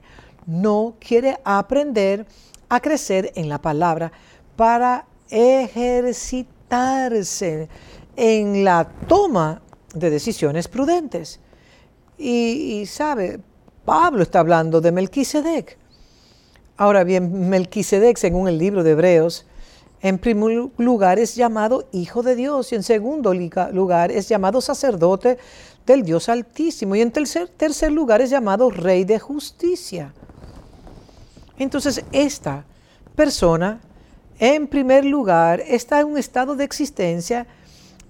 no 0.47 0.97
quiere 0.99 1.39
aprender 1.45 2.27
a 2.69 2.81
crecer 2.81 3.31
en 3.37 3.49
la 3.49 3.61
palabra 3.61 4.11
para 4.57 5.07
ejercitar 5.29 7.13
en 8.17 8.65
la 8.65 8.89
toma 9.07 9.61
de 9.95 10.11
decisiones 10.11 10.69
prudentes. 10.69 11.39
Y, 12.17 12.85
sabe, 12.87 13.41
Pablo 13.85 14.23
está 14.23 14.41
hablando 14.41 14.81
de 14.81 14.93
Melquisedec. 14.93 15.79
Ahora 16.79 17.05
bien, 17.05 17.51
Melquisedec, 17.51 18.17
según 18.17 18.49
el 18.49 18.57
libro 18.57 18.83
de 18.83 18.93
Hebreos, 18.93 19.47
en 20.03 20.19
primer 20.19 20.71
lugar 20.79 21.19
es 21.19 21.35
llamado 21.35 21.89
Hijo 21.93 22.23
de 22.23 22.35
Dios 22.35 22.73
y 22.73 22.77
en 22.77 22.83
segundo 22.83 23.35
lugar 23.35 24.11
es 24.11 24.29
llamado 24.29 24.63
sacerdote 24.63 25.37
del 25.87 26.03
Dios 26.03 26.29
Altísimo 26.29 26.95
y 26.95 27.01
en 27.01 27.11
tercer, 27.11 27.49
tercer 27.49 27.93
lugar 27.93 28.21
es 28.21 28.31
llamado 28.31 28.71
Rey 28.71 29.05
de 29.05 29.19
Justicia. 29.19 30.13
Entonces 31.59 32.05
esta 32.13 32.65
persona 33.15 33.81
en 34.41 34.69
primer 34.69 35.05
lugar, 35.05 35.61
está 35.61 36.01
en 36.01 36.07
un 36.07 36.19
estado 36.19 36.57
de 36.57 36.65
existencia 36.65 37.47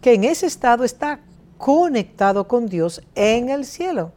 que 0.00 0.14
en 0.14 0.22
ese 0.22 0.46
estado 0.46 0.84
está 0.84 1.18
conectado 1.58 2.46
con 2.46 2.68
Dios 2.68 3.02
en 3.16 3.48
el 3.48 3.66
cielo. 3.66 4.12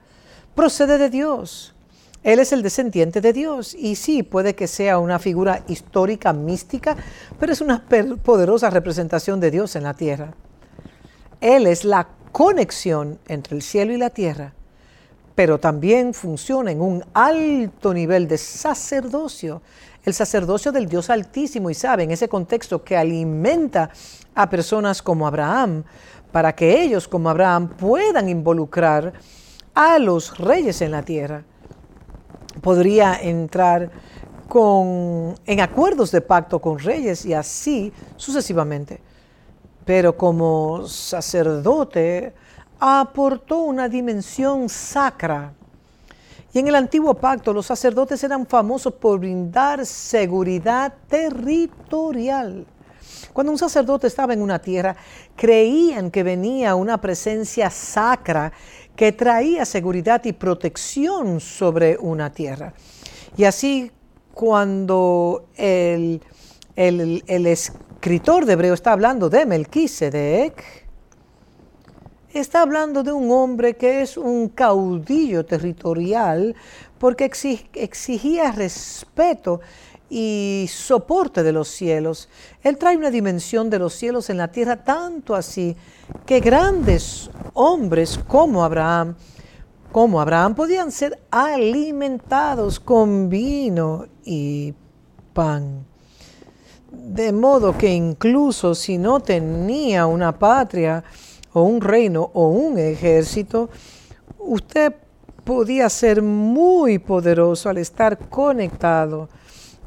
Procede 0.54 1.00
de 1.00 1.10
Dios. 1.10 1.74
Él 2.22 2.38
es 2.38 2.54
el 2.54 2.62
descendiente 2.62 3.20
de 3.20 3.34
Dios 3.34 3.74
y 3.74 3.96
sí, 3.96 4.22
puede 4.22 4.54
que 4.54 4.68
sea 4.68 5.00
una 5.00 5.18
figura 5.18 5.64
histórica, 5.68 6.34
mística, 6.34 6.96
pero 7.40 7.52
es 7.52 7.62
una 7.62 7.84
poderosa 8.24 8.70
representación 8.70 9.40
de 9.40 9.50
Dios 9.50 9.76
en 9.76 9.84
la 9.84 9.96
tierra. 9.96 10.36
Él 11.42 11.66
es 11.66 11.84
la 11.84 12.08
conexión 12.34 13.20
entre 13.30 13.56
el 13.56 13.62
cielo 13.62 13.94
y 13.94 13.98
la 13.98 14.10
tierra, 14.10 14.54
pero 15.36 15.58
también 15.58 16.14
funciona 16.14 16.72
en 16.72 16.82
un 16.82 17.06
alto 17.14 17.94
nivel 17.94 18.28
de 18.28 18.38
sacerdocio 18.38 19.62
el 20.06 20.14
sacerdocio 20.14 20.72
del 20.72 20.88
Dios 20.88 21.10
Altísimo 21.10 21.70
y 21.70 21.74
sabe 21.74 22.04
en 22.04 22.12
ese 22.12 22.28
contexto 22.28 22.84
que 22.84 22.98
alimenta 22.98 23.90
a 24.36 24.50
personas 24.50 25.02
como 25.02 25.26
Abraham 25.26 25.84
para 26.32 26.54
que 26.54 26.84
ellos 26.84 27.08
como 27.08 27.30
Abraham 27.30 27.70
puedan 27.70 28.28
involucrar 28.28 29.14
a 29.74 30.00
los 30.00 30.38
reyes 30.38 30.82
en 30.82 30.92
la 30.92 31.04
tierra. 31.04 31.44
Podría 32.62 33.16
entrar 33.16 33.92
con, 34.50 35.36
en 35.46 35.62
acuerdos 35.62 36.12
de 36.12 36.22
pacto 36.22 36.60
con 36.60 36.80
reyes 36.80 37.26
y 37.26 37.34
así 37.34 37.94
sucesivamente. 38.18 39.00
Pero 39.86 40.16
como 40.16 40.88
sacerdote 40.88 42.34
aportó 42.80 43.60
una 43.60 43.88
dimensión 43.90 44.70
sacra 44.70 45.54
y 46.54 46.60
en 46.60 46.68
el 46.68 46.76
antiguo 46.76 47.16
pacto 47.16 47.52
los 47.52 47.66
sacerdotes 47.66 48.24
eran 48.24 48.46
famosos 48.46 48.94
por 48.94 49.20
brindar 49.20 49.88
seguridad 49.88 50.94
territorial. 51.08 52.68
Cuando 53.34 53.52
un 53.52 53.58
sacerdote 53.58 54.06
estaba 54.06 54.34
en 54.34 54.42
una 54.42 54.60
tierra, 54.60 54.96
creían 55.36 56.12
que 56.12 56.22
venía 56.22 56.76
una 56.76 57.02
presencia 57.02 57.72
sacra 57.72 58.54
que 58.96 59.12
traía 59.12 59.66
seguridad 59.66 60.24
y 60.26 60.34
protección 60.34 61.40
sobre 61.40 61.98
una 61.98 62.32
tierra. 62.32 62.74
Y 63.36 63.46
así 63.46 63.92
cuando 64.36 65.48
el, 65.56 66.22
el 66.76 67.46
escritor 67.48 68.46
de 68.46 68.54
Hebreo 68.54 68.74
está 68.74 68.92
hablando 68.92 69.30
de 69.30 69.46
Melquisedec, 69.46 70.84
está 72.34 72.62
hablando 72.62 73.04
de 73.04 73.12
un 73.12 73.32
hombre 73.32 73.76
que 73.76 74.02
es 74.02 74.18
un 74.18 74.50
caudillo 74.50 75.46
territorial 75.46 76.56
porque 76.98 77.30
exigía 77.74 78.52
respeto 78.52 79.62
y 80.10 80.66
soporte 80.70 81.44
de 81.44 81.52
los 81.52 81.68
cielos. 81.68 82.30
Él 82.62 82.78
trae 82.78 82.98
una 82.98 83.12
dimensión 83.12 83.70
de 83.70 83.80
los 83.80 83.94
cielos 83.94 84.30
en 84.30 84.38
la 84.38 84.50
tierra 84.50 84.84
tanto 84.84 85.36
así 85.36 85.76
que 86.26 86.40
grandes 86.40 87.30
hombres 87.54 88.20
como 88.28 88.64
Abraham, 88.64 89.16
como 89.92 90.20
Abraham, 90.20 90.56
podían 90.56 90.92
ser 90.92 91.20
alimentados 91.30 92.80
con 92.80 93.30
vino 93.30 94.08
y 94.26 94.74
pan. 95.34 95.93
De 96.94 97.32
modo 97.32 97.76
que 97.76 97.92
incluso 97.92 98.76
si 98.76 99.00
no 99.00 99.20
tenía 99.20 100.06
una 100.06 100.38
patria 100.38 101.04
o 101.52 101.64
un 101.64 101.82
reino 101.82 102.30
o 102.36 102.50
un 102.50 102.78
ejército, 102.78 103.72
usted 104.38 104.94
podía 105.44 105.90
ser 105.90 106.22
muy 106.22 107.00
poderoso 107.00 107.70
al 107.70 107.80
estar 107.80 108.30
conectado 108.30 109.28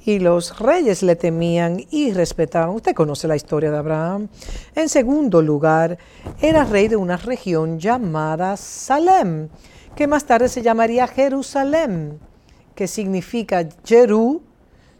y 0.04 0.18
los 0.18 0.58
reyes 0.58 1.04
le 1.04 1.14
temían 1.14 1.80
y 1.90 2.12
respetaban. 2.12 2.70
Usted 2.70 2.92
conoce 2.92 3.28
la 3.28 3.36
historia 3.36 3.70
de 3.70 3.78
Abraham. 3.78 4.28
En 4.74 4.88
segundo 4.88 5.40
lugar, 5.42 5.98
era 6.40 6.64
rey 6.64 6.88
de 6.88 6.96
una 6.96 7.16
región 7.16 7.78
llamada 7.78 8.56
Salem, 8.56 9.48
que 9.94 10.08
más 10.08 10.24
tarde 10.24 10.48
se 10.48 10.62
llamaría 10.62 11.06
Jerusalén, 11.06 12.18
que 12.74 12.88
significa 12.88 13.68
Jerú 13.84 14.42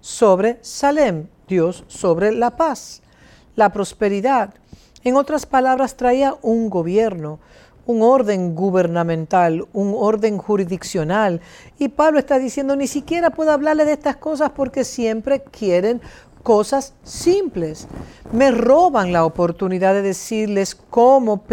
sobre 0.01 0.59
Salem, 0.63 1.27
Dios 1.49 1.85
sobre 1.89 2.33
la 2.33 2.57
paz, 2.57 3.03
la 3.55 3.73
prosperidad. 3.73 4.55
En 5.05 5.17
otras 5.17 5.47
palabras, 5.47 5.97
traía 5.97 6.35
un 6.43 6.69
gobierno, 6.69 7.39
un 7.87 8.03
orden 8.03 8.55
gubernamental, 8.55 9.67
un 9.73 9.95
orden 9.97 10.39
jurisdiccional. 10.39 11.41
Y 11.79 11.89
Pablo 11.89 12.19
está 12.19 12.39
diciendo, 12.39 12.75
ni 12.75 12.87
siquiera 12.87 13.31
puedo 13.31 13.53
hablarle 13.53 13.85
de 13.85 13.93
estas 13.93 14.17
cosas 14.17 14.51
porque 14.51 14.85
siempre 14.85 15.43
quieren 15.43 16.01
cosas 16.43 16.95
simples. 17.05 17.87
Me 18.33 18.51
roban 18.51 19.13
la 19.13 19.25
oportunidad 19.25 19.95
de 19.95 20.03
decirles 20.03 20.75
cómo, 20.75 21.45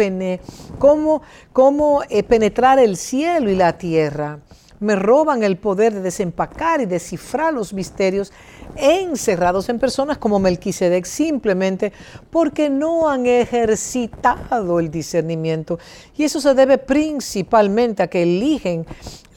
cómo, 1.52 2.02
eh, 2.08 2.22
penetrar 2.22 2.78
el 2.78 2.96
cielo 2.96 3.50
y 3.50 3.56
la 3.56 3.78
tierra 3.78 4.40
me 4.84 4.96
roban 4.96 5.42
el 5.42 5.56
poder 5.56 5.94
de 5.94 6.00
desempacar 6.00 6.80
y 6.80 6.86
descifrar 6.86 7.52
los 7.52 7.72
misterios 7.72 8.32
encerrados 8.76 9.68
en 9.68 9.78
personas 9.78 10.18
como 10.18 10.38
Melquisedec 10.38 11.04
simplemente 11.04 11.92
porque 12.30 12.70
no 12.70 13.08
han 13.08 13.26
ejercitado 13.26 14.78
el 14.78 14.90
discernimiento. 14.90 15.78
Y 16.16 16.24
eso 16.24 16.40
se 16.40 16.54
debe 16.54 16.78
principalmente 16.78 18.02
a 18.02 18.08
que 18.08 18.22
eligen 18.22 18.86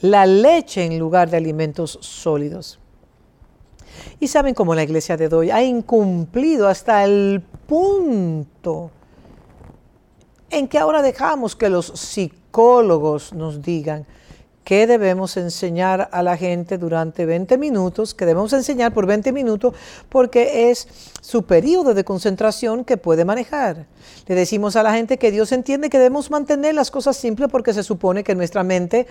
la 0.00 0.26
leche 0.26 0.84
en 0.84 0.98
lugar 0.98 1.30
de 1.30 1.38
alimentos 1.38 1.98
sólidos. 2.02 2.78
Y 4.20 4.28
saben 4.28 4.54
cómo 4.54 4.74
la 4.74 4.82
iglesia 4.82 5.16
de 5.16 5.34
hoy 5.34 5.50
ha 5.50 5.62
incumplido 5.62 6.68
hasta 6.68 7.04
el 7.04 7.42
punto 7.66 8.90
en 10.50 10.68
que 10.68 10.78
ahora 10.78 11.02
dejamos 11.02 11.56
que 11.56 11.68
los 11.68 11.86
psicólogos 11.86 13.32
nos 13.32 13.62
digan, 13.62 14.06
¿Qué 14.68 14.86
debemos 14.86 15.38
enseñar 15.38 16.10
a 16.12 16.22
la 16.22 16.36
gente 16.36 16.76
durante 16.76 17.24
20 17.24 17.56
minutos, 17.56 18.12
que 18.12 18.26
debemos 18.26 18.52
enseñar 18.52 18.92
por 18.92 19.06
20 19.06 19.32
minutos 19.32 19.72
porque 20.10 20.68
es 20.70 20.86
su 21.22 21.44
periodo 21.44 21.94
de 21.94 22.04
concentración 22.04 22.84
que 22.84 22.98
puede 22.98 23.24
manejar. 23.24 23.86
Le 24.26 24.34
decimos 24.34 24.76
a 24.76 24.82
la 24.82 24.92
gente 24.92 25.16
que 25.16 25.30
Dios 25.30 25.52
entiende 25.52 25.88
que 25.88 25.96
debemos 25.96 26.30
mantener 26.30 26.74
las 26.74 26.90
cosas 26.90 27.16
simples 27.16 27.48
porque 27.50 27.72
se 27.72 27.82
supone 27.82 28.22
que 28.22 28.34
nuestra 28.34 28.62
mente 28.62 29.06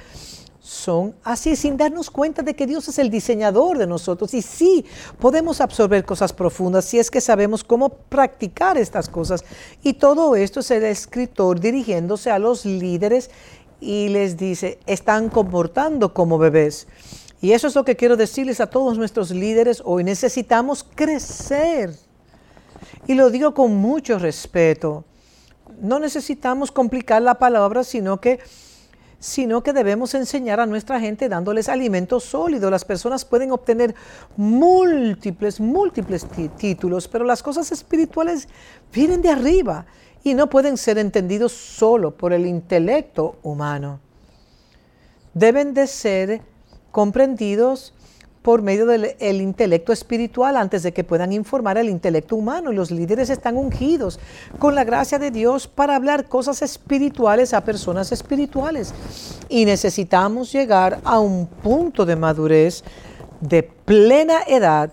son 0.60 1.16
así, 1.24 1.56
sin 1.56 1.78
darnos 1.78 2.12
cuenta 2.12 2.42
de 2.42 2.54
que 2.54 2.68
Dios 2.68 2.88
es 2.90 3.00
el 3.00 3.10
diseñador 3.10 3.78
de 3.78 3.88
nosotros. 3.88 4.34
Y 4.34 4.42
sí, 4.42 4.86
podemos 5.18 5.62
absorber 5.62 6.04
cosas 6.04 6.34
profundas 6.34 6.86
si 6.86 7.00
es 7.00 7.10
que 7.10 7.22
sabemos 7.22 7.64
cómo 7.64 7.90
practicar 7.90 8.78
estas 8.78 9.08
cosas. 9.08 9.46
Y 9.82 9.94
todo 9.94 10.36
esto 10.36 10.60
es 10.60 10.70
el 10.72 10.84
escritor 10.84 11.60
dirigiéndose 11.60 12.32
a 12.32 12.38
los 12.38 12.66
líderes 12.66 13.30
y 13.80 14.10
les 14.10 14.38
dice, 14.38 14.80
están 14.86 15.30
comportando 15.30 16.14
como 16.14 16.38
bebés. 16.38 16.88
Y 17.42 17.52
eso 17.52 17.68
es 17.68 17.76
lo 17.76 17.86
que 17.86 17.96
quiero 17.96 18.18
decirles 18.18 18.60
a 18.60 18.70
todos 18.70 18.98
nuestros 18.98 19.32
líderes 19.32 19.82
hoy. 19.86 20.04
Necesitamos 20.04 20.84
crecer. 20.84 21.94
Y 23.06 23.14
lo 23.14 23.30
digo 23.30 23.54
con 23.54 23.76
mucho 23.76 24.18
respeto. 24.18 25.06
No 25.80 26.00
necesitamos 26.00 26.72
complicar 26.72 27.22
la 27.22 27.36
palabra, 27.36 27.84
sino 27.84 28.20
que, 28.20 28.40
sino 29.20 29.62
que 29.62 29.74
debemos 29.74 30.16
enseñar 30.16 30.60
a 30.60 30.66
nuestra 30.66 31.00
gente 31.00 31.30
dándoles 31.30 31.70
alimento 31.70 32.20
sólido. 32.20 32.72
Las 32.72 32.86
personas 32.86 33.24
pueden 33.24 33.52
obtener 33.52 33.94
múltiples, 34.36 35.60
múltiples 35.60 36.26
títulos, 36.58 37.08
pero 37.08 37.24
las 37.24 37.44
cosas 37.44 37.72
espirituales 37.72 38.48
vienen 38.92 39.22
de 39.22 39.30
arriba 39.30 39.86
y 40.28 40.34
no 40.34 40.50
pueden 40.50 40.78
ser 40.78 40.98
entendidos 40.98 41.52
solo 41.52 42.12
por 42.12 42.34
el 42.34 42.46
intelecto 42.46 43.38
humano. 43.44 44.00
Deben 45.34 45.74
de 45.74 45.88
ser 45.88 46.42
comprendidos 46.92 47.94
por 48.42 48.62
medio 48.62 48.86
del 48.86 49.42
intelecto 49.42 49.92
espiritual 49.92 50.56
antes 50.56 50.82
de 50.84 50.94
que 50.94 51.04
puedan 51.04 51.34
informar 51.34 51.78
al 51.78 51.90
intelecto 51.90 52.36
humano. 52.36 52.72
Los 52.72 52.92
líderes 52.92 53.30
están 53.30 53.58
ungidos 53.58 54.20
con 54.58 54.74
la 54.74 54.86
gracia 54.86 55.20
de 55.20 55.32
Dios 55.32 55.68
para 55.68 55.96
hablar 55.96 56.30
cosas 56.30 56.62
espirituales 56.62 57.54
a 57.54 57.66
personas 57.66 58.12
espirituales. 58.12 58.94
Y 59.50 59.66
necesitamos 59.66 60.52
llegar 60.52 61.00
a 61.04 61.20
un 61.20 61.48
punto 61.48 62.06
de 62.06 62.16
madurez 62.16 62.84
de 63.42 63.64
plena 63.64 64.40
edad. 64.48 64.92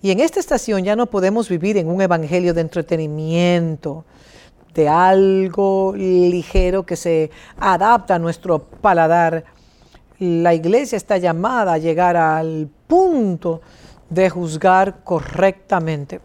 Y 0.00 0.10
en 0.10 0.20
esta 0.20 0.40
estación 0.40 0.84
ya 0.84 0.96
no 0.96 1.06
podemos 1.06 1.48
vivir 1.48 1.76
en 1.76 1.88
un 1.88 2.02
evangelio 2.02 2.54
de 2.54 2.60
entretenimiento, 2.60 4.04
de 4.74 4.88
algo 4.88 5.94
ligero 5.96 6.84
que 6.84 6.96
se 6.96 7.30
adapta 7.58 8.14
a 8.14 8.18
nuestro 8.18 8.58
paladar. 8.58 9.44
La 10.18 10.54
iglesia 10.54 10.96
está 10.96 11.18
llamada 11.18 11.74
a 11.74 11.78
llegar 11.78 12.16
al 12.16 12.68
punto 12.86 13.60
de 14.08 14.30
juzgar 14.30 15.02
correctamente. 15.04 16.20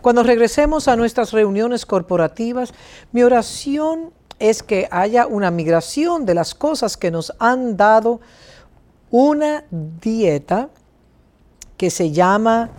Cuando 0.00 0.22
regresemos 0.22 0.88
a 0.88 0.96
nuestras 0.96 1.32
reuniones 1.32 1.84
corporativas, 1.84 2.72
mi 3.12 3.22
oración 3.22 4.12
es 4.38 4.62
que 4.62 4.88
haya 4.90 5.26
una 5.26 5.50
migración 5.50 6.24
de 6.24 6.34
las 6.34 6.54
cosas 6.54 6.96
que 6.96 7.10
nos 7.10 7.32
han 7.38 7.76
dado 7.76 8.20
una 9.10 9.64
dieta 9.70 10.70
que 11.76 11.90
se 11.90 12.12
llama 12.12 12.70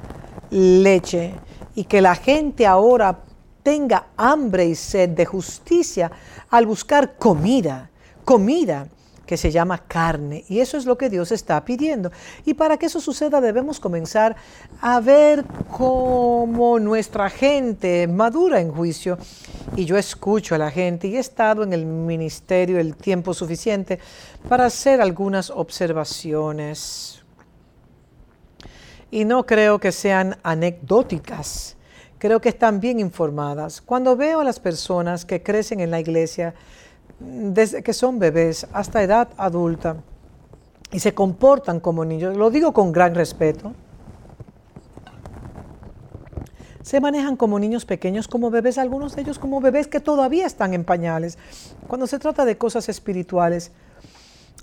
leche 0.50 1.34
y 1.76 1.84
que 1.86 2.02
la 2.02 2.16
gente 2.16 2.66
ahora 2.66 3.20
tenga 3.64 4.08
hambre 4.18 4.66
y 4.66 4.76
sed 4.76 5.10
de 5.10 5.26
justicia 5.26 6.12
al 6.50 6.66
buscar 6.66 7.16
comida, 7.18 7.90
comida 8.26 8.88
que 9.32 9.38
se 9.38 9.50
llama 9.50 9.78
carne. 9.78 10.44
Y 10.50 10.60
eso 10.60 10.76
es 10.76 10.86
lo 10.86 10.98
que 10.98 11.10
Dios 11.10 11.32
está 11.32 11.64
pidiendo. 11.64 12.12
Y 12.46 12.54
para 12.54 12.76
que 12.76 12.88
eso 12.88 13.00
suceda 13.00 13.40
debemos 13.40 13.80
comenzar 13.80 14.36
a 14.82 15.00
ver 15.00 15.46
cómo 15.72 16.80
nuestra 16.80 17.30
gente 17.30 18.08
madura 18.08 18.60
en 18.60 18.74
juicio. 18.74 19.18
Y 19.78 19.86
yo 19.86 19.98
escucho 19.98 20.56
a 20.56 20.58
la 20.58 20.70
gente 20.70 21.08
y 21.08 21.16
he 21.16 21.20
estado 21.20 21.64
en 21.64 21.72
el 21.72 21.86
ministerio 21.86 22.78
el 22.78 22.98
tiempo 22.98 23.34
suficiente 23.34 24.00
para 24.50 24.66
hacer 24.66 25.00
algunas 25.00 25.50
observaciones. 25.50 27.24
Y 29.12 29.24
no 29.24 29.46
creo 29.46 29.80
que 29.80 29.94
sean 29.94 30.38
anecdóticas 30.44 31.78
creo 32.22 32.40
que 32.40 32.50
están 32.50 32.80
bien 32.80 33.00
informadas. 33.00 33.82
Cuando 33.82 34.16
veo 34.16 34.42
a 34.42 34.44
las 34.44 34.60
personas 34.60 35.26
que 35.26 35.42
crecen 35.42 35.80
en 35.80 35.90
la 35.90 36.00
iglesia, 36.00 36.54
desde 37.20 37.82
que 37.82 37.94
son 37.94 38.20
bebés 38.20 38.68
hasta 38.74 39.02
edad 39.02 39.30
adulta, 39.38 39.98
y 40.92 41.00
se 41.00 41.16
comportan 41.16 41.80
como 41.80 42.06
niños, 42.06 42.38
lo 42.38 42.52
digo 42.52 42.74
con 42.74 42.92
gran 42.92 43.16
respeto, 43.16 43.74
se 46.84 47.02
manejan 47.02 47.38
como 47.38 47.58
niños 47.58 47.86
pequeños, 47.86 48.28
como 48.28 48.52
bebés, 48.52 48.78
algunos 48.78 49.16
de 49.16 49.24
ellos 49.24 49.40
como 49.40 49.60
bebés 49.60 49.88
que 49.88 50.00
todavía 50.00 50.46
están 50.46 50.76
en 50.76 50.84
pañales. 50.84 51.40
Cuando 51.88 52.06
se 52.06 52.20
trata 52.20 52.46
de 52.46 52.56
cosas 52.56 52.88
espirituales, 52.88 53.72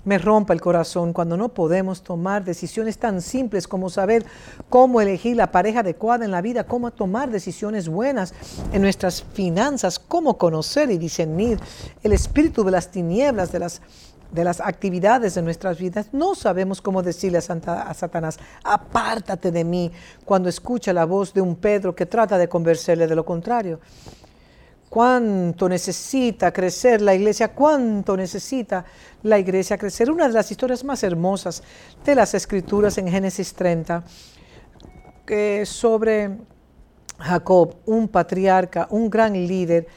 me 0.05 0.17
rompa 0.17 0.53
el 0.53 0.61
corazón 0.61 1.13
cuando 1.13 1.37
no 1.37 1.49
podemos 1.49 2.03
tomar 2.03 2.43
decisiones 2.43 2.97
tan 2.97 3.21
simples 3.21 3.67
como 3.67 3.89
saber 3.89 4.25
cómo 4.69 5.01
elegir 5.01 5.35
la 5.35 5.51
pareja 5.51 5.81
adecuada 5.81 6.25
en 6.25 6.31
la 6.31 6.41
vida, 6.41 6.65
cómo 6.65 6.91
tomar 6.91 7.29
decisiones 7.29 7.89
buenas 7.89 8.33
en 8.71 8.81
nuestras 8.81 9.23
finanzas, 9.33 9.99
cómo 9.99 10.37
conocer 10.37 10.91
y 10.91 10.97
discernir 10.97 11.59
el 12.03 12.13
espíritu 12.13 12.63
de 12.63 12.71
las 12.71 12.91
tinieblas, 12.91 13.51
de 13.51 13.59
las, 13.59 13.81
de 14.31 14.43
las 14.43 14.61
actividades 14.61 15.35
de 15.35 15.41
nuestras 15.41 15.77
vidas. 15.77 16.07
No 16.13 16.35
sabemos 16.35 16.81
cómo 16.81 17.01
decirle 17.01 17.39
a, 17.39 17.81
a 17.81 17.93
Satanás, 17.93 18.39
apártate 18.63 19.51
de 19.51 19.63
mí, 19.63 19.91
cuando 20.25 20.49
escucha 20.49 20.93
la 20.93 21.05
voz 21.05 21.33
de 21.33 21.41
un 21.41 21.55
Pedro 21.55 21.95
que 21.95 22.05
trata 22.05 22.37
de 22.37 22.47
convencerle 22.47 23.07
de 23.07 23.15
lo 23.15 23.25
contrario 23.25 23.79
cuánto 24.89 25.69
necesita 25.69 26.51
crecer 26.51 27.01
la 27.01 27.13
iglesia, 27.13 27.49
cuánto 27.49 28.17
necesita 28.17 28.83
la 29.23 29.37
iglesia 29.37 29.77
crecer. 29.77 30.09
Una 30.11 30.27
de 30.27 30.33
las 30.33 30.49
historias 30.49 30.83
más 30.83 31.03
hermosas 31.03 31.61
de 32.03 32.15
las 32.15 32.33
escrituras 32.33 32.97
en 32.97 33.07
Génesis 33.07 33.53
30, 33.53 34.03
que 35.25 35.65
sobre 35.65 36.37
Jacob, 37.19 37.75
un 37.85 38.07
patriarca, 38.07 38.87
un 38.89 39.09
gran 39.09 39.33
líder, 39.33 39.87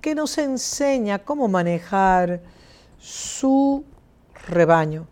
que 0.00 0.14
nos 0.14 0.38
enseña 0.38 1.18
cómo 1.18 1.48
manejar 1.48 2.40
su 2.98 3.84
rebaño, 4.46 5.06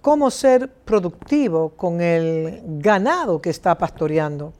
cómo 0.00 0.30
ser 0.30 0.70
productivo 0.70 1.70
con 1.70 2.00
el 2.00 2.62
ganado 2.78 3.40
que 3.40 3.50
está 3.50 3.76
pastoreando. 3.76 4.52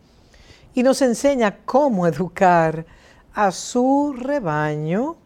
y 0.74 0.82
nos 0.82 1.00
enseña 1.00 1.64
cómo 1.64 2.06
educar 2.06 2.84
a 3.36 3.52
su 3.52 4.14
rebaño 4.18 5.16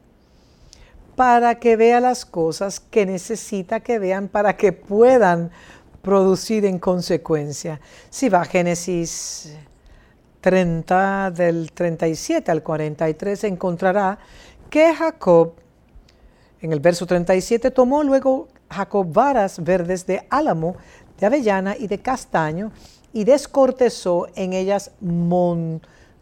para 1.14 1.61
que 1.61 1.76
vea 1.76 2.00
las 2.00 2.26
cosas 2.26 2.80
que 2.80 3.06
necesita 3.06 3.80
que 3.80 4.00
vean 4.00 4.26
para 4.26 4.56
que 4.56 4.72
puedan 4.72 5.52
producir 6.02 6.64
en 6.64 6.80
consecuencia. 6.80 7.80
Si 8.11 8.28
va 8.28 8.40
a 8.40 8.44
Génesis 8.44 9.56
30 10.40 11.30
del 11.30 11.70
37 11.70 12.50
al 12.50 12.64
43 12.64 13.44
encontrará 13.44 14.18
que 14.68 14.92
Jacob, 14.92 15.52
en 16.61 16.72
el 16.72 16.80
verso 16.80 17.06
37, 17.06 17.70
tomó 17.70 18.02
luego 18.02 18.48
Jacob 18.68 19.06
varas 19.12 19.62
verdes 19.62 20.04
de 20.04 20.26
álamo, 20.30 20.74
de 21.18 21.26
avellana 21.26 21.76
y 21.76 21.86
de 21.86 21.98
castaño, 21.98 22.72
y 23.12 23.22
descortezó 23.22 24.26
en 24.34 24.52
ellas 24.52 24.90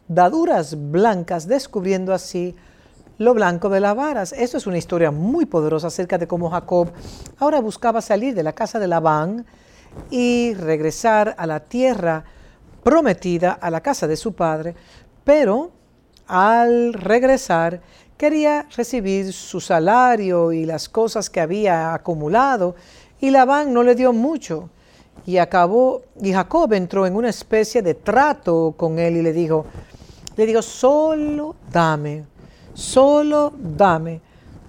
mondaduras 0.08 0.74
blancas, 0.90 1.46
descubriendo 1.46 2.14
así 2.14 2.56
lo 3.18 3.34
blanco 3.34 3.68
de 3.68 3.80
las 3.80 3.94
varas. 3.94 4.32
Esto 4.32 4.56
es 4.56 4.66
una 4.66 4.78
historia 4.78 5.10
muy 5.10 5.44
poderosa 5.44 5.88
acerca 5.88 6.16
de 6.18 6.26
cómo 6.26 6.50
Jacob 6.50 6.90
ahora 7.38 7.60
buscaba 7.60 8.00
salir 8.00 8.34
de 8.34 8.42
la 8.42 8.54
casa 8.54 8.78
de 8.78 8.88
Labán 8.88 9.44
y 10.10 10.54
regresar 10.54 11.34
a 11.36 11.46
la 11.46 11.60
tierra 11.60 12.24
prometida, 12.82 13.52
a 13.52 13.70
la 13.70 13.82
casa 13.82 14.06
de 14.06 14.16
su 14.16 14.32
padre, 14.32 14.74
pero 15.24 15.72
al 16.26 16.94
regresar 16.94 17.82
quería 18.16 18.66
recibir 18.76 19.32
su 19.32 19.60
salario 19.60 20.52
y 20.52 20.64
las 20.64 20.88
cosas 20.88 21.28
que 21.28 21.40
había 21.40 21.92
acumulado 21.92 22.76
y 23.20 23.30
Labán 23.30 23.74
no 23.74 23.82
le 23.82 23.94
dio 23.94 24.12
mucho 24.12 24.70
y 25.26 25.36
acabó 25.38 26.02
y 26.22 26.32
Jacob 26.32 26.72
entró 26.72 27.06
en 27.06 27.14
una 27.14 27.28
especie 27.28 27.82
de 27.82 27.94
trato 27.94 28.74
con 28.76 28.98
él 28.98 29.16
y 29.16 29.22
le 29.22 29.32
dijo 29.32 29.66
le 30.38 30.46
digo 30.46 30.62
solo 30.62 31.56
dame 31.70 32.24
solo 32.72 33.52
dame 33.58 34.20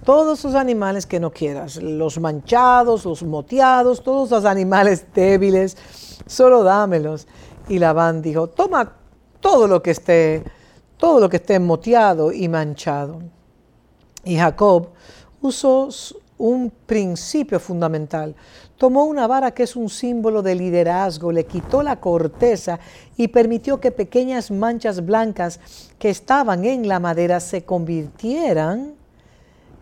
todos 0.04 0.42
los 0.42 0.54
animales 0.56 1.06
que 1.06 1.20
no 1.20 1.30
quieras 1.30 1.76
los 1.76 2.18
manchados 2.18 3.04
los 3.04 3.22
moteados 3.22 4.02
todos 4.02 4.32
los 4.32 4.44
animales 4.44 5.06
débiles 5.14 5.76
solo 6.26 6.64
dámelos 6.64 7.28
y 7.68 7.78
Labán 7.78 8.20
dijo 8.20 8.48
toma 8.48 8.96
todo 9.38 9.68
lo 9.68 9.80
que 9.80 9.92
esté 9.92 10.42
todo 10.96 11.20
lo 11.20 11.28
que 11.28 11.36
esté 11.36 11.60
moteado 11.60 12.32
y 12.32 12.48
manchado 12.48 13.22
y 14.24 14.36
Jacob 14.38 14.88
usó 15.40 15.88
un 16.40 16.72
principio 16.86 17.60
fundamental. 17.60 18.34
Tomó 18.78 19.04
una 19.04 19.26
vara 19.26 19.52
que 19.52 19.64
es 19.64 19.76
un 19.76 19.90
símbolo 19.90 20.42
de 20.42 20.54
liderazgo, 20.54 21.30
le 21.30 21.44
quitó 21.44 21.82
la 21.82 22.00
corteza 22.00 22.80
y 23.16 23.28
permitió 23.28 23.78
que 23.78 23.90
pequeñas 23.90 24.50
manchas 24.50 25.04
blancas 25.04 25.60
que 25.98 26.08
estaban 26.08 26.64
en 26.64 26.88
la 26.88 26.98
madera 26.98 27.40
se 27.40 27.62
convirtieran 27.64 28.94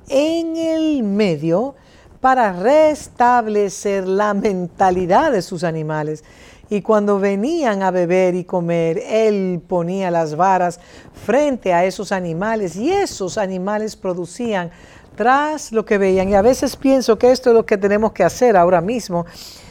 en 0.09 0.57
el 0.57 1.05
medio 1.05 1.77
para 2.21 2.53
restablecer 2.53 4.09
la 4.09 4.35
mentalidad 4.35 5.31
de 5.31 5.43
sus 5.43 5.63
animales. 5.63 6.25
Y 6.71 6.83
cuando 6.83 7.19
venían 7.19 7.83
a 7.83 7.91
beber 7.91 8.35
y 8.35 8.45
comer, 8.45 8.99
él 9.07 9.63
ponía 9.67 10.11
las 10.11 10.35
varas 10.37 10.81
frente 11.25 11.73
a 11.73 11.85
esos 11.85 12.11
animales 12.11 12.77
y 12.77 12.91
esos 12.91 13.39
animales 13.39 13.97
producían 13.97 14.71
tras 15.19 15.73
lo 15.73 15.85
que 15.85 15.99
veían. 15.99 16.29
Y 16.29 16.37
a 16.37 16.43
veces 16.43 16.77
pienso 16.77 17.19
que 17.19 17.33
esto 17.33 17.51
es 17.51 17.55
lo 17.57 17.67
que 17.67 17.77
tenemos 17.77 18.13
que 18.13 18.23
hacer 18.23 18.57
ahora 18.57 18.81
mismo 18.81 19.27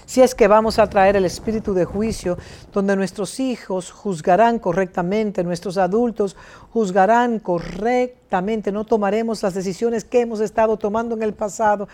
si 0.06 0.22
es 0.22 0.36
que 0.36 0.48
vamos 0.48 0.80
a 0.80 0.88
traer 0.88 1.18
el 1.18 1.26
espíritu 1.26 1.74
de 1.74 1.84
juicio, 1.84 2.38
donde 2.72 2.96
nuestros 2.96 3.42
hijos 3.42 3.92
juzgarán 3.92 4.58
correctamente, 4.58 5.44
nuestros 5.44 5.78
adultos 5.78 6.38
juzgarán 6.72 7.40
correctamente, 7.40 8.72
no 8.72 8.86
tomaremos 8.86 9.44
las 9.44 9.54
decisiones 9.54 10.06
que 10.06 10.22
hemos 10.22 10.40
estado 10.40 10.78
tomando 10.78 11.14
en 11.14 11.24
el 11.24 11.34
pasado, 11.34 11.90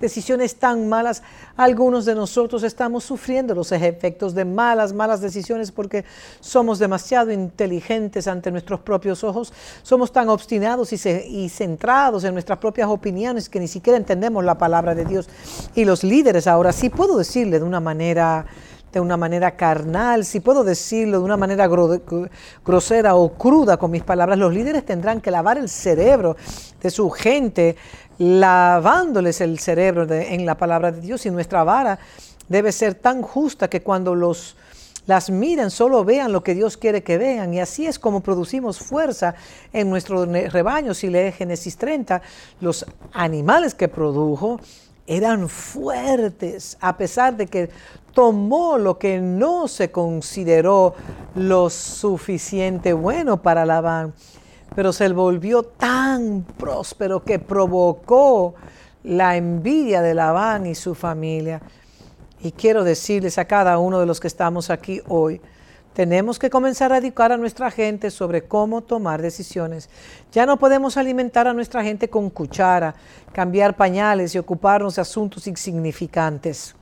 decisiones 0.00 0.56
tan 0.56 0.88
malas. 0.88 1.22
Algunos 1.56 2.04
de 2.04 2.14
nosotros 2.14 2.62
estamos 2.62 3.04
sufriendo 3.04 3.54
los 3.54 3.72
efectos 3.72 4.34
de 4.34 4.44
malas, 4.44 4.92
malas 4.92 5.20
decisiones 5.20 5.72
porque 5.72 6.04
somos 6.40 6.78
demasiado 6.78 7.32
inteligentes 7.32 8.26
ante 8.26 8.50
nuestros 8.50 8.80
propios 8.80 9.24
ojos, 9.24 9.52
somos 9.82 10.12
tan 10.12 10.28
obstinados 10.28 10.92
y, 10.92 11.48
centrados 11.48 12.24
en 12.24 12.32
nuestras 12.32 12.58
propias 12.58 12.88
opiniones 12.88 13.48
que 13.48 13.60
ni 13.60 13.68
siquiera 13.68 13.96
entendemos 13.96 14.44
la 14.44 14.58
palabra 14.58 14.94
de 14.94 15.04
Dios. 15.04 15.28
Y 15.74 15.84
los 15.84 16.04
líderes 16.04 16.46
ahora 16.46 16.72
sí 16.72 16.90
puedo 16.90 17.16
decirle 17.16 17.58
de 17.58 17.64
una 17.64 17.80
manera 17.80 18.46
de 18.94 19.00
una 19.00 19.16
manera 19.16 19.56
carnal, 19.56 20.24
si 20.24 20.38
puedo 20.38 20.62
decirlo 20.62 21.18
de 21.18 21.24
una 21.24 21.36
manera 21.36 21.68
grosera 22.64 23.16
o 23.16 23.32
cruda 23.32 23.76
con 23.76 23.90
mis 23.90 24.04
palabras, 24.04 24.38
los 24.38 24.54
líderes 24.54 24.86
tendrán 24.86 25.20
que 25.20 25.32
lavar 25.32 25.58
el 25.58 25.68
cerebro 25.68 26.36
de 26.80 26.90
su 26.90 27.10
gente 27.10 27.74
lavándoles 28.18 29.40
el 29.40 29.58
cerebro 29.58 30.06
en 30.10 30.46
la 30.46 30.56
palabra 30.56 30.92
de 30.92 31.00
Dios 31.00 31.26
y 31.26 31.30
nuestra 31.30 31.64
vara 31.64 31.98
debe 32.48 32.72
ser 32.72 32.94
tan 32.94 33.22
justa 33.22 33.68
que 33.68 33.82
cuando 33.82 34.14
los 34.14 34.56
las 35.06 35.28
miren, 35.28 35.70
solo 35.70 36.02
vean 36.02 36.32
lo 36.32 36.42
que 36.42 36.54
Dios 36.54 36.78
quiere 36.78 37.02
que 37.02 37.18
vean. 37.18 37.52
Y 37.52 37.60
así 37.60 37.86
es 37.86 37.98
como 37.98 38.22
producimos 38.22 38.78
fuerza 38.78 39.34
en 39.72 39.90
nuestro 39.90 40.24
rebaño. 40.24 40.94
Si 40.94 41.10
lee 41.10 41.32
Génesis 41.32 41.76
30, 41.76 42.22
los 42.60 42.86
animales 43.12 43.74
que 43.74 43.88
produjo 43.88 44.60
eran 45.06 45.50
fuertes, 45.50 46.78
a 46.80 46.96
pesar 46.96 47.36
de 47.36 47.46
que 47.46 47.68
tomó 48.14 48.78
lo 48.78 48.98
que 48.98 49.20
no 49.20 49.68
se 49.68 49.90
consideró 49.90 50.94
lo 51.34 51.68
suficiente 51.68 52.94
bueno 52.94 53.42
para 53.42 53.66
Labán 53.66 54.14
pero 54.74 54.92
se 54.92 55.08
volvió 55.08 55.62
tan 55.62 56.42
próspero 56.42 57.22
que 57.22 57.38
provocó 57.38 58.54
la 59.02 59.36
envidia 59.36 60.02
de 60.02 60.14
Labán 60.14 60.66
y 60.66 60.74
su 60.74 60.94
familia. 60.94 61.60
Y 62.42 62.52
quiero 62.52 62.84
decirles 62.84 63.38
a 63.38 63.46
cada 63.46 63.78
uno 63.78 64.00
de 64.00 64.06
los 64.06 64.20
que 64.20 64.26
estamos 64.26 64.70
aquí 64.70 65.00
hoy, 65.08 65.40
tenemos 65.94 66.40
que 66.40 66.50
comenzar 66.50 66.92
a 66.92 66.98
educar 66.98 67.30
a 67.30 67.36
nuestra 67.36 67.70
gente 67.70 68.10
sobre 68.10 68.42
cómo 68.42 68.82
tomar 68.82 69.22
decisiones. 69.22 69.88
Ya 70.32 70.44
no 70.44 70.58
podemos 70.58 70.96
alimentar 70.96 71.46
a 71.46 71.54
nuestra 71.54 71.84
gente 71.84 72.10
con 72.10 72.30
cuchara, 72.30 72.96
cambiar 73.32 73.76
pañales 73.76 74.34
y 74.34 74.38
ocuparnos 74.38 74.96
de 74.96 75.02
asuntos 75.02 75.46
insignificantes. 75.46 76.74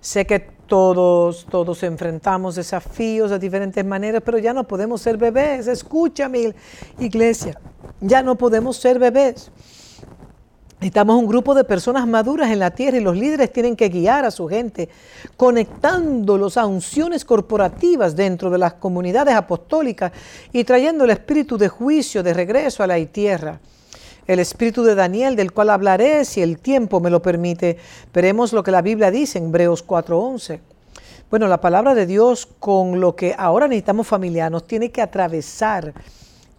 Sé 0.00 0.26
que 0.26 0.48
todos, 0.72 1.44
todos 1.50 1.82
enfrentamos 1.82 2.54
desafíos 2.54 3.30
de 3.30 3.38
diferentes 3.38 3.84
maneras, 3.84 4.22
pero 4.24 4.38
ya 4.38 4.54
no 4.54 4.66
podemos 4.66 5.02
ser 5.02 5.18
bebés. 5.18 5.66
Escúchame, 5.66 6.54
iglesia, 6.98 7.60
ya 8.00 8.22
no 8.22 8.36
podemos 8.36 8.78
ser 8.78 8.98
bebés. 8.98 9.50
Necesitamos 10.80 11.18
un 11.18 11.26
grupo 11.26 11.54
de 11.54 11.64
personas 11.64 12.08
maduras 12.08 12.50
en 12.50 12.58
la 12.58 12.70
tierra 12.70 12.96
y 12.96 13.02
los 13.02 13.18
líderes 13.18 13.52
tienen 13.52 13.76
que 13.76 13.90
guiar 13.90 14.24
a 14.24 14.30
su 14.30 14.48
gente, 14.48 14.88
conectándolos 15.36 16.56
a 16.56 16.64
unciones 16.64 17.26
corporativas 17.26 18.16
dentro 18.16 18.48
de 18.48 18.56
las 18.56 18.72
comunidades 18.72 19.34
apostólicas 19.34 20.10
y 20.54 20.64
trayendo 20.64 21.04
el 21.04 21.10
espíritu 21.10 21.58
de 21.58 21.68
juicio 21.68 22.22
de 22.22 22.32
regreso 22.32 22.82
a 22.82 22.86
la 22.86 22.96
tierra 23.04 23.60
el 24.26 24.38
espíritu 24.38 24.82
de 24.82 24.94
Daniel, 24.94 25.36
del 25.36 25.52
cual 25.52 25.70
hablaré 25.70 26.24
si 26.24 26.42
el 26.42 26.58
tiempo 26.58 27.00
me 27.00 27.10
lo 27.10 27.22
permite. 27.22 27.78
Veremos 28.12 28.52
lo 28.52 28.62
que 28.62 28.70
la 28.70 28.82
Biblia 28.82 29.10
dice 29.10 29.38
en 29.38 29.46
Hebreos 29.46 29.84
4:11. 29.84 30.60
Bueno, 31.30 31.48
la 31.48 31.60
palabra 31.60 31.94
de 31.94 32.06
Dios 32.06 32.46
con 32.58 33.00
lo 33.00 33.16
que 33.16 33.34
ahora 33.36 33.66
necesitamos 33.66 34.06
familianos 34.06 34.66
tiene 34.66 34.90
que 34.90 35.00
atravesar 35.00 35.94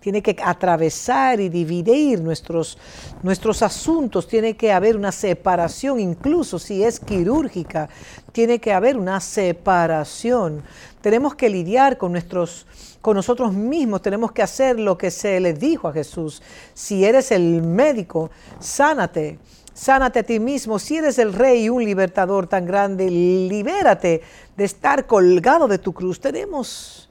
tiene 0.03 0.21
que 0.21 0.35
atravesar 0.43 1.39
y 1.39 1.47
dividir 1.47 2.19
nuestros, 2.19 2.77
nuestros 3.21 3.61
asuntos, 3.61 4.27
tiene 4.27 4.57
que 4.57 4.73
haber 4.73 4.97
una 4.97 5.13
separación, 5.13 5.97
incluso 5.97 6.59
si 6.59 6.83
es 6.83 6.99
quirúrgica, 6.99 7.87
tiene 8.33 8.59
que 8.59 8.73
haber 8.73 8.97
una 8.97 9.21
separación. 9.21 10.61
Tenemos 10.99 11.35
que 11.35 11.47
lidiar 11.47 11.97
con 11.97 12.11
nuestros 12.11 12.65
con 13.03 13.17
nosotros 13.17 13.51
mismos 13.51 14.01
tenemos 14.01 14.31
que 14.31 14.41
hacer 14.41 14.79
lo 14.79 14.97
que 14.97 15.11
se 15.11 15.37
le 15.41 15.53
dijo 15.53 15.89
a 15.89 15.91
Jesús. 15.91 16.41
Si 16.73 17.03
eres 17.03 17.33
el 17.33 17.61
médico, 17.61 18.31
sánate. 18.59 19.39
Sánate 19.73 20.19
a 20.19 20.23
ti 20.23 20.39
mismo. 20.39 20.79
Si 20.79 20.95
eres 20.95 21.19
el 21.19 21.33
rey 21.33 21.65
y 21.65 21.69
un 21.69 21.83
libertador 21.83 22.47
tan 22.47 22.65
grande, 22.65 23.09
libérate 23.09 24.21
de 24.55 24.63
estar 24.63 25.05
colgado 25.05 25.67
de 25.67 25.79
tu 25.79 25.91
cruz. 25.91 26.21
Tenemos, 26.21 27.09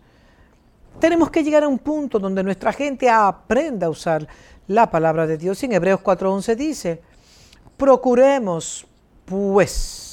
tenemos 0.99 1.30
que 1.30 1.45
llegar 1.45 1.64
a 1.64 1.68
un 1.68 1.78
punto 1.78 2.18
donde 2.18 2.43
nuestra 2.43 2.72
gente 2.72 3.11
aprenda 3.11 3.88
a 3.88 3.90
usar 3.90 4.26
la 4.68 4.90
palabra 4.90 5.26
de 5.26 5.36
Dios. 5.36 5.62
En 5.62 5.72
Hebreos 5.72 6.01
4:11 6.01 6.57
dice, 6.57 7.03
procuremos 7.76 8.86
pues 9.26 10.12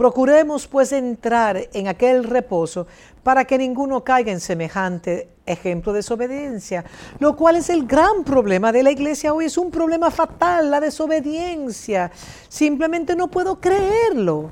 Procuremos 0.00 0.66
pues 0.66 0.92
entrar 0.92 1.68
en 1.74 1.86
aquel 1.86 2.24
reposo 2.24 2.86
para 3.22 3.44
que 3.44 3.58
ninguno 3.58 4.02
caiga 4.02 4.32
en 4.32 4.40
semejante 4.40 5.28
ejemplo 5.46 5.92
de 5.92 5.98
desobediencia, 5.98 6.84
lo 7.18 7.36
cual 7.36 7.56
es 7.56 7.68
el 7.70 7.86
gran 7.86 8.24
problema 8.24 8.72
de 8.72 8.82
la 8.82 8.90
iglesia 8.90 9.34
hoy, 9.34 9.46
es 9.46 9.58
un 9.58 9.70
problema 9.70 10.10
fatal, 10.10 10.70
la 10.70 10.80
desobediencia. 10.80 12.10
Simplemente 12.48 13.16
no 13.16 13.28
puedo 13.28 13.60
creerlo. 13.60 14.50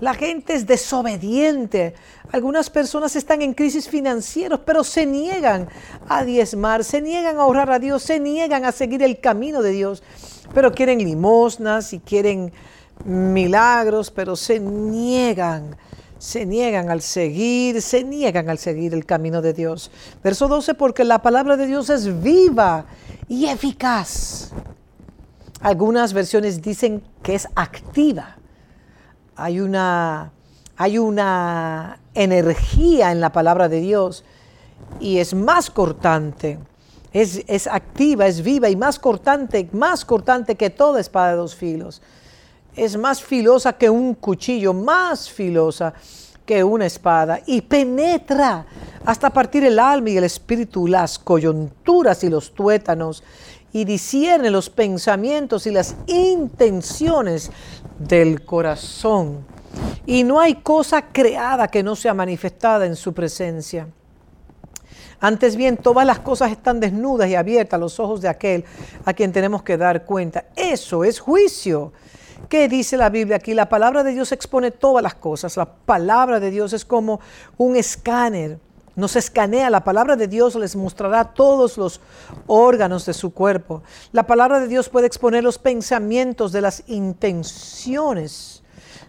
La 0.00 0.14
gente 0.14 0.54
es 0.54 0.66
desobediente. 0.66 1.94
Algunas 2.32 2.70
personas 2.70 3.16
están 3.16 3.42
en 3.42 3.52
crisis 3.52 3.88
financieros, 3.88 4.60
pero 4.64 4.82
se 4.82 5.04
niegan 5.04 5.68
a 6.08 6.24
diezmar, 6.24 6.84
se 6.84 7.02
niegan 7.02 7.36
a 7.36 7.42
ahorrar 7.42 7.70
a 7.70 7.78
Dios, 7.78 8.02
se 8.02 8.18
niegan 8.18 8.64
a 8.64 8.72
seguir 8.72 9.02
el 9.02 9.20
camino 9.20 9.60
de 9.60 9.72
Dios, 9.72 10.02
pero 10.54 10.72
quieren 10.72 11.00
limosnas 11.00 11.92
y 11.92 11.98
quieren 11.98 12.52
milagros, 13.04 14.10
pero 14.10 14.36
se 14.36 14.58
niegan 14.58 15.76
se 16.20 16.44
niegan 16.44 16.90
al 16.90 17.00
seguir, 17.00 17.80
se 17.80 18.04
niegan 18.04 18.50
al 18.50 18.58
seguir 18.58 18.92
el 18.92 19.06
camino 19.06 19.40
de 19.40 19.54
Dios. 19.54 19.90
Verso 20.22 20.48
12, 20.48 20.74
porque 20.74 21.02
la 21.02 21.22
palabra 21.22 21.56
de 21.56 21.66
Dios 21.66 21.88
es 21.88 22.22
viva 22.22 22.84
y 23.26 23.46
eficaz. 23.46 24.50
Algunas 25.62 26.12
versiones 26.12 26.60
dicen 26.60 27.02
que 27.22 27.34
es 27.34 27.48
activa. 27.54 28.36
Hay 29.34 29.60
una, 29.60 30.30
hay 30.76 30.98
una 30.98 31.98
energía 32.12 33.12
en 33.12 33.22
la 33.22 33.32
palabra 33.32 33.70
de 33.70 33.80
Dios 33.80 34.22
y 35.00 35.18
es 35.18 35.32
más 35.32 35.70
cortante. 35.70 36.58
Es, 37.14 37.42
es, 37.46 37.66
activa, 37.66 38.26
es 38.26 38.42
viva 38.42 38.68
y 38.68 38.76
más 38.76 38.98
cortante, 38.98 39.70
más 39.72 40.04
cortante 40.04 40.54
que 40.54 40.68
toda 40.68 41.00
espada 41.00 41.30
de 41.30 41.36
dos 41.36 41.54
filos 41.54 42.02
es 42.84 42.96
más 42.96 43.22
filosa 43.22 43.74
que 43.74 43.90
un 43.90 44.14
cuchillo, 44.14 44.72
más 44.72 45.30
filosa 45.30 45.92
que 46.46 46.64
una 46.64 46.86
espada, 46.86 47.40
y 47.44 47.60
penetra 47.60 48.64
hasta 49.04 49.28
partir 49.28 49.64
el 49.64 49.78
alma 49.78 50.08
y 50.08 50.16
el 50.16 50.24
espíritu, 50.24 50.86
las 50.86 51.18
coyunturas 51.18 52.24
y 52.24 52.30
los 52.30 52.54
tuétanos, 52.54 53.22
y 53.72 53.84
discierne 53.84 54.50
los 54.50 54.70
pensamientos 54.70 55.66
y 55.66 55.72
las 55.72 55.94
intenciones 56.06 57.50
del 57.98 58.46
corazón. 58.46 59.44
Y 60.06 60.24
no 60.24 60.40
hay 60.40 60.54
cosa 60.54 61.02
creada 61.12 61.68
que 61.68 61.82
no 61.82 61.94
sea 61.94 62.14
manifestada 62.14 62.86
en 62.86 62.96
su 62.96 63.12
presencia. 63.12 63.86
Antes 65.20 65.54
bien, 65.54 65.76
todas 65.76 66.06
las 66.06 66.20
cosas 66.20 66.50
están 66.50 66.80
desnudas 66.80 67.28
y 67.28 67.34
abiertas 67.34 67.76
a 67.76 67.80
los 67.80 68.00
ojos 68.00 68.22
de 68.22 68.28
aquel 68.28 68.64
a 69.04 69.12
quien 69.12 69.32
tenemos 69.32 69.62
que 69.62 69.76
dar 69.76 70.06
cuenta. 70.06 70.46
Eso 70.56 71.04
es 71.04 71.20
juicio. 71.20 71.92
¿Qué 72.48 72.68
dice 72.68 72.96
la 72.96 73.10
Biblia 73.10 73.36
aquí? 73.36 73.54
La 73.54 73.68
palabra 73.68 74.02
de 74.02 74.12
Dios 74.12 74.32
expone 74.32 74.70
todas 74.70 75.02
las 75.02 75.14
cosas. 75.14 75.56
La 75.56 75.66
palabra 75.66 76.40
de 76.40 76.50
Dios 76.50 76.72
es 76.72 76.84
como 76.84 77.20
un 77.56 77.76
escáner. 77.76 78.58
Nos 78.96 79.16
escanea. 79.16 79.70
La 79.70 79.84
palabra 79.84 80.16
de 80.16 80.26
Dios 80.28 80.54
les 80.56 80.74
mostrará 80.74 81.32
todos 81.32 81.78
los 81.78 82.00
órganos 82.46 83.06
de 83.06 83.14
su 83.14 83.32
cuerpo. 83.32 83.82
La 84.12 84.26
palabra 84.26 84.60
de 84.60 84.68
Dios 84.68 84.88
puede 84.88 85.06
exponer 85.06 85.44
los 85.44 85.58
pensamientos 85.58 86.52
de 86.52 86.60
las 86.60 86.82
intenciones 86.88 88.59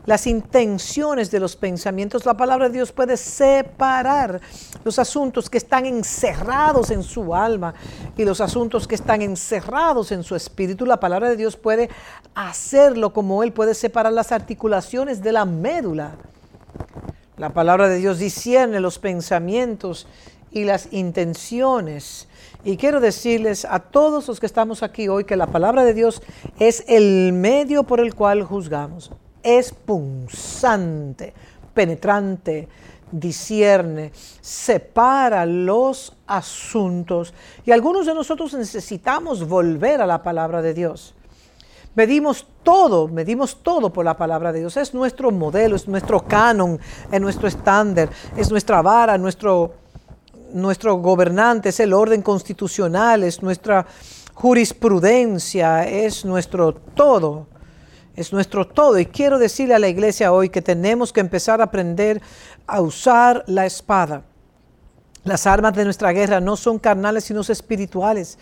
las 0.05 0.27
intenciones 0.27 1.31
de 1.31 1.39
los 1.39 1.55
pensamientos. 1.55 2.25
La 2.25 2.35
palabra 2.35 2.67
de 2.67 2.75
Dios 2.75 2.91
puede 2.91 3.17
separar 3.17 4.41
los 4.83 4.99
asuntos 4.99 5.49
que 5.49 5.57
están 5.57 5.85
encerrados 5.85 6.91
en 6.91 7.03
su 7.03 7.35
alma 7.35 7.73
y 8.17 8.25
los 8.25 8.41
asuntos 8.41 8.87
que 8.87 8.95
están 8.95 9.21
encerrados 9.21 10.11
en 10.11 10.23
su 10.23 10.35
espíritu. 10.35 10.85
La 10.85 10.99
palabra 10.99 11.29
de 11.29 11.37
Dios 11.37 11.55
puede 11.55 11.89
hacerlo 12.33 13.13
como 13.13 13.43
Él 13.43 13.53
puede 13.53 13.73
separar 13.73 14.13
las 14.13 14.31
articulaciones 14.31 15.21
de 15.21 15.31
la 15.31 15.45
médula. 15.45 16.15
La 17.37 17.49
palabra 17.51 17.87
de 17.87 17.97
Dios 17.97 18.19
discierne 18.19 18.79
los 18.79 18.99
pensamientos 18.99 20.07
y 20.51 20.65
las 20.65 20.91
intenciones. 20.91 22.27
Y 22.63 22.77
quiero 22.77 22.99
decirles 22.99 23.65
a 23.65 23.79
todos 23.79 24.27
los 24.27 24.39
que 24.39 24.45
estamos 24.45 24.83
aquí 24.83 25.07
hoy 25.07 25.23
que 25.23 25.35
la 25.35 25.47
palabra 25.47 25.83
de 25.83 25.95
Dios 25.95 26.21
es 26.59 26.83
el 26.87 27.33
medio 27.33 27.83
por 27.83 27.99
el 27.99 28.13
cual 28.13 28.43
juzgamos 28.43 29.11
es 29.43 29.71
punzante, 29.71 31.33
penetrante, 31.73 32.67
discierne, 33.11 34.11
separa 34.41 35.45
los 35.45 36.15
asuntos. 36.27 37.33
Y 37.65 37.71
algunos 37.71 38.05
de 38.05 38.13
nosotros 38.13 38.53
necesitamos 38.53 39.47
volver 39.47 40.01
a 40.01 40.07
la 40.07 40.23
palabra 40.23 40.61
de 40.61 40.73
Dios. 40.73 41.13
Medimos 41.93 42.47
todo, 42.63 43.09
medimos 43.09 43.61
todo 43.61 43.91
por 43.91 44.05
la 44.05 44.15
palabra 44.15 44.53
de 44.53 44.59
Dios. 44.59 44.77
Es 44.77 44.93
nuestro 44.93 45.29
modelo, 45.29 45.75
es 45.75 45.87
nuestro 45.87 46.23
canon, 46.25 46.79
es 47.11 47.19
nuestro 47.19 47.49
estándar, 47.49 48.09
es 48.37 48.49
nuestra 48.49 48.81
vara, 48.81 49.17
nuestro, 49.17 49.73
nuestro 50.53 50.95
gobernante, 50.95 51.69
es 51.69 51.79
el 51.81 51.91
orden 51.91 52.21
constitucional, 52.21 53.23
es 53.23 53.43
nuestra 53.43 53.85
jurisprudencia, 54.33 55.85
es 55.85 56.23
nuestro 56.23 56.73
todo 56.73 57.50
es 58.15 58.33
nuestro 58.33 58.67
todo. 58.67 58.99
Y 58.99 59.05
quiero 59.05 59.39
decirle 59.39 59.75
a 59.75 59.79
la 59.79 59.87
iglesia 59.87 60.31
hoy 60.31 60.49
que 60.49 60.61
tenemos 60.61 61.13
que 61.13 61.19
empezar 61.19 61.61
a 61.61 61.65
aprender 61.65 62.21
a 62.67 62.81
usar 62.81 63.43
la 63.47 63.65
espada. 63.65 64.23
Las 65.23 65.45
armas 65.45 65.73
de 65.73 65.85
nuestra 65.85 66.11
guerra 66.11 66.39
no 66.39 66.55
son 66.55 66.79
carnales, 66.79 67.25
sino 67.25 67.41
espirituales. 67.41 68.37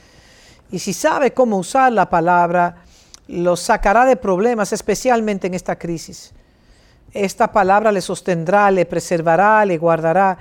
Y 0.72 0.80
si 0.80 0.94
sabe 0.94 1.34
cómo 1.34 1.58
usar 1.58 1.92
la 1.92 2.10
palabra, 2.10 2.84
lo 3.28 3.56
sacará 3.56 4.06
de 4.06 4.16
problemas, 4.16 4.72
especialmente 4.72 5.48
en 5.48 5.54
esta 5.54 5.78
crisis. 5.78 6.32
Esta 7.12 7.52
palabra 7.52 7.92
le 7.92 8.02
sostendrá, 8.02 8.70
le 8.72 8.86
preservará, 8.86 9.66
le 9.66 9.78
guardará. 9.78 10.38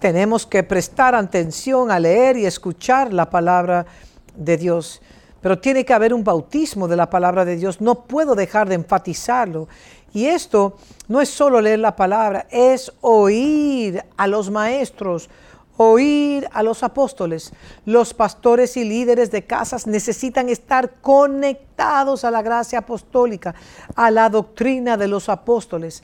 Tenemos 0.00 0.46
que 0.46 0.62
prestar 0.62 1.14
atención 1.14 1.90
a 1.90 1.98
leer 1.98 2.36
y 2.36 2.46
escuchar 2.46 3.12
la 3.12 3.30
palabra 3.30 3.86
de 4.34 4.56
Dios. 4.56 5.00
Pero 5.40 5.58
tiene 5.58 5.84
que 5.84 5.94
haber 5.94 6.12
un 6.12 6.24
bautismo 6.24 6.88
de 6.88 6.96
la 6.96 7.10
palabra 7.10 7.44
de 7.44 7.56
Dios. 7.56 7.80
No 7.80 8.06
puedo 8.06 8.34
dejar 8.34 8.68
de 8.68 8.74
enfatizarlo. 8.74 9.68
Y 10.12 10.26
esto 10.26 10.76
no 11.06 11.20
es 11.20 11.28
solo 11.28 11.60
leer 11.60 11.78
la 11.80 11.94
palabra, 11.94 12.46
es 12.50 12.92
oír 13.02 14.02
a 14.16 14.26
los 14.26 14.50
maestros, 14.50 15.28
oír 15.76 16.48
a 16.52 16.62
los 16.62 16.82
apóstoles. 16.82 17.52
Los 17.84 18.14
pastores 18.14 18.76
y 18.76 18.84
líderes 18.84 19.30
de 19.30 19.44
casas 19.44 19.86
necesitan 19.86 20.48
estar 20.48 20.94
conectados 21.00 22.24
a 22.24 22.30
la 22.30 22.42
gracia 22.42 22.80
apostólica, 22.80 23.54
a 23.94 24.10
la 24.10 24.30
doctrina 24.30 24.96
de 24.96 25.08
los 25.08 25.28
apóstoles, 25.28 26.02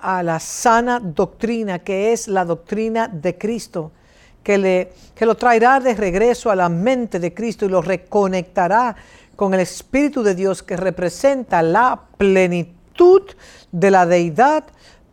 a 0.00 0.22
la 0.22 0.40
sana 0.40 0.98
doctrina 0.98 1.80
que 1.80 2.12
es 2.12 2.28
la 2.28 2.44
doctrina 2.44 3.08
de 3.08 3.36
Cristo 3.36 3.92
que, 4.46 4.58
le, 4.58 4.92
que 5.16 5.26
lo 5.26 5.34
traerá 5.34 5.80
de 5.80 5.92
regreso 5.92 6.52
a 6.52 6.54
la 6.54 6.68
mente 6.68 7.18
de 7.18 7.34
Cristo 7.34 7.66
y 7.66 7.68
lo 7.68 7.82
reconectará 7.82 8.94
con 9.34 9.52
el 9.54 9.58
Espíritu 9.58 10.22
de 10.22 10.36
Dios 10.36 10.62
que 10.62 10.76
representa 10.76 11.62
la 11.62 12.02
plenitud 12.16 13.22
de 13.72 13.90
la 13.90 14.06
deidad 14.06 14.62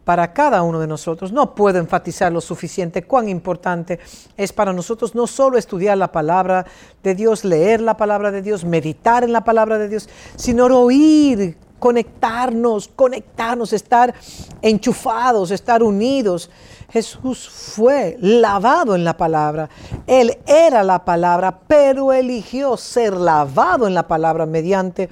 para 0.05 0.33
cada 0.33 0.61
uno 0.61 0.79
de 0.79 0.85
nosotros. 0.85 1.31
No 1.31 1.55
puedo 1.55 1.79
enfatizar 1.79 2.31
lo 2.31 2.41
suficiente 2.41 3.01
cuán 3.01 3.27
importante 3.27 3.99
es 4.37 4.53
para 4.53 4.71
nosotros 4.71 5.15
no 5.15 5.25
solo 5.25 5.57
estudiar 5.57 5.97
la 5.97 6.11
palabra 6.11 6.67
de 7.01 7.15
Dios, 7.15 7.43
leer 7.43 7.81
la 7.81 7.97
palabra 7.97 8.29
de 8.29 8.43
Dios, 8.43 8.63
meditar 8.63 9.23
en 9.23 9.33
la 9.33 9.43
palabra 9.43 9.79
de 9.79 9.89
Dios, 9.89 10.09
sino 10.35 10.65
oír, 10.65 11.57
conectarnos, 11.83 12.87
conectarnos, 12.87 13.73
estar 13.73 14.13
enchufados, 14.61 15.51
estar 15.51 15.83
unidos 15.83 16.49
Jesús 16.93 17.49
fue 17.49 18.15
lavado 18.21 18.95
en 18.95 19.03
la 19.03 19.17
palabra. 19.17 19.67
Él 20.07 20.37
era 20.45 20.81
la 20.81 21.03
palabra, 21.03 21.59
pero 21.67 22.13
eligió 22.13 22.77
ser 22.77 23.17
lavado 23.17 23.85
en 23.85 23.93
la 23.93 24.07
palabra 24.07 24.45
mediante, 24.45 25.09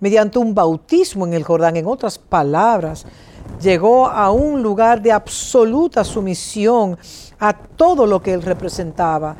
mediante 0.00 0.40
un 0.40 0.56
bautismo 0.56 1.24
en 1.24 1.34
el 1.34 1.44
Jordán. 1.44 1.76
En 1.76 1.86
otras 1.86 2.18
palabras, 2.18 3.06
llegó 3.60 4.08
a 4.08 4.32
un 4.32 4.60
lugar 4.60 5.02
de 5.02 5.12
absoluta 5.12 6.02
sumisión 6.02 6.98
a 7.38 7.52
todo 7.52 8.06
lo 8.06 8.20
que 8.20 8.32
él 8.32 8.42
representaba. 8.42 9.36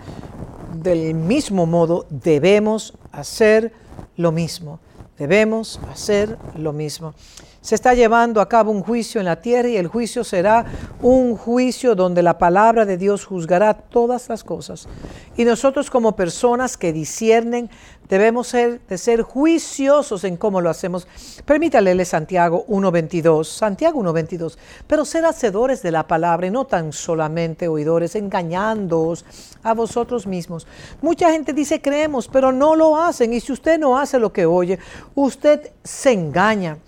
Del 0.75 1.13
mismo 1.13 1.67
modo, 1.67 2.07
debemos 2.09 2.95
hacer 3.11 3.73
lo 4.17 4.31
mismo. 4.31 4.79
Debemos 5.23 5.79
hacer 5.89 6.37
lo 6.57 6.73
mismo 6.73 7.15
se 7.63 7.77
está 7.77 7.95
llevando 7.95 8.41
a 8.41 8.49
cabo 8.49 8.73
un 8.73 8.83
juicio 8.83 9.21
en 9.21 9.27
la 9.27 9.41
tierra 9.41 9.69
y 9.69 9.77
el 9.77 9.87
juicio 9.87 10.25
será 10.25 10.67
un 11.01 11.37
juicio 11.37 11.95
donde 11.95 12.21
la 12.21 12.37
palabra 12.37 12.85
de 12.85 12.97
Dios 12.97 13.25
juzgará 13.25 13.75
todas 13.75 14.29
las 14.29 14.43
cosas. 14.43 14.89
Y 15.37 15.45
nosotros 15.45 15.89
como 15.89 16.17
personas 16.17 16.77
que 16.77 16.93
disciernen 16.93 17.71
debemos 18.09 18.49
ser, 18.49 18.81
de 18.89 18.99
ser 18.99 19.23
juiciosos 19.23 20.25
en 20.25 20.37
cómo 20.37 20.61
lo 20.61 20.71
hacemos. 20.71 21.07
Permítale 21.45 22.05
Santiago 22.05 22.65
1.22, 22.69 23.45
Santiago 23.45 24.03
1.22, 24.03 24.57
pero 24.87 25.05
ser 25.05 25.25
hacedores 25.25 25.83
de 25.83 25.93
la 25.93 26.07
palabra 26.07 26.47
y 26.47 26.51
no 26.51 26.65
tan 26.65 26.93
solamente 26.93 27.69
oidores, 27.69 28.15
engañándoos 28.15 29.25
a 29.63 29.75
vosotros 29.75 30.27
mismos. 30.27 30.67
Mucha 31.01 31.31
gente 31.31 31.53
dice 31.53 31.81
creemos, 31.81 32.29
pero 32.29 32.53
no 32.53 32.77
lo 32.77 32.97
hacen 32.97 33.33
y 33.33 33.41
si 33.41 33.53
usted 33.53 33.79
no 33.79 33.99
hace 33.99 34.19
lo 34.19 34.33
que 34.33 34.47
oye, 34.47 34.79
usted 35.15 35.73
se 35.83 36.13
engaña 36.13 36.79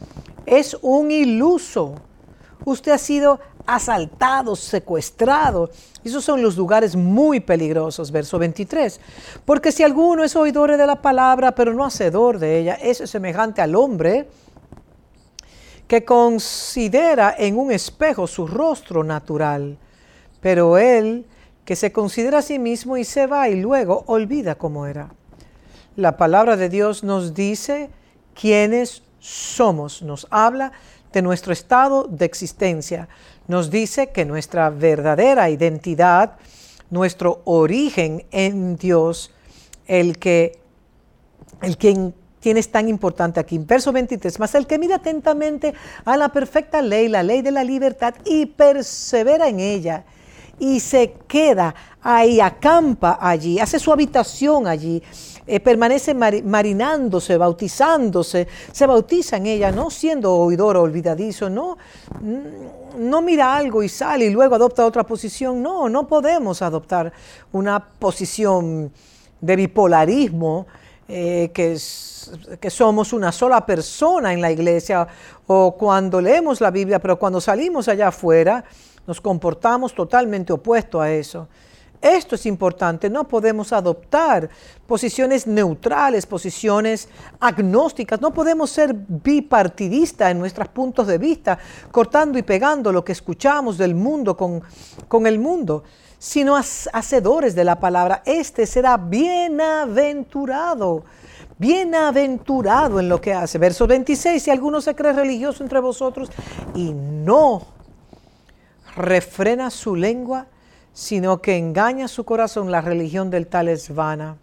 es 0.46 0.76
un 0.82 1.10
iluso. 1.10 1.94
Usted 2.64 2.92
ha 2.92 2.98
sido 2.98 3.40
asaltado, 3.66 4.56
secuestrado. 4.56 5.70
Esos 6.04 6.24
son 6.24 6.42
los 6.42 6.56
lugares 6.56 6.96
muy 6.96 7.40
peligrosos, 7.40 8.10
verso 8.10 8.38
23. 8.38 9.00
Porque 9.44 9.72
si 9.72 9.82
alguno 9.82 10.24
es 10.24 10.36
oidor 10.36 10.76
de 10.76 10.86
la 10.86 11.00
palabra, 11.00 11.54
pero 11.54 11.72
no 11.74 11.84
hacedor 11.84 12.38
de 12.38 12.58
ella, 12.58 12.74
es 12.74 12.98
semejante 12.98 13.62
al 13.62 13.74
hombre 13.74 14.28
que 15.86 16.04
considera 16.04 17.34
en 17.36 17.58
un 17.58 17.70
espejo 17.70 18.26
su 18.26 18.46
rostro 18.46 19.04
natural, 19.04 19.78
pero 20.40 20.78
él 20.78 21.26
que 21.64 21.76
se 21.76 21.92
considera 21.92 22.38
a 22.38 22.42
sí 22.42 22.58
mismo 22.58 22.96
y 22.96 23.04
se 23.04 23.26
va 23.26 23.48
y 23.48 23.60
luego 23.60 24.04
olvida 24.06 24.54
cómo 24.56 24.86
era. 24.86 25.10
La 25.96 26.16
palabra 26.16 26.56
de 26.56 26.68
Dios 26.68 27.04
nos 27.04 27.34
dice 27.34 27.90
quiénes 28.34 29.02
somos, 29.20 30.02
nos 30.02 30.26
habla 30.30 30.72
de 31.12 31.22
nuestro 31.22 31.52
estado 31.52 32.04
de 32.04 32.24
existencia, 32.24 33.08
nos 33.48 33.70
dice 33.70 34.10
que 34.10 34.24
nuestra 34.24 34.70
verdadera 34.70 35.50
identidad, 35.50 36.36
nuestro 36.90 37.42
origen 37.44 38.24
en 38.30 38.76
Dios, 38.76 39.32
el 39.86 40.18
que 40.18 40.58
el 41.62 41.76
quien 41.76 42.14
tienes 42.40 42.70
tan 42.70 42.88
importante 42.88 43.40
aquí. 43.40 43.58
Verso 43.58 43.90
23, 43.90 44.38
más 44.38 44.54
el 44.54 44.66
que 44.66 44.78
mira 44.78 44.96
atentamente 44.96 45.72
a 46.04 46.16
la 46.16 46.28
perfecta 46.30 46.82
ley, 46.82 47.08
la 47.08 47.22
ley 47.22 47.40
de 47.40 47.50
la 47.50 47.64
libertad, 47.64 48.14
y 48.24 48.46
persevera 48.46 49.48
en 49.48 49.60
ella, 49.60 50.04
y 50.58 50.80
se 50.80 51.14
queda 51.26 51.74
ahí, 52.02 52.40
acampa 52.40 53.18
allí, 53.20 53.58
hace 53.58 53.78
su 53.78 53.92
habitación 53.92 54.66
allí, 54.66 55.02
eh, 55.46 55.60
permanece 55.60 56.14
marinándose, 56.14 57.36
bautizándose, 57.36 58.46
se 58.72 58.86
bautiza 58.86 59.36
en 59.36 59.46
ella, 59.46 59.70
no 59.70 59.90
siendo 59.90 60.34
oidor 60.34 60.76
olvidadizo, 60.76 61.50
no, 61.50 61.76
no 62.98 63.22
mira 63.22 63.56
algo 63.56 63.82
y 63.82 63.88
sale 63.88 64.26
y 64.26 64.30
luego 64.30 64.54
adopta 64.54 64.86
otra 64.86 65.04
posición, 65.04 65.62
no, 65.62 65.88
no 65.88 66.06
podemos 66.06 66.62
adoptar 66.62 67.12
una 67.52 67.80
posición 67.80 68.92
de 69.40 69.56
bipolarismo 69.56 70.66
eh, 71.06 71.50
que, 71.52 71.76
que 72.58 72.70
somos 72.70 73.12
una 73.12 73.30
sola 73.30 73.66
persona 73.66 74.32
en 74.32 74.40
la 74.40 74.50
iglesia 74.50 75.06
o 75.46 75.76
cuando 75.76 76.20
leemos 76.20 76.62
la 76.62 76.70
Biblia, 76.70 76.98
pero 76.98 77.18
cuando 77.18 77.42
salimos 77.42 77.88
allá 77.88 78.08
afuera 78.08 78.64
nos 79.06 79.20
comportamos 79.20 79.94
totalmente 79.94 80.52
opuesto 80.52 81.00
a 81.00 81.10
eso. 81.10 81.48
Esto 82.00 82.34
es 82.34 82.44
importante, 82.44 83.08
no 83.08 83.26
podemos 83.26 83.72
adoptar 83.72 84.50
posiciones 84.86 85.46
neutrales, 85.46 86.26
posiciones 86.26 87.08
agnósticas, 87.40 88.20
no 88.20 88.34
podemos 88.34 88.70
ser 88.70 88.94
bipartidistas 88.94 90.30
en 90.30 90.38
nuestros 90.38 90.68
puntos 90.68 91.06
de 91.06 91.16
vista, 91.16 91.58
cortando 91.90 92.38
y 92.38 92.42
pegando 92.42 92.92
lo 92.92 93.02
que 93.02 93.12
escuchamos 93.12 93.78
del 93.78 93.94
mundo 93.94 94.36
con, 94.36 94.62
con 95.08 95.26
el 95.26 95.38
mundo 95.38 95.82
sino 96.24 96.56
hacedores 96.56 97.54
de 97.54 97.64
la 97.64 97.78
palabra. 97.78 98.22
Este 98.24 98.64
será 98.64 98.96
bienaventurado. 98.96 101.04
Bienaventurado 101.58 102.98
en 102.98 103.10
lo 103.10 103.20
que 103.20 103.34
hace. 103.34 103.58
Verso 103.58 103.86
26, 103.86 104.42
si 104.42 104.50
alguno 104.50 104.80
se 104.80 104.94
cree 104.94 105.12
religioso 105.12 105.62
entre 105.62 105.80
vosotros 105.80 106.30
y 106.74 106.94
no 106.94 107.73
refrena 108.96 109.70
su 109.70 109.96
lengua, 109.96 110.46
sino 110.92 111.42
que 111.42 111.56
engaña 111.56 112.08
su 112.08 112.24
corazón, 112.24 112.70
la 112.70 112.80
religión 112.80 113.30
del 113.30 113.46
tal 113.46 113.68
es 113.68 113.94
vana. 113.94 114.36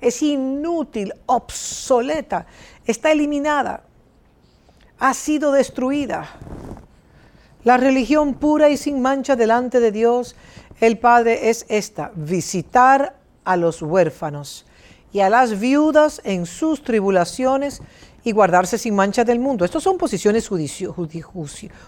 Es 0.00 0.22
inútil, 0.22 1.12
obsoleta, 1.26 2.46
está 2.86 3.10
eliminada, 3.10 3.82
ha 4.98 5.14
sido 5.14 5.52
destruida. 5.52 6.28
La 7.64 7.76
religión 7.76 8.34
pura 8.34 8.68
y 8.68 8.76
sin 8.76 9.02
mancha 9.02 9.36
delante 9.36 9.80
de 9.80 9.90
Dios 9.90 10.36
el 10.80 10.98
Padre 10.98 11.50
es 11.50 11.66
esta, 11.68 12.12
visitar 12.14 13.16
a 13.44 13.56
los 13.56 13.82
huérfanos 13.82 14.64
y 15.12 15.20
a 15.20 15.30
las 15.30 15.58
viudas 15.58 16.20
en 16.24 16.46
sus 16.46 16.84
tribulaciones 16.84 17.82
y 18.24 18.32
guardarse 18.32 18.78
sin 18.78 18.94
mancha 18.94 19.24
del 19.24 19.38
mundo. 19.38 19.64
Estas 19.64 19.82
son 19.82 19.96
posiciones 19.96 20.48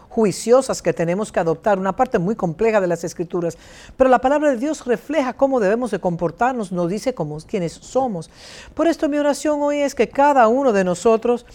juiciosas 0.08 0.82
que 0.82 0.92
tenemos 0.92 1.32
que 1.32 1.40
adoptar, 1.40 1.78
una 1.78 1.94
parte 1.96 2.18
muy 2.18 2.34
compleja 2.34 2.80
de 2.80 2.86
las 2.86 3.04
escrituras, 3.04 3.58
pero 3.96 4.08
la 4.08 4.20
palabra 4.20 4.50
de 4.50 4.56
Dios 4.56 4.86
refleja 4.86 5.32
cómo 5.32 5.60
debemos 5.60 5.90
de 5.90 5.98
comportarnos, 5.98 6.72
nos 6.72 6.88
dice 6.88 7.14
cómo, 7.14 7.38
quiénes 7.40 7.72
somos. 7.72 8.30
Por 8.74 8.86
esto 8.86 9.08
mi 9.08 9.18
oración 9.18 9.60
hoy 9.62 9.78
es 9.78 9.94
que 9.94 10.08
cada 10.08 10.48
uno 10.48 10.72
de 10.72 10.84
nosotros 10.84 11.46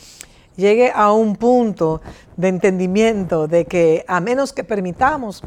llegue 0.56 0.92
a 0.94 1.12
un 1.12 1.36
punto 1.36 2.02
de 2.38 2.48
entendimiento 2.50 3.48
de 3.48 3.66
que 3.66 4.06
a 4.08 4.20
menos 4.20 4.54
que 4.54 4.64
permitamos 4.64 5.44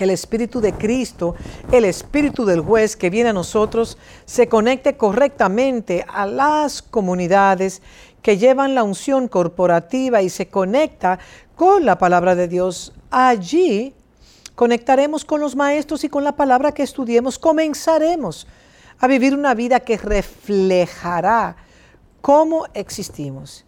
que 0.00 0.04
el 0.04 0.10
Espíritu 0.10 0.62
de 0.62 0.72
Cristo, 0.72 1.34
el 1.70 1.84
Espíritu 1.84 2.46
del 2.46 2.62
juez 2.62 2.96
que 2.96 3.10
viene 3.10 3.28
a 3.28 3.34
nosotros, 3.34 3.98
se 4.24 4.48
conecte 4.48 4.96
correctamente 4.96 6.06
a 6.08 6.24
las 6.24 6.80
comunidades 6.80 7.82
que 8.22 8.38
llevan 8.38 8.74
la 8.74 8.82
unción 8.82 9.28
corporativa 9.28 10.22
y 10.22 10.28
se 10.28 10.48
conecta 10.48 11.18
con 11.56 11.84
la 11.84 11.98
palabra 11.98 12.34
de 12.34 12.48
Dios. 12.48 12.92
Allí 13.10 13.94
conectaremos 14.54 15.24
con 15.24 15.40
los 15.40 15.56
maestros 15.56 16.04
y 16.04 16.08
con 16.08 16.24
la 16.24 16.32
palabra 16.32 16.72
que 16.72 16.82
estudiemos. 16.82 17.38
Comenzaremos 17.38 18.46
a 18.98 19.06
vivir 19.06 19.34
una 19.34 19.54
vida 19.54 19.80
que 19.80 19.96
reflejará 19.96 21.56
cómo 22.20 22.66
existimos. 22.74 23.64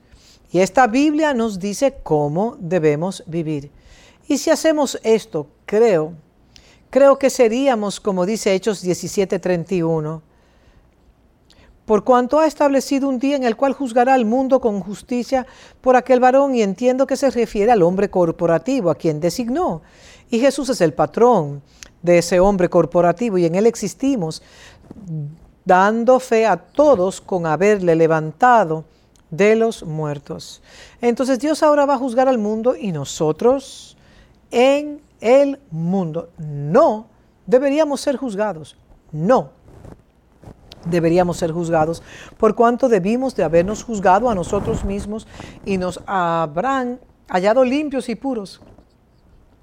Y 0.51 0.61
esta 0.61 0.87
Biblia 0.87 1.33
nos 1.33 1.59
dice 1.59 1.97
cómo 2.03 2.57
debemos 2.61 3.25
vivir. 3.27 3.71
Y 4.29 4.37
si 4.37 4.51
hacemos 4.51 4.99
esto, 5.03 5.49
creo, 5.65 6.15
creo 6.91 7.19
que 7.19 7.31
seríamos, 7.31 8.01
como 8.01 8.27
dice 8.27 8.55
Hechos 8.55 8.85
17:31, 8.85 10.21
por 11.93 12.05
cuanto 12.05 12.39
ha 12.39 12.47
establecido 12.47 13.07
un 13.07 13.19
día 13.19 13.37
en 13.37 13.45
el 13.45 13.55
cual 13.55 13.75
juzgará 13.75 14.15
al 14.15 14.25
mundo 14.25 14.63
con 14.63 14.81
justicia 14.81 15.47
por 15.83 15.95
aquel 15.95 16.21
varón, 16.21 16.55
y 16.55 16.63
entiendo 16.63 17.07
que 17.07 17.19
se 17.19 17.29
refiere 17.29 17.71
al 17.71 17.83
hombre 17.83 18.09
corporativo, 18.09 18.89
a 18.89 18.95
quien 18.95 19.21
designó. 19.21 19.83
Y 20.31 20.39
Jesús 20.39 20.71
es 20.71 20.81
el 20.81 20.95
patrón 20.95 21.61
de 22.01 22.17
ese 22.17 22.41
hombre 22.41 22.71
corporativo, 22.71 23.37
y 23.37 23.45
en 23.45 23.57
él 23.57 23.67
existimos, 23.67 24.43
dando 25.67 26.19
fe 26.19 26.47
a 26.47 26.57
todos 26.57 27.21
con 27.21 27.45
haberle 27.45 27.95
levantado 27.95 28.87
de 29.29 29.55
los 29.55 29.83
muertos. 29.83 30.63
Entonces 31.03 31.41
Dios 31.41 31.63
ahora 31.63 31.85
va 31.85 31.97
a 31.97 31.99
juzgar 31.99 32.27
al 32.27 32.39
mundo 32.39 32.75
y 32.75 32.91
nosotros 32.91 33.99
en 34.51 35.03
el 35.21 35.61
mundo. 35.71 36.31
No 36.39 37.09
deberíamos 37.47 38.01
ser 38.01 38.17
juzgados. 38.17 38.79
No 39.13 39.61
deberíamos 40.85 41.37
ser 41.37 41.53
juzgados 41.53 42.03
por 42.39 42.55
cuanto 42.55 42.89
debimos 42.89 43.35
de 43.37 43.45
habernos 43.45 43.85
juzgado 43.85 44.29
a 44.29 44.35
nosotros 44.35 44.85
mismos 44.85 45.27
y 45.65 45.79
nos 45.79 46.01
habrán 46.07 47.01
hallado 47.29 47.65
limpios 47.65 48.09
y 48.09 48.15
puros. 48.15 48.61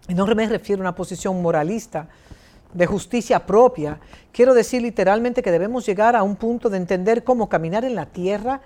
Y 0.07 0.13
no 0.13 0.25
me 0.25 0.47
refiero 0.47 0.81
a 0.81 0.83
una 0.83 0.95
posición 0.95 1.41
moralista 1.41 2.07
de 2.73 2.85
justicia 2.85 3.45
propia. 3.45 3.99
Quiero 4.31 4.53
decir 4.53 4.81
literalmente 4.81 5.41
que 5.41 5.51
debemos 5.51 5.85
llegar 5.85 6.15
a 6.15 6.23
un 6.23 6.35
punto 6.35 6.69
de 6.69 6.77
entender 6.77 7.23
cómo 7.23 7.49
caminar 7.49 7.85
en 7.85 7.95
la 7.95 8.05
tierra, 8.05 8.61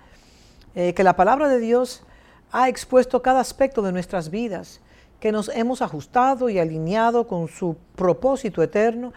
eh, 0.76 0.94
que 0.94 1.04
la 1.04 1.16
palabra 1.16 1.48
de 1.48 1.60
Dios 1.60 2.04
ha 2.52 2.70
expuesto 2.70 3.22
cada 3.22 3.40
aspecto 3.40 3.82
de 3.82 3.92
nuestras 3.92 4.30
vidas 4.30 4.80
que 5.20 5.32
nos 5.32 5.50
hemos 5.50 5.82
ajustado 5.82 6.50
y 6.50 6.60
alineado 6.60 7.28
con 7.28 7.48
su 7.48 7.78
propósito 7.96 8.62
eterno 8.62 9.14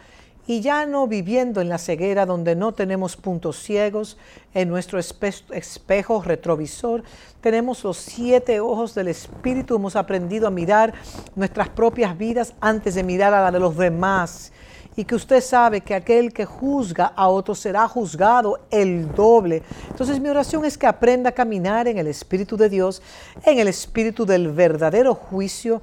y 0.46 0.60
ya 0.60 0.86
no 0.86 1.06
viviendo 1.06 1.60
en 1.60 1.68
la 1.68 1.78
ceguera 1.78 2.24
donde 2.24 2.54
no 2.54 2.72
tenemos 2.72 3.16
puntos 3.16 3.62
ciegos. 3.62 4.16
En 4.54 4.68
nuestro 4.68 4.98
espejo 4.98 6.22
retrovisor, 6.22 7.02
tenemos 7.40 7.82
los 7.84 7.96
siete 7.98 8.60
ojos 8.60 8.94
del 8.94 9.08
Espíritu, 9.08 9.76
hemos 9.76 9.96
aprendido 9.96 10.46
a 10.46 10.50
mirar 10.50 10.94
nuestras 11.34 11.68
propias 11.68 12.16
vidas 12.16 12.54
antes 12.60 12.94
de 12.94 13.02
mirar 13.02 13.34
a 13.34 13.42
la 13.42 13.50
de 13.50 13.60
los 13.60 13.76
demás. 13.76 14.52
Y 14.98 15.04
que 15.04 15.14
usted 15.14 15.42
sabe 15.42 15.82
que 15.82 15.94
aquel 15.94 16.32
que 16.32 16.46
juzga 16.46 17.12
a 17.14 17.28
otro 17.28 17.54
será 17.54 17.86
juzgado 17.86 18.60
el 18.70 19.12
doble. 19.14 19.62
Entonces 19.90 20.18
mi 20.20 20.30
oración 20.30 20.64
es 20.64 20.78
que 20.78 20.86
aprenda 20.86 21.30
a 21.30 21.32
caminar 21.32 21.86
en 21.86 21.98
el 21.98 22.06
Espíritu 22.06 22.56
de 22.56 22.70
Dios, 22.70 23.02
en 23.44 23.58
el 23.58 23.68
Espíritu 23.68 24.24
del 24.24 24.50
verdadero 24.52 25.14
juicio 25.14 25.82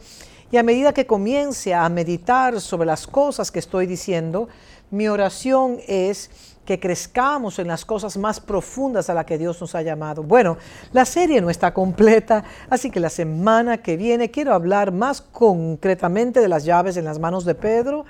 y 0.53 0.57
a 0.57 0.61
medida 0.61 0.93
que 0.93 1.07
comience 1.07 1.73
a 1.73 1.89
meditar 1.89 2.61
sobre 2.61 2.85
las 2.85 3.07
cosas 3.07 3.49
que 3.49 3.57
estoy 3.57 3.87
diciendo, 3.87 4.49
mi 4.91 5.07
oración 5.07 5.79
es 5.87 6.29
que 6.63 6.79
crezcamos 6.79 7.57
en 7.57 7.65
las 7.65 7.83
cosas 7.85 8.17
más 8.17 8.39
profundas 8.39 9.09
a 9.09 9.15
las 9.15 9.25
que 9.25 9.39
Dios 9.39 9.59
nos 9.59 9.73
ha 9.73 9.81
llamado. 9.81 10.21
Bueno, 10.21 10.57
la 10.91 11.05
serie 11.05 11.41
no 11.41 11.49
está 11.49 11.73
completa, 11.73 12.43
así 12.69 12.91
que 12.91 12.99
la 12.99 13.09
semana 13.09 13.79
que 13.79 13.97
viene 13.97 14.29
quiero 14.29 14.53
hablar 14.53 14.91
más 14.91 15.23
concretamente 15.23 16.39
de 16.39 16.47
las 16.47 16.65
llaves 16.65 16.97
en 16.97 17.05
las 17.05 17.17
manos 17.17 17.45
de 17.45 17.55
Pedro 17.55 18.05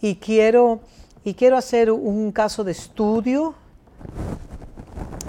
y 0.00 0.14
quiero, 0.14 0.80
y 1.22 1.34
quiero 1.34 1.58
hacer 1.58 1.90
un 1.90 2.32
caso 2.32 2.64
de 2.64 2.72
estudio 2.72 3.52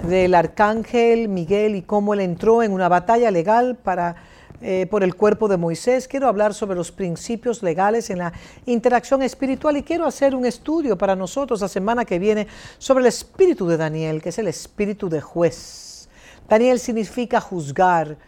del 0.08 0.34
arcángel 0.34 1.28
Miguel 1.28 1.76
y 1.76 1.82
cómo 1.82 2.14
él 2.14 2.20
entró 2.20 2.62
en 2.62 2.72
una 2.72 2.88
batalla 2.88 3.30
legal 3.30 3.76
para 3.76 4.16
eh, 4.62 4.86
por 4.90 5.02
el 5.02 5.14
cuerpo 5.14 5.48
de 5.48 5.56
Moisés, 5.56 6.06
quiero 6.06 6.28
hablar 6.28 6.52
sobre 6.52 6.76
los 6.76 6.92
principios 6.92 7.62
legales 7.62 8.10
en 8.10 8.18
la 8.18 8.32
interacción 8.66 9.22
espiritual 9.22 9.78
y 9.78 9.82
quiero 9.82 10.06
hacer 10.06 10.34
un 10.34 10.44
estudio 10.44 10.98
para 10.98 11.16
nosotros 11.16 11.62
la 11.62 11.68
semana 11.68 12.04
que 12.04 12.18
viene 12.18 12.46
sobre 12.76 13.00
el 13.00 13.06
espíritu 13.06 13.66
de 13.66 13.78
Daniel, 13.78 14.20
que 14.20 14.28
es 14.28 14.38
el 14.38 14.48
espíritu 14.48 15.08
de 15.08 15.22
juez. 15.22 16.08
Daniel 16.46 16.78
significa 16.78 17.40
juzgar 17.40 18.18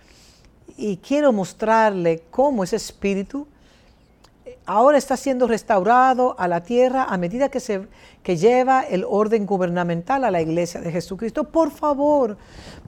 y 0.78 0.96
quiero 0.96 1.32
mostrarle 1.32 2.22
cómo 2.30 2.64
ese 2.64 2.76
espíritu 2.76 3.46
ahora 4.64 4.98
está 4.98 5.16
siendo 5.16 5.46
restaurado 5.46 6.34
a 6.38 6.48
la 6.48 6.62
tierra 6.62 7.04
a 7.04 7.16
medida 7.18 7.48
que, 7.48 7.60
se, 7.60 7.86
que 8.22 8.36
lleva 8.36 8.82
el 8.82 9.04
orden 9.08 9.46
gubernamental 9.46 10.24
a 10.24 10.30
la 10.30 10.40
iglesia 10.40 10.80
de 10.80 10.92
Jesucristo. 10.92 11.44
Por 11.44 11.70
favor, 11.70 12.36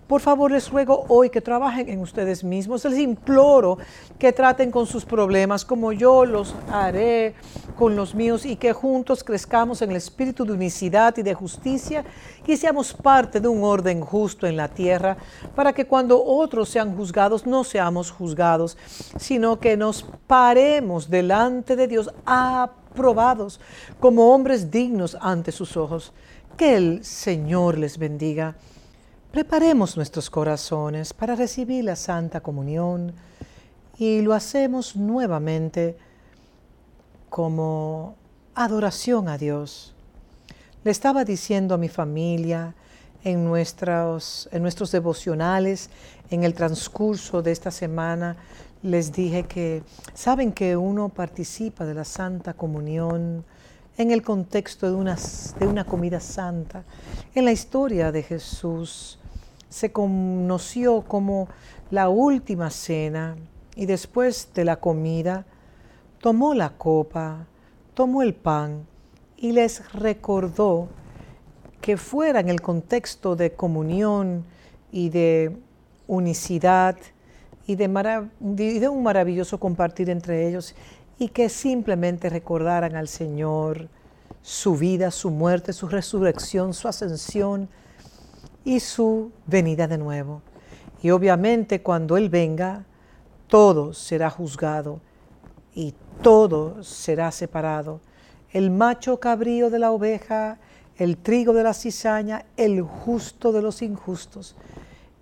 por 0.07 0.21
favor, 0.21 0.51
les 0.51 0.71
ruego 0.71 1.07
hoy 1.09 1.31
que 1.31 1.41
trabajen 1.41 1.89
en 1.89 2.01
ustedes 2.01 2.45
mismos. 2.45 2.85
Les 2.85 2.99
imploro 2.99 3.79
que 4.19 4.33
traten 4.33 4.71
con 4.71 4.87
sus 4.87 5.05
problemas 5.05 5.65
como 5.65 5.93
yo 5.93 6.25
los 6.27 6.55
haré 6.71 7.35
con 7.77 7.97
los 7.97 8.15
míos 8.15 8.45
y 8.45 8.57
que 8.57 8.73
juntos 8.73 9.25
crezcamos 9.25 9.83
en 9.83 9.91
el 9.91 9.97
espíritu 9.97 10.45
de 10.45 10.53
unicidad 10.53 11.17
y 11.17 11.23
de 11.23 11.35
justicia 11.35 12.05
y 12.47 12.57
seamos 12.57 12.93
parte 12.93 13.41
de 13.41 13.49
un 13.49 13.65
orden 13.65 14.03
justo 14.03 14.47
en 14.47 14.57
la 14.57 14.69
tierra 14.69 15.17
para 15.57 15.73
que 15.73 15.87
cuando 15.87 16.23
otros 16.23 16.69
sean 16.69 16.95
juzgados 16.95 17.47
no 17.47 17.65
seamos 17.65 18.11
juzgados, 18.11 18.77
sino 19.19 19.59
que 19.59 19.77
nos 19.77 20.05
paremos 20.27 21.11
delante 21.11 21.77
de 21.77 21.89
Dios 21.89 22.11
aprobados 22.95 23.61
como 23.99 24.33
hombres 24.33 24.71
dignos 24.71 25.17
ante 25.21 25.51
sus 25.51 25.77
ojos. 25.77 26.13
Que 26.57 26.77
el 26.77 27.05
Señor 27.05 27.77
les 27.77 27.99
bendiga. 27.99 28.55
Preparemos 29.33 29.97
nuestros 29.97 30.31
corazones 30.31 31.13
para 31.13 31.35
recibir 31.35 31.85
la 31.85 31.97
Santa 31.97 32.41
Comunión 32.41 33.13
y 33.99 34.21
lo 34.21 34.33
hacemos 34.33 34.95
nuevamente 34.95 35.97
como 37.29 38.15
adoración 38.55 39.29
a 39.29 39.37
Dios. 39.37 39.93
Le 40.85 40.93
estaba 40.93 41.25
diciendo 41.25 41.75
a 41.75 41.79
mi 41.79 41.89
familia 41.89 42.75
en 43.25 43.45
nuestros, 43.45 44.49
en 44.53 44.63
nuestros 44.63 44.93
devocionales, 44.93 45.91
en 46.31 46.45
el 46.45 46.55
transcurso 46.55 47.43
de 47.43 47.51
esta 47.51 47.73
semana, 47.73 48.37
les 48.85 49.13
dije 49.13 49.45
que 49.45 49.83
saben 50.13 50.53
que 50.53 50.77
uno 50.77 51.09
participa 51.09 51.87
de 51.87 51.95
la 51.95 52.05
Santa 52.05 52.53
Comunión 52.53 53.43
en 53.97 54.11
el 54.11 54.21
contexto 54.21 54.87
de 54.87 54.95
una, 54.95 55.17
de 55.59 55.67
una 55.67 55.85
comida 55.85 56.21
santa. 56.21 56.85
En 57.35 57.47
la 57.47 57.53
historia 57.53 58.13
de 58.13 58.23
Jesús, 58.23 59.19
se 59.71 59.91
conoció 59.91 61.01
como 61.01 61.49
la 61.91 62.11
última 62.11 62.69
cena 62.69 63.37
y 63.75 63.87
después 63.87 64.51
de 64.55 64.67
la 64.67 64.77
comida 64.77 65.47
tomó 66.21 66.53
la 66.53 66.77
copa, 66.77 67.47
tomó 67.95 68.21
el 68.23 68.35
pan 68.35 68.87
y 69.39 69.53
les 69.53 69.95
recordó 69.95 70.89
que 71.81 71.97
fuera 71.97 72.41
en 72.41 72.51
el 72.51 72.61
contexto 72.61 73.35
de 73.35 73.53
comunión 73.53 74.45
y 74.93 75.09
de 75.09 75.57
unicidad 76.07 76.97
y 77.67 77.77
de, 77.77 78.89
un 78.89 79.03
maravilloso 79.03 79.59
compartir 79.59 80.11
entre 80.11 80.49
ellos 80.49 80.75
y 81.19 81.29
que 81.29 81.49
simplemente 81.49 82.29
recordaran 82.29 82.97
al 82.97 83.09
Señor 83.09 83.89
su 84.43 84.77
vida, 84.77 85.11
su 85.11 85.31
muerte, 85.31 85.73
su 85.73 85.89
resurrección, 85.89 86.75
su 86.75 86.89
ascensión, 86.89 87.69
y 88.65 88.81
su 88.81 89.31
venida 89.47 89.87
de 89.87 89.99
nuevo. 89.99 90.43
Y 91.03 91.11
obviamente 91.11 91.83
cuando 91.83 92.17
Él 92.17 92.31
venga, 92.31 92.85
todo 93.47 93.93
será 93.93 94.31
juzgado 94.31 95.01
y 95.75 95.95
todo 96.23 96.83
será 96.83 97.31
separado. 97.31 98.01
El 98.51 98.71
macho 98.71 99.21
cabrío 99.21 99.69
de 99.69 99.79
la 99.79 99.91
oveja, 99.91 100.59
el 100.97 101.19
trigo 101.19 101.53
de 101.53 101.63
la 101.63 101.75
cizaña, 101.75 102.47
el 102.57 102.81
justo 102.81 103.53
de 103.53 103.61
los 103.61 103.83
injustos. 103.83 104.57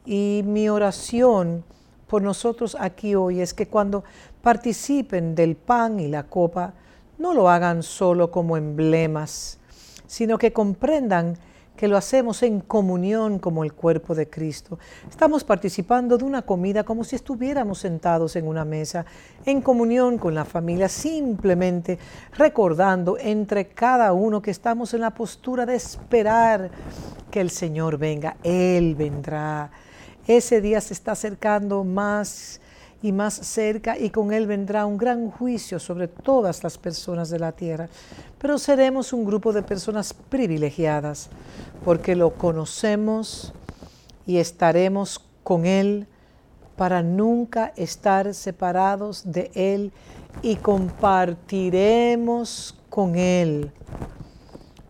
Y 0.04 0.42
mi 0.44 0.68
oración 0.68 1.64
por 2.12 2.20
nosotros 2.20 2.76
aquí 2.78 3.14
hoy 3.14 3.40
es 3.40 3.54
que 3.54 3.68
cuando 3.68 4.04
participen 4.42 5.34
del 5.34 5.56
pan 5.56 5.98
y 5.98 6.08
la 6.08 6.24
copa, 6.24 6.74
no 7.16 7.32
lo 7.32 7.48
hagan 7.48 7.82
solo 7.82 8.30
como 8.30 8.58
emblemas, 8.58 9.58
sino 10.06 10.36
que 10.36 10.52
comprendan 10.52 11.38
que 11.74 11.88
lo 11.88 11.96
hacemos 11.96 12.42
en 12.42 12.60
comunión 12.60 13.38
como 13.38 13.64
el 13.64 13.72
cuerpo 13.72 14.14
de 14.14 14.28
Cristo. 14.28 14.78
Estamos 15.08 15.42
participando 15.42 16.18
de 16.18 16.24
una 16.24 16.42
comida 16.42 16.84
como 16.84 17.02
si 17.02 17.16
estuviéramos 17.16 17.78
sentados 17.78 18.36
en 18.36 18.46
una 18.46 18.66
mesa, 18.66 19.06
en 19.46 19.62
comunión 19.62 20.18
con 20.18 20.34
la 20.34 20.44
familia, 20.44 20.90
simplemente 20.90 21.98
recordando 22.36 23.16
entre 23.18 23.68
cada 23.68 24.12
uno 24.12 24.42
que 24.42 24.50
estamos 24.50 24.92
en 24.92 25.00
la 25.00 25.14
postura 25.14 25.64
de 25.64 25.76
esperar 25.76 26.70
que 27.30 27.40
el 27.40 27.48
Señor 27.48 27.96
venga. 27.96 28.36
Él 28.42 28.96
vendrá. 28.96 29.70
Ese 30.26 30.60
día 30.60 30.80
se 30.80 30.94
está 30.94 31.12
acercando 31.12 31.84
más 31.84 32.60
y 33.02 33.12
más 33.12 33.34
cerca 33.34 33.96
y 33.98 34.10
con 34.10 34.32
Él 34.32 34.46
vendrá 34.46 34.86
un 34.86 34.96
gran 34.96 35.28
juicio 35.30 35.78
sobre 35.80 36.08
todas 36.08 36.62
las 36.62 36.78
personas 36.78 37.28
de 37.30 37.40
la 37.40 37.52
tierra. 37.52 37.88
Pero 38.38 38.58
seremos 38.58 39.12
un 39.12 39.24
grupo 39.24 39.52
de 39.52 39.62
personas 39.62 40.14
privilegiadas 40.14 41.28
porque 41.84 42.14
lo 42.14 42.34
conocemos 42.34 43.52
y 44.26 44.38
estaremos 44.38 45.20
con 45.42 45.66
Él 45.66 46.06
para 46.76 47.02
nunca 47.02 47.72
estar 47.76 48.32
separados 48.34 49.32
de 49.32 49.50
Él 49.54 49.90
y 50.42 50.54
compartiremos 50.56 52.76
con 52.88 53.16
Él 53.16 53.72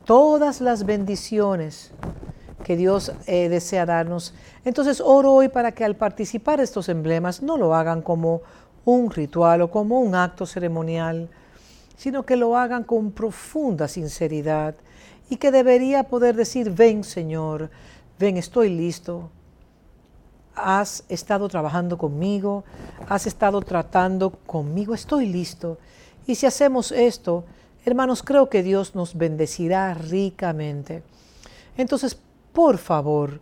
todas 0.04 0.60
las 0.60 0.84
bendiciones 0.84 1.92
que 2.62 2.76
Dios 2.76 3.12
eh, 3.26 3.48
desea 3.48 3.86
darnos. 3.86 4.34
Entonces 4.64 5.00
oro 5.00 5.32
hoy 5.32 5.48
para 5.48 5.72
que 5.72 5.84
al 5.84 5.96
participar 5.96 6.60
estos 6.60 6.88
emblemas 6.88 7.42
no 7.42 7.56
lo 7.56 7.74
hagan 7.74 8.02
como 8.02 8.42
un 8.84 9.10
ritual 9.10 9.62
o 9.62 9.70
como 9.70 10.00
un 10.00 10.14
acto 10.14 10.46
ceremonial, 10.46 11.28
sino 11.96 12.24
que 12.24 12.36
lo 12.36 12.56
hagan 12.56 12.84
con 12.84 13.12
profunda 13.12 13.86
sinceridad 13.88 14.74
y 15.28 15.36
que 15.36 15.50
debería 15.50 16.04
poder 16.04 16.34
decir, 16.34 16.70
ven 16.70 17.04
Señor, 17.04 17.70
ven, 18.18 18.36
estoy 18.36 18.68
listo. 18.68 19.30
Has 20.54 21.04
estado 21.08 21.48
trabajando 21.48 21.96
conmigo, 21.96 22.64
has 23.08 23.26
estado 23.26 23.62
tratando 23.62 24.30
conmigo, 24.30 24.94
estoy 24.94 25.26
listo. 25.26 25.78
Y 26.26 26.34
si 26.34 26.46
hacemos 26.46 26.92
esto, 26.92 27.44
hermanos, 27.84 28.22
creo 28.22 28.50
que 28.50 28.62
Dios 28.62 28.94
nos 28.94 29.16
bendecirá 29.16 29.94
ricamente. 29.94 31.02
Entonces, 31.76 32.18
por 32.52 32.78
favor, 32.78 33.40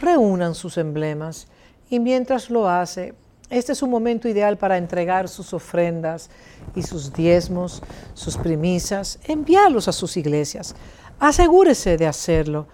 reúnan 0.00 0.54
sus 0.54 0.78
emblemas 0.78 1.46
y 1.88 1.98
mientras 1.98 2.50
lo 2.50 2.68
hace, 2.68 3.14
este 3.50 3.72
es 3.72 3.82
un 3.82 3.90
momento 3.90 4.28
ideal 4.28 4.56
para 4.56 4.78
entregar 4.78 5.28
sus 5.28 5.52
ofrendas 5.52 6.30
y 6.76 6.82
sus 6.82 7.12
diezmos, 7.12 7.82
sus 8.14 8.36
primisas, 8.36 9.18
enviarlos 9.24 9.88
a 9.88 9.92
sus 9.92 10.16
iglesias. 10.16 10.76
Asegúrese 11.18 11.96
de 11.96 12.06
hacerlo. 12.06 12.68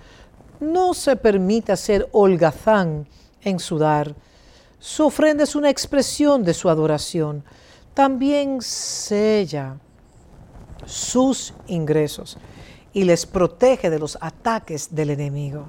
No 0.61 0.93
se 0.93 1.17
permita 1.17 1.77
ser 1.77 2.07
holgazán 2.13 3.09
en 3.41 3.59
su 3.59 3.79
dar. 3.79 4.15
Su 4.79 5.07
ofrenda 5.07 5.45
es 5.45 5.57
una 5.57 5.71
expresión 5.71 6.45
de 6.45 6.53
su 6.53 6.69
adoración. 6.69 7.43
También 7.95 8.61
sella 8.61 9.79
sus 10.85 11.55
ingresos 11.67 12.37
y 12.97 13.05
les 13.05 13.27
protege 13.27 13.91
de 13.91 13.99
los 13.99 14.17
ataques 14.23 14.95
del 14.95 15.11
enemigo. 15.11 15.67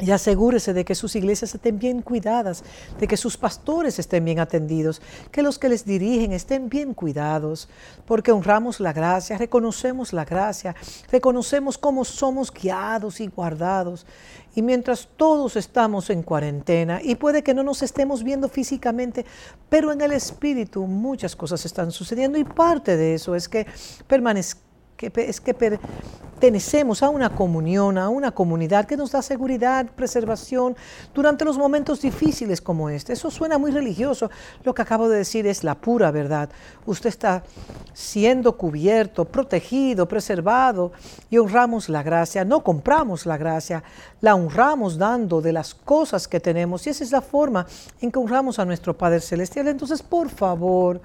Y 0.00 0.12
asegúrese 0.12 0.72
de 0.72 0.84
que 0.84 0.94
sus 0.94 1.16
iglesias 1.16 1.54
estén 1.54 1.78
bien 1.78 2.02
cuidadas, 2.02 2.62
de 3.00 3.08
que 3.08 3.16
sus 3.16 3.36
pastores 3.36 3.98
estén 3.98 4.24
bien 4.24 4.38
atendidos, 4.38 5.02
que 5.32 5.42
los 5.42 5.58
que 5.58 5.68
les 5.68 5.84
dirigen 5.84 6.32
estén 6.32 6.68
bien 6.68 6.94
cuidados, 6.94 7.68
porque 8.06 8.30
honramos 8.30 8.78
la 8.78 8.92
gracia, 8.92 9.38
reconocemos 9.38 10.12
la 10.12 10.24
gracia, 10.24 10.76
reconocemos 11.10 11.76
cómo 11.78 12.04
somos 12.04 12.52
guiados 12.52 13.20
y 13.20 13.26
guardados. 13.26 14.06
Y 14.54 14.62
mientras 14.62 15.08
todos 15.16 15.56
estamos 15.56 16.10
en 16.10 16.22
cuarentena, 16.22 17.00
y 17.02 17.16
puede 17.16 17.42
que 17.42 17.54
no 17.54 17.62
nos 17.62 17.82
estemos 17.82 18.22
viendo 18.22 18.48
físicamente, 18.48 19.26
pero 19.68 19.92
en 19.92 20.00
el 20.00 20.12
espíritu 20.12 20.86
muchas 20.86 21.34
cosas 21.34 21.64
están 21.66 21.90
sucediendo 21.90 22.38
y 22.38 22.44
parte 22.44 22.96
de 22.96 23.14
eso 23.14 23.34
es 23.34 23.48
que 23.48 23.66
permanezcamos 24.06 24.67
es 25.06 25.40
que 25.40 25.54
pertenecemos 25.54 27.02
a 27.02 27.08
una 27.08 27.30
comunión, 27.30 27.98
a 27.98 28.08
una 28.08 28.32
comunidad 28.32 28.84
que 28.84 28.96
nos 28.96 29.12
da 29.12 29.22
seguridad, 29.22 29.86
preservación 29.86 30.76
durante 31.14 31.44
los 31.44 31.56
momentos 31.56 32.00
difíciles 32.00 32.60
como 32.60 32.90
este. 32.90 33.12
Eso 33.12 33.30
suena 33.30 33.58
muy 33.58 33.70
religioso. 33.70 34.30
Lo 34.64 34.74
que 34.74 34.82
acabo 34.82 35.08
de 35.08 35.18
decir 35.18 35.46
es 35.46 35.62
la 35.62 35.76
pura 35.76 36.10
verdad. 36.10 36.50
Usted 36.84 37.10
está 37.10 37.44
siendo 37.92 38.56
cubierto, 38.56 39.24
protegido, 39.24 40.08
preservado 40.08 40.92
y 41.30 41.38
honramos 41.38 41.88
la 41.88 42.02
gracia. 42.02 42.44
No 42.44 42.64
compramos 42.64 43.24
la 43.24 43.36
gracia, 43.36 43.84
la 44.20 44.34
honramos 44.34 44.98
dando 44.98 45.40
de 45.40 45.52
las 45.52 45.74
cosas 45.74 46.26
que 46.26 46.40
tenemos 46.40 46.86
y 46.86 46.90
esa 46.90 47.04
es 47.04 47.12
la 47.12 47.20
forma 47.20 47.66
en 48.00 48.10
que 48.10 48.18
honramos 48.18 48.58
a 48.58 48.64
nuestro 48.64 48.96
Padre 48.96 49.20
Celestial. 49.20 49.68
Entonces, 49.68 50.02
por 50.02 50.28
favor, 50.28 51.00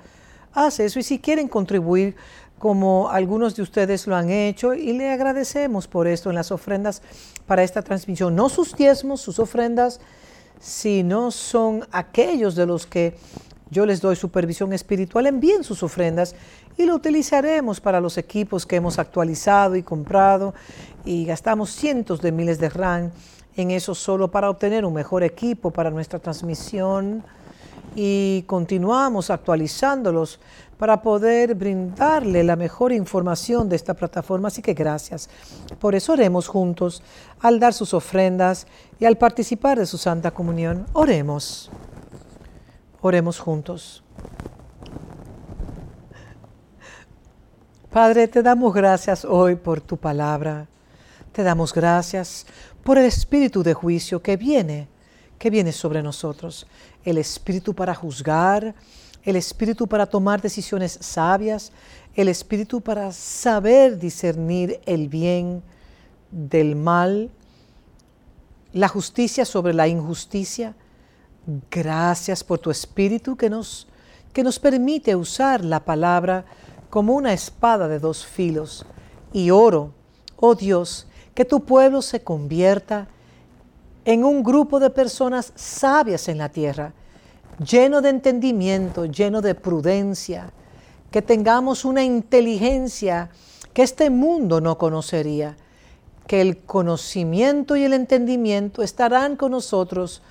hace 0.53 0.86
eso 0.86 0.99
y 0.99 1.03
si 1.03 1.20
quieren 1.20 1.48
contribuir 1.48 2.15
como 2.64 3.10
algunos 3.10 3.57
de 3.57 3.61
ustedes 3.61 4.07
lo 4.07 4.15
han 4.15 4.30
hecho 4.30 4.73
y 4.73 4.94
le 4.94 5.11
agradecemos 5.11 5.85
por 5.85 6.07
esto 6.07 6.30
en 6.30 6.35
las 6.38 6.49
ofrendas 6.49 7.02
para 7.45 7.61
esta 7.61 7.81
transmisión. 7.81 8.38
No 8.38 8.48
sus 8.48 8.73
diezmos, 8.73 9.19
sus 9.19 9.38
ofrendas, 9.38 9.99
si 10.61 11.03
no 11.03 11.31
son 11.31 11.85
aquellos 11.91 12.56
de 12.56 12.65
los 12.65 12.85
que 12.85 13.18
yo 13.69 13.85
les 13.85 13.99
doy 13.99 14.15
supervisión 14.15 14.72
espiritual, 14.72 15.27
envíen 15.27 15.65
sus 15.65 15.84
ofrendas 15.84 16.35
y 16.77 16.85
lo 16.85 16.95
utilizaremos 16.95 17.81
para 17.81 17.99
los 17.99 18.18
equipos 18.18 18.65
que 18.65 18.77
hemos 18.77 18.98
actualizado 18.98 19.76
y 19.76 19.84
comprado 19.84 20.53
y 21.03 21.26
gastamos 21.26 21.69
cientos 21.69 22.22
de 22.22 22.31
miles 22.31 22.60
de 22.60 22.69
RAN 22.69 23.11
en 23.57 23.72
eso 23.72 23.94
solo 23.94 24.31
para 24.31 24.49
obtener 24.49 24.85
un 24.85 24.94
mejor 24.94 25.23
equipo 25.23 25.72
para 25.72 25.91
nuestra 25.91 26.19
transmisión 26.19 27.26
y 27.94 28.44
continuamos 28.48 29.30
actualizándolos 29.30 30.40
para 30.84 31.01
poder 31.01 31.55
brindarle 31.55 32.43
la 32.43 32.57
mejor 32.57 32.91
información 32.91 33.69
de 33.69 33.77
esta 33.77 33.93
plataforma. 33.93 34.49
Así 34.49 34.61
que 34.61 34.73
gracias. 34.73 35.30
Por 35.80 35.95
eso 35.95 36.11
oremos 36.11 36.49
juntos 36.49 37.01
al 37.39 37.57
dar 37.57 37.73
sus 37.73 37.93
ofrendas 37.93 38.68
y 38.99 39.05
al 39.05 39.18
participar 39.18 39.80
de 39.80 39.85
su 39.85 39.97
Santa 39.97 40.31
Comunión. 40.31 40.85
Oremos. 40.91 41.72
Oremos 42.99 43.39
juntos. 43.39 44.03
Padre, 47.89 48.27
te 48.27 48.43
damos 48.43 48.73
gracias 48.73 49.23
hoy 49.23 49.55
por 49.55 49.80
tu 49.80 49.95
palabra. 49.95 50.68
Te 51.31 51.43
damos 51.43 51.73
gracias 51.73 52.45
por 52.84 52.97
el 52.97 53.05
espíritu 53.05 53.64
de 53.64 53.73
juicio 53.73 54.22
que 54.22 54.35
viene, 54.35 54.89
que 55.39 55.49
viene 55.49 55.72
sobre 55.72 56.03
nosotros. 56.03 56.68
El 57.05 57.19
espíritu 57.19 57.73
para 57.73 57.95
juzgar, 57.95 58.76
el 59.24 59.36
espíritu 59.36 59.88
para 59.88 60.06
tomar 60.06 60.41
decisiones 60.41 60.98
sabias, 61.02 61.72
el 62.16 62.28
espíritu 62.28 62.82
para 62.82 63.12
saber 63.12 63.98
discernir 63.98 64.80
el 64.86 65.08
bien 65.08 65.64
del 66.32 66.76
mal, 66.76 67.30
la 68.74 68.88
justicia 68.88 69.45
sobre 69.45 69.74
la 69.74 69.88
injusticia. 69.88 70.76
Gracias 71.72 72.44
por 72.44 72.60
tu 72.60 72.70
espíritu 72.70 73.36
que 73.36 73.50
nos, 73.50 73.88
que 74.34 74.44
nos 74.44 74.60
permite 74.60 75.16
usar 75.16 75.64
la 75.64 75.84
palabra 75.84 76.45
como 76.90 77.14
una 77.14 77.34
espada 77.34 77.88
de 77.88 78.00
dos 78.00 78.26
filos. 78.26 78.86
Y 79.32 79.50
oro, 79.50 79.94
oh 80.38 80.56
Dios, 80.56 81.08
que 81.34 81.45
tu 81.45 81.64
pueblo 81.64 82.02
se 82.02 82.24
convierta 82.24 83.08
en 84.06 84.24
un 84.24 84.44
grupo 84.44 84.80
de 84.80 84.90
personas 84.90 85.54
sabias 85.56 86.28
en 86.28 86.38
la 86.38 86.50
tierra, 86.50 86.94
lleno 87.59 88.01
de 88.01 88.09
entendimiento, 88.09 89.05
lleno 89.05 89.41
de 89.41 89.55
prudencia, 89.55 90.51
que 91.11 91.21
tengamos 91.21 91.85
una 91.85 92.03
inteligencia 92.03 93.30
que 93.73 93.84
este 93.84 94.09
mundo 94.09 94.61
no 94.61 94.77
conocería, 94.77 95.57
que 96.27 96.41
el 96.41 96.57
conocimiento 96.57 97.75
y 97.75 97.84
el 97.84 97.93
entendimiento 97.93 98.81
estarán 98.81 99.35
con 99.35 99.51
nosotros, 99.51 100.21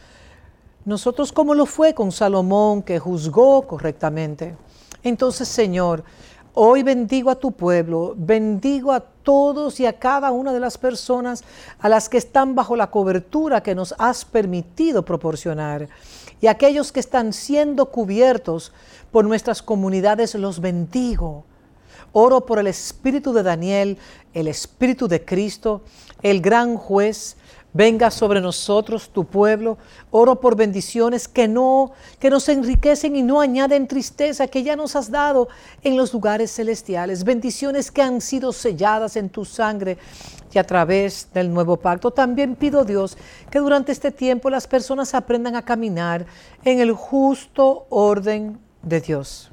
nosotros 0.84 1.32
como 1.32 1.54
lo 1.54 1.66
fue 1.66 1.94
con 1.94 2.10
Salomón, 2.10 2.82
que 2.82 2.98
juzgó 2.98 3.66
correctamente. 3.66 4.56
Entonces, 5.04 5.48
Señor, 5.48 6.04
Hoy 6.54 6.82
bendigo 6.82 7.30
a 7.30 7.36
tu 7.36 7.52
pueblo, 7.52 8.12
bendigo 8.14 8.92
a 8.92 9.00
todos 9.00 9.80
y 9.80 9.86
a 9.86 9.98
cada 9.98 10.32
una 10.32 10.52
de 10.52 10.60
las 10.60 10.76
personas 10.76 11.44
a 11.78 11.88
las 11.88 12.10
que 12.10 12.18
están 12.18 12.54
bajo 12.54 12.76
la 12.76 12.90
cobertura 12.90 13.62
que 13.62 13.74
nos 13.74 13.94
has 13.96 14.26
permitido 14.26 15.02
proporcionar. 15.02 15.88
Y 16.42 16.48
aquellos 16.48 16.90
que 16.90 16.98
están 16.98 17.32
siendo 17.32 17.86
cubiertos 17.86 18.72
por 19.12 19.24
nuestras 19.24 19.62
comunidades, 19.62 20.34
los 20.34 20.60
bendigo. 20.60 21.44
Oro 22.10 22.44
por 22.44 22.58
el 22.58 22.66
espíritu 22.66 23.32
de 23.32 23.44
Daniel, 23.44 23.96
el 24.34 24.48
espíritu 24.48 25.06
de 25.06 25.24
Cristo, 25.24 25.82
el 26.20 26.40
gran 26.40 26.76
juez, 26.76 27.36
venga 27.72 28.10
sobre 28.10 28.40
nosotros, 28.40 29.10
tu 29.10 29.24
pueblo. 29.24 29.78
Oro 30.14 30.40
por 30.40 30.56
bendiciones 30.56 31.26
que 31.26 31.48
no, 31.48 31.92
que 32.20 32.28
nos 32.30 32.48
enriquecen 32.48 33.16
y 33.16 33.22
no 33.22 33.40
añaden 33.40 33.88
tristeza 33.88 34.46
que 34.46 34.62
ya 34.62 34.76
nos 34.76 34.94
has 34.94 35.10
dado 35.10 35.48
en 35.82 35.96
los 35.96 36.12
lugares 36.12 36.54
celestiales. 36.54 37.24
Bendiciones 37.24 37.90
que 37.90 38.02
han 38.02 38.20
sido 38.20 38.52
selladas 38.52 39.16
en 39.16 39.30
tu 39.30 39.44
sangre 39.44 39.96
y 40.52 40.58
a 40.58 40.64
través 40.64 41.28
del 41.32 41.52
nuevo 41.52 41.78
pacto. 41.78 42.10
También 42.10 42.56
pido 42.56 42.84
Dios 42.84 43.16
que 43.50 43.58
durante 43.58 43.90
este 43.90 44.12
tiempo 44.12 44.50
las 44.50 44.66
personas 44.66 45.14
aprendan 45.14 45.56
a 45.56 45.64
caminar 45.64 46.26
en 46.62 46.80
el 46.80 46.92
justo 46.92 47.86
orden 47.88 48.60
de 48.82 49.00
Dios. 49.00 49.50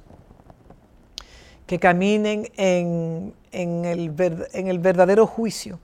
Que 1.65 1.80
caminen 1.80 2.52
en, 2.57 3.34
en, 3.53 3.86
el, 3.86 4.14
en 4.52 4.68
el 4.68 4.80
verdadero 4.80 5.26
juicio 5.26 5.80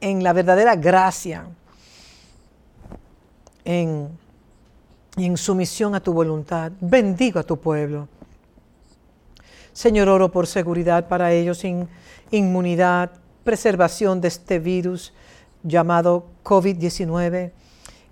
en 0.00 0.22
la 0.22 0.32
verdadera 0.32 0.76
gracia, 0.76 1.46
en, 3.66 4.08
en 5.18 5.36
sumisión 5.36 5.94
a 5.94 6.00
tu 6.00 6.14
voluntad. 6.14 6.72
Bendigo 6.80 7.38
a 7.38 7.42
tu 7.42 7.58
pueblo. 7.58 8.08
Señor, 9.74 10.08
oro 10.08 10.30
por 10.30 10.46
seguridad 10.46 11.06
para 11.08 11.32
ellos, 11.32 11.58
sin 11.58 11.86
inmunidad, 12.30 13.10
preservación 13.44 14.22
de 14.22 14.28
este 14.28 14.58
virus 14.58 15.12
llamado 15.62 16.24
COVID-19. 16.42 17.50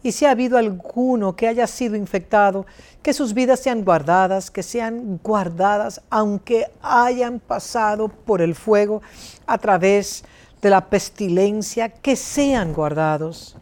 Y 0.03 0.13
si 0.13 0.27
ha 0.27 0.33
habido 0.33 0.59
alguno 0.59 1.35
que 1.35 1.49
haya 1.49 1.67
sido 1.67 1.97
infectado, 1.97 2.67
que 3.03 3.15
sus 3.15 3.33
vidas 3.33 3.61
sean 3.61 3.85
guardadas, 3.85 4.51
que 4.51 4.63
sean 4.63 5.19
guardadas, 5.23 6.03
aunque 6.11 6.67
hayan 6.83 7.41
pasado 7.41 8.09
por 8.09 8.43
el 8.43 8.55
fuego 8.55 9.01
a 9.47 9.57
través 9.57 10.25
de 10.61 10.69
la 10.69 10.85
pestilencia, 10.91 11.89
que 11.89 12.17
sean 12.17 12.75
guardados. 12.75 13.57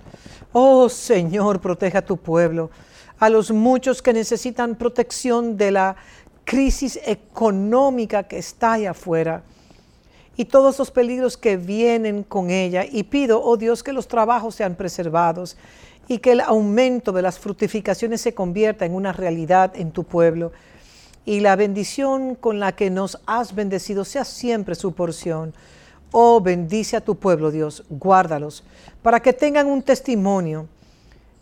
Oh 0.53 0.89
Señor, 0.89 1.61
proteja 1.61 1.99
a 1.99 2.05
tu 2.05 2.17
pueblo, 2.17 2.71
a 3.19 3.31
los 3.31 3.51
muchos 3.51 4.03
que 4.03 4.13
necesitan 4.13 4.75
protección 4.75 5.57
de 5.57 5.71
la 5.71 5.97
crisis 6.45 6.99
económica 7.05 8.25
que 8.25 8.39
está 8.39 8.73
allá 8.75 8.91
afuera 8.91 9.43
y 10.37 10.47
todos 10.47 10.79
los 10.79 10.91
peligros 10.91 11.37
que 11.37 11.57
vienen 11.57 12.23
con 12.23 12.51
ella. 12.51 12.85
Y 12.91 13.05
pido, 13.05 13.43
oh 13.43 13.57
Dios, 13.57 13.83
que 13.83 13.93
los 13.93 14.09
trabajos 14.09 14.55
sean 14.55 14.75
preservados 14.75 15.57
y 16.09 16.19
que 16.19 16.33
el 16.33 16.41
aumento 16.41 17.13
de 17.13 17.23
las 17.23 17.39
fructificaciones 17.39 18.21
se 18.21 18.35
convierta 18.35 18.85
en 18.85 18.95
una 18.95 19.13
realidad 19.13 19.73
en 19.77 19.93
tu 19.93 20.05
pueblo. 20.05 20.53
Y 21.25 21.41
la 21.41 21.55
bendición 21.57 22.35
con 22.35 22.59
la 22.59 22.73
que 22.73 22.91
nos 22.91 23.21
has 23.27 23.55
bendecido 23.55 24.05
sea 24.05 24.25
siempre 24.25 24.75
su 24.75 24.93
porción. 24.93 25.55
Oh, 26.13 26.41
bendice 26.41 26.97
a 26.97 27.01
tu 27.01 27.15
pueblo, 27.15 27.51
Dios, 27.51 27.85
guárdalos, 27.89 28.63
para 29.03 29.21
que 29.21 29.33
tengan 29.33 29.67
un 29.67 29.83
testimonio 29.83 30.69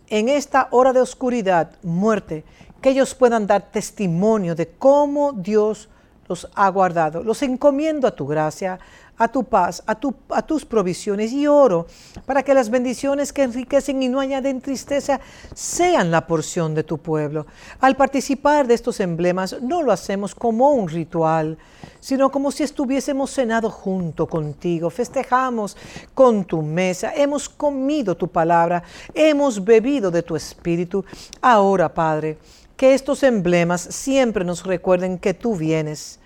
en 0.07 0.29
esta 0.29 0.69
hora 0.71 0.93
de 0.93 1.01
oscuridad, 1.01 1.71
muerte, 1.83 2.45
que 2.81 2.89
ellos 2.89 3.13
puedan 3.13 3.47
dar 3.47 3.71
testimonio 3.71 4.55
de 4.55 4.67
cómo 4.67 5.33
Dios 5.33 5.89
los 6.31 6.47
ha 6.55 6.69
guardado. 6.69 7.23
Los 7.23 7.41
encomiendo 7.41 8.07
a 8.07 8.15
tu 8.15 8.25
gracia, 8.25 8.79
a 9.17 9.27
tu 9.27 9.43
paz, 9.43 9.83
a, 9.85 9.99
a 10.29 10.41
tus 10.41 10.65
provisiones 10.65 11.33
y 11.33 11.45
oro 11.45 11.87
para 12.25 12.41
que 12.41 12.53
las 12.53 12.69
bendiciones 12.69 13.33
que 13.33 13.43
enriquecen 13.43 14.01
y 14.01 14.07
no 14.07 14.21
añaden 14.21 14.61
tristeza 14.61 15.19
sean 15.53 16.09
la 16.09 16.25
porción 16.25 16.73
de 16.73 16.83
tu 16.83 16.97
pueblo. 16.97 17.45
Al 17.81 17.97
participar 17.97 18.65
de 18.65 18.75
estos 18.75 19.01
emblemas 19.01 19.61
no 19.61 19.83
lo 19.83 19.91
hacemos 19.91 20.33
como 20.33 20.71
un 20.71 20.87
ritual, 20.87 21.57
sino 21.99 22.31
como 22.31 22.49
si 22.49 22.63
estuviésemos 22.63 23.29
cenado 23.31 23.69
junto 23.69 24.25
contigo, 24.25 24.89
festejamos 24.89 25.75
con 26.13 26.45
tu 26.45 26.61
mesa, 26.61 27.13
hemos 27.13 27.49
comido 27.49 28.15
tu 28.15 28.29
palabra, 28.29 28.83
hemos 29.13 29.63
bebido 29.63 30.09
de 30.09 30.23
tu 30.23 30.35
espíritu. 30.35 31.03
Ahora, 31.41 31.93
Padre, 31.93 32.37
que 32.77 32.95
estos 32.95 33.21
emblemas 33.21 33.81
siempre 33.81 34.43
nos 34.43 34.65
recuerden 34.65 35.19
que 35.19 35.35
tú 35.35 35.55
vienes 35.55 36.20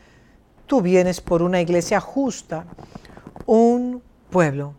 tú 0.66 0.82
vienes 0.82 1.22
por 1.22 1.42
una 1.42 1.62
iglesia 1.62 2.00
justa, 2.00 2.66
un 3.46 4.02
pueblo 4.30 4.74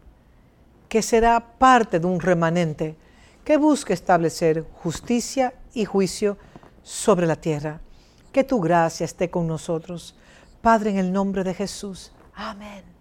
que 0.88 1.02
será 1.02 1.40
parte 1.58 2.00
de 2.00 2.06
un 2.06 2.20
remanente 2.20 2.96
que 3.44 3.56
busque 3.56 3.92
establecer 3.92 4.64
justicia 4.82 5.54
y 5.72 5.84
juicio 5.84 6.36
sobre 6.82 7.26
la 7.26 7.36
tierra. 7.36 7.80
Que 8.32 8.44
tu 8.44 8.60
gracia 8.60 9.04
esté 9.04 9.30
con 9.30 9.46
nosotros. 9.46 10.16
Padre, 10.60 10.90
en 10.90 10.98
el 10.98 11.12
nombre 11.12 11.44
de 11.44 11.54
Jesús. 11.54 12.12
Amén. 12.34 12.95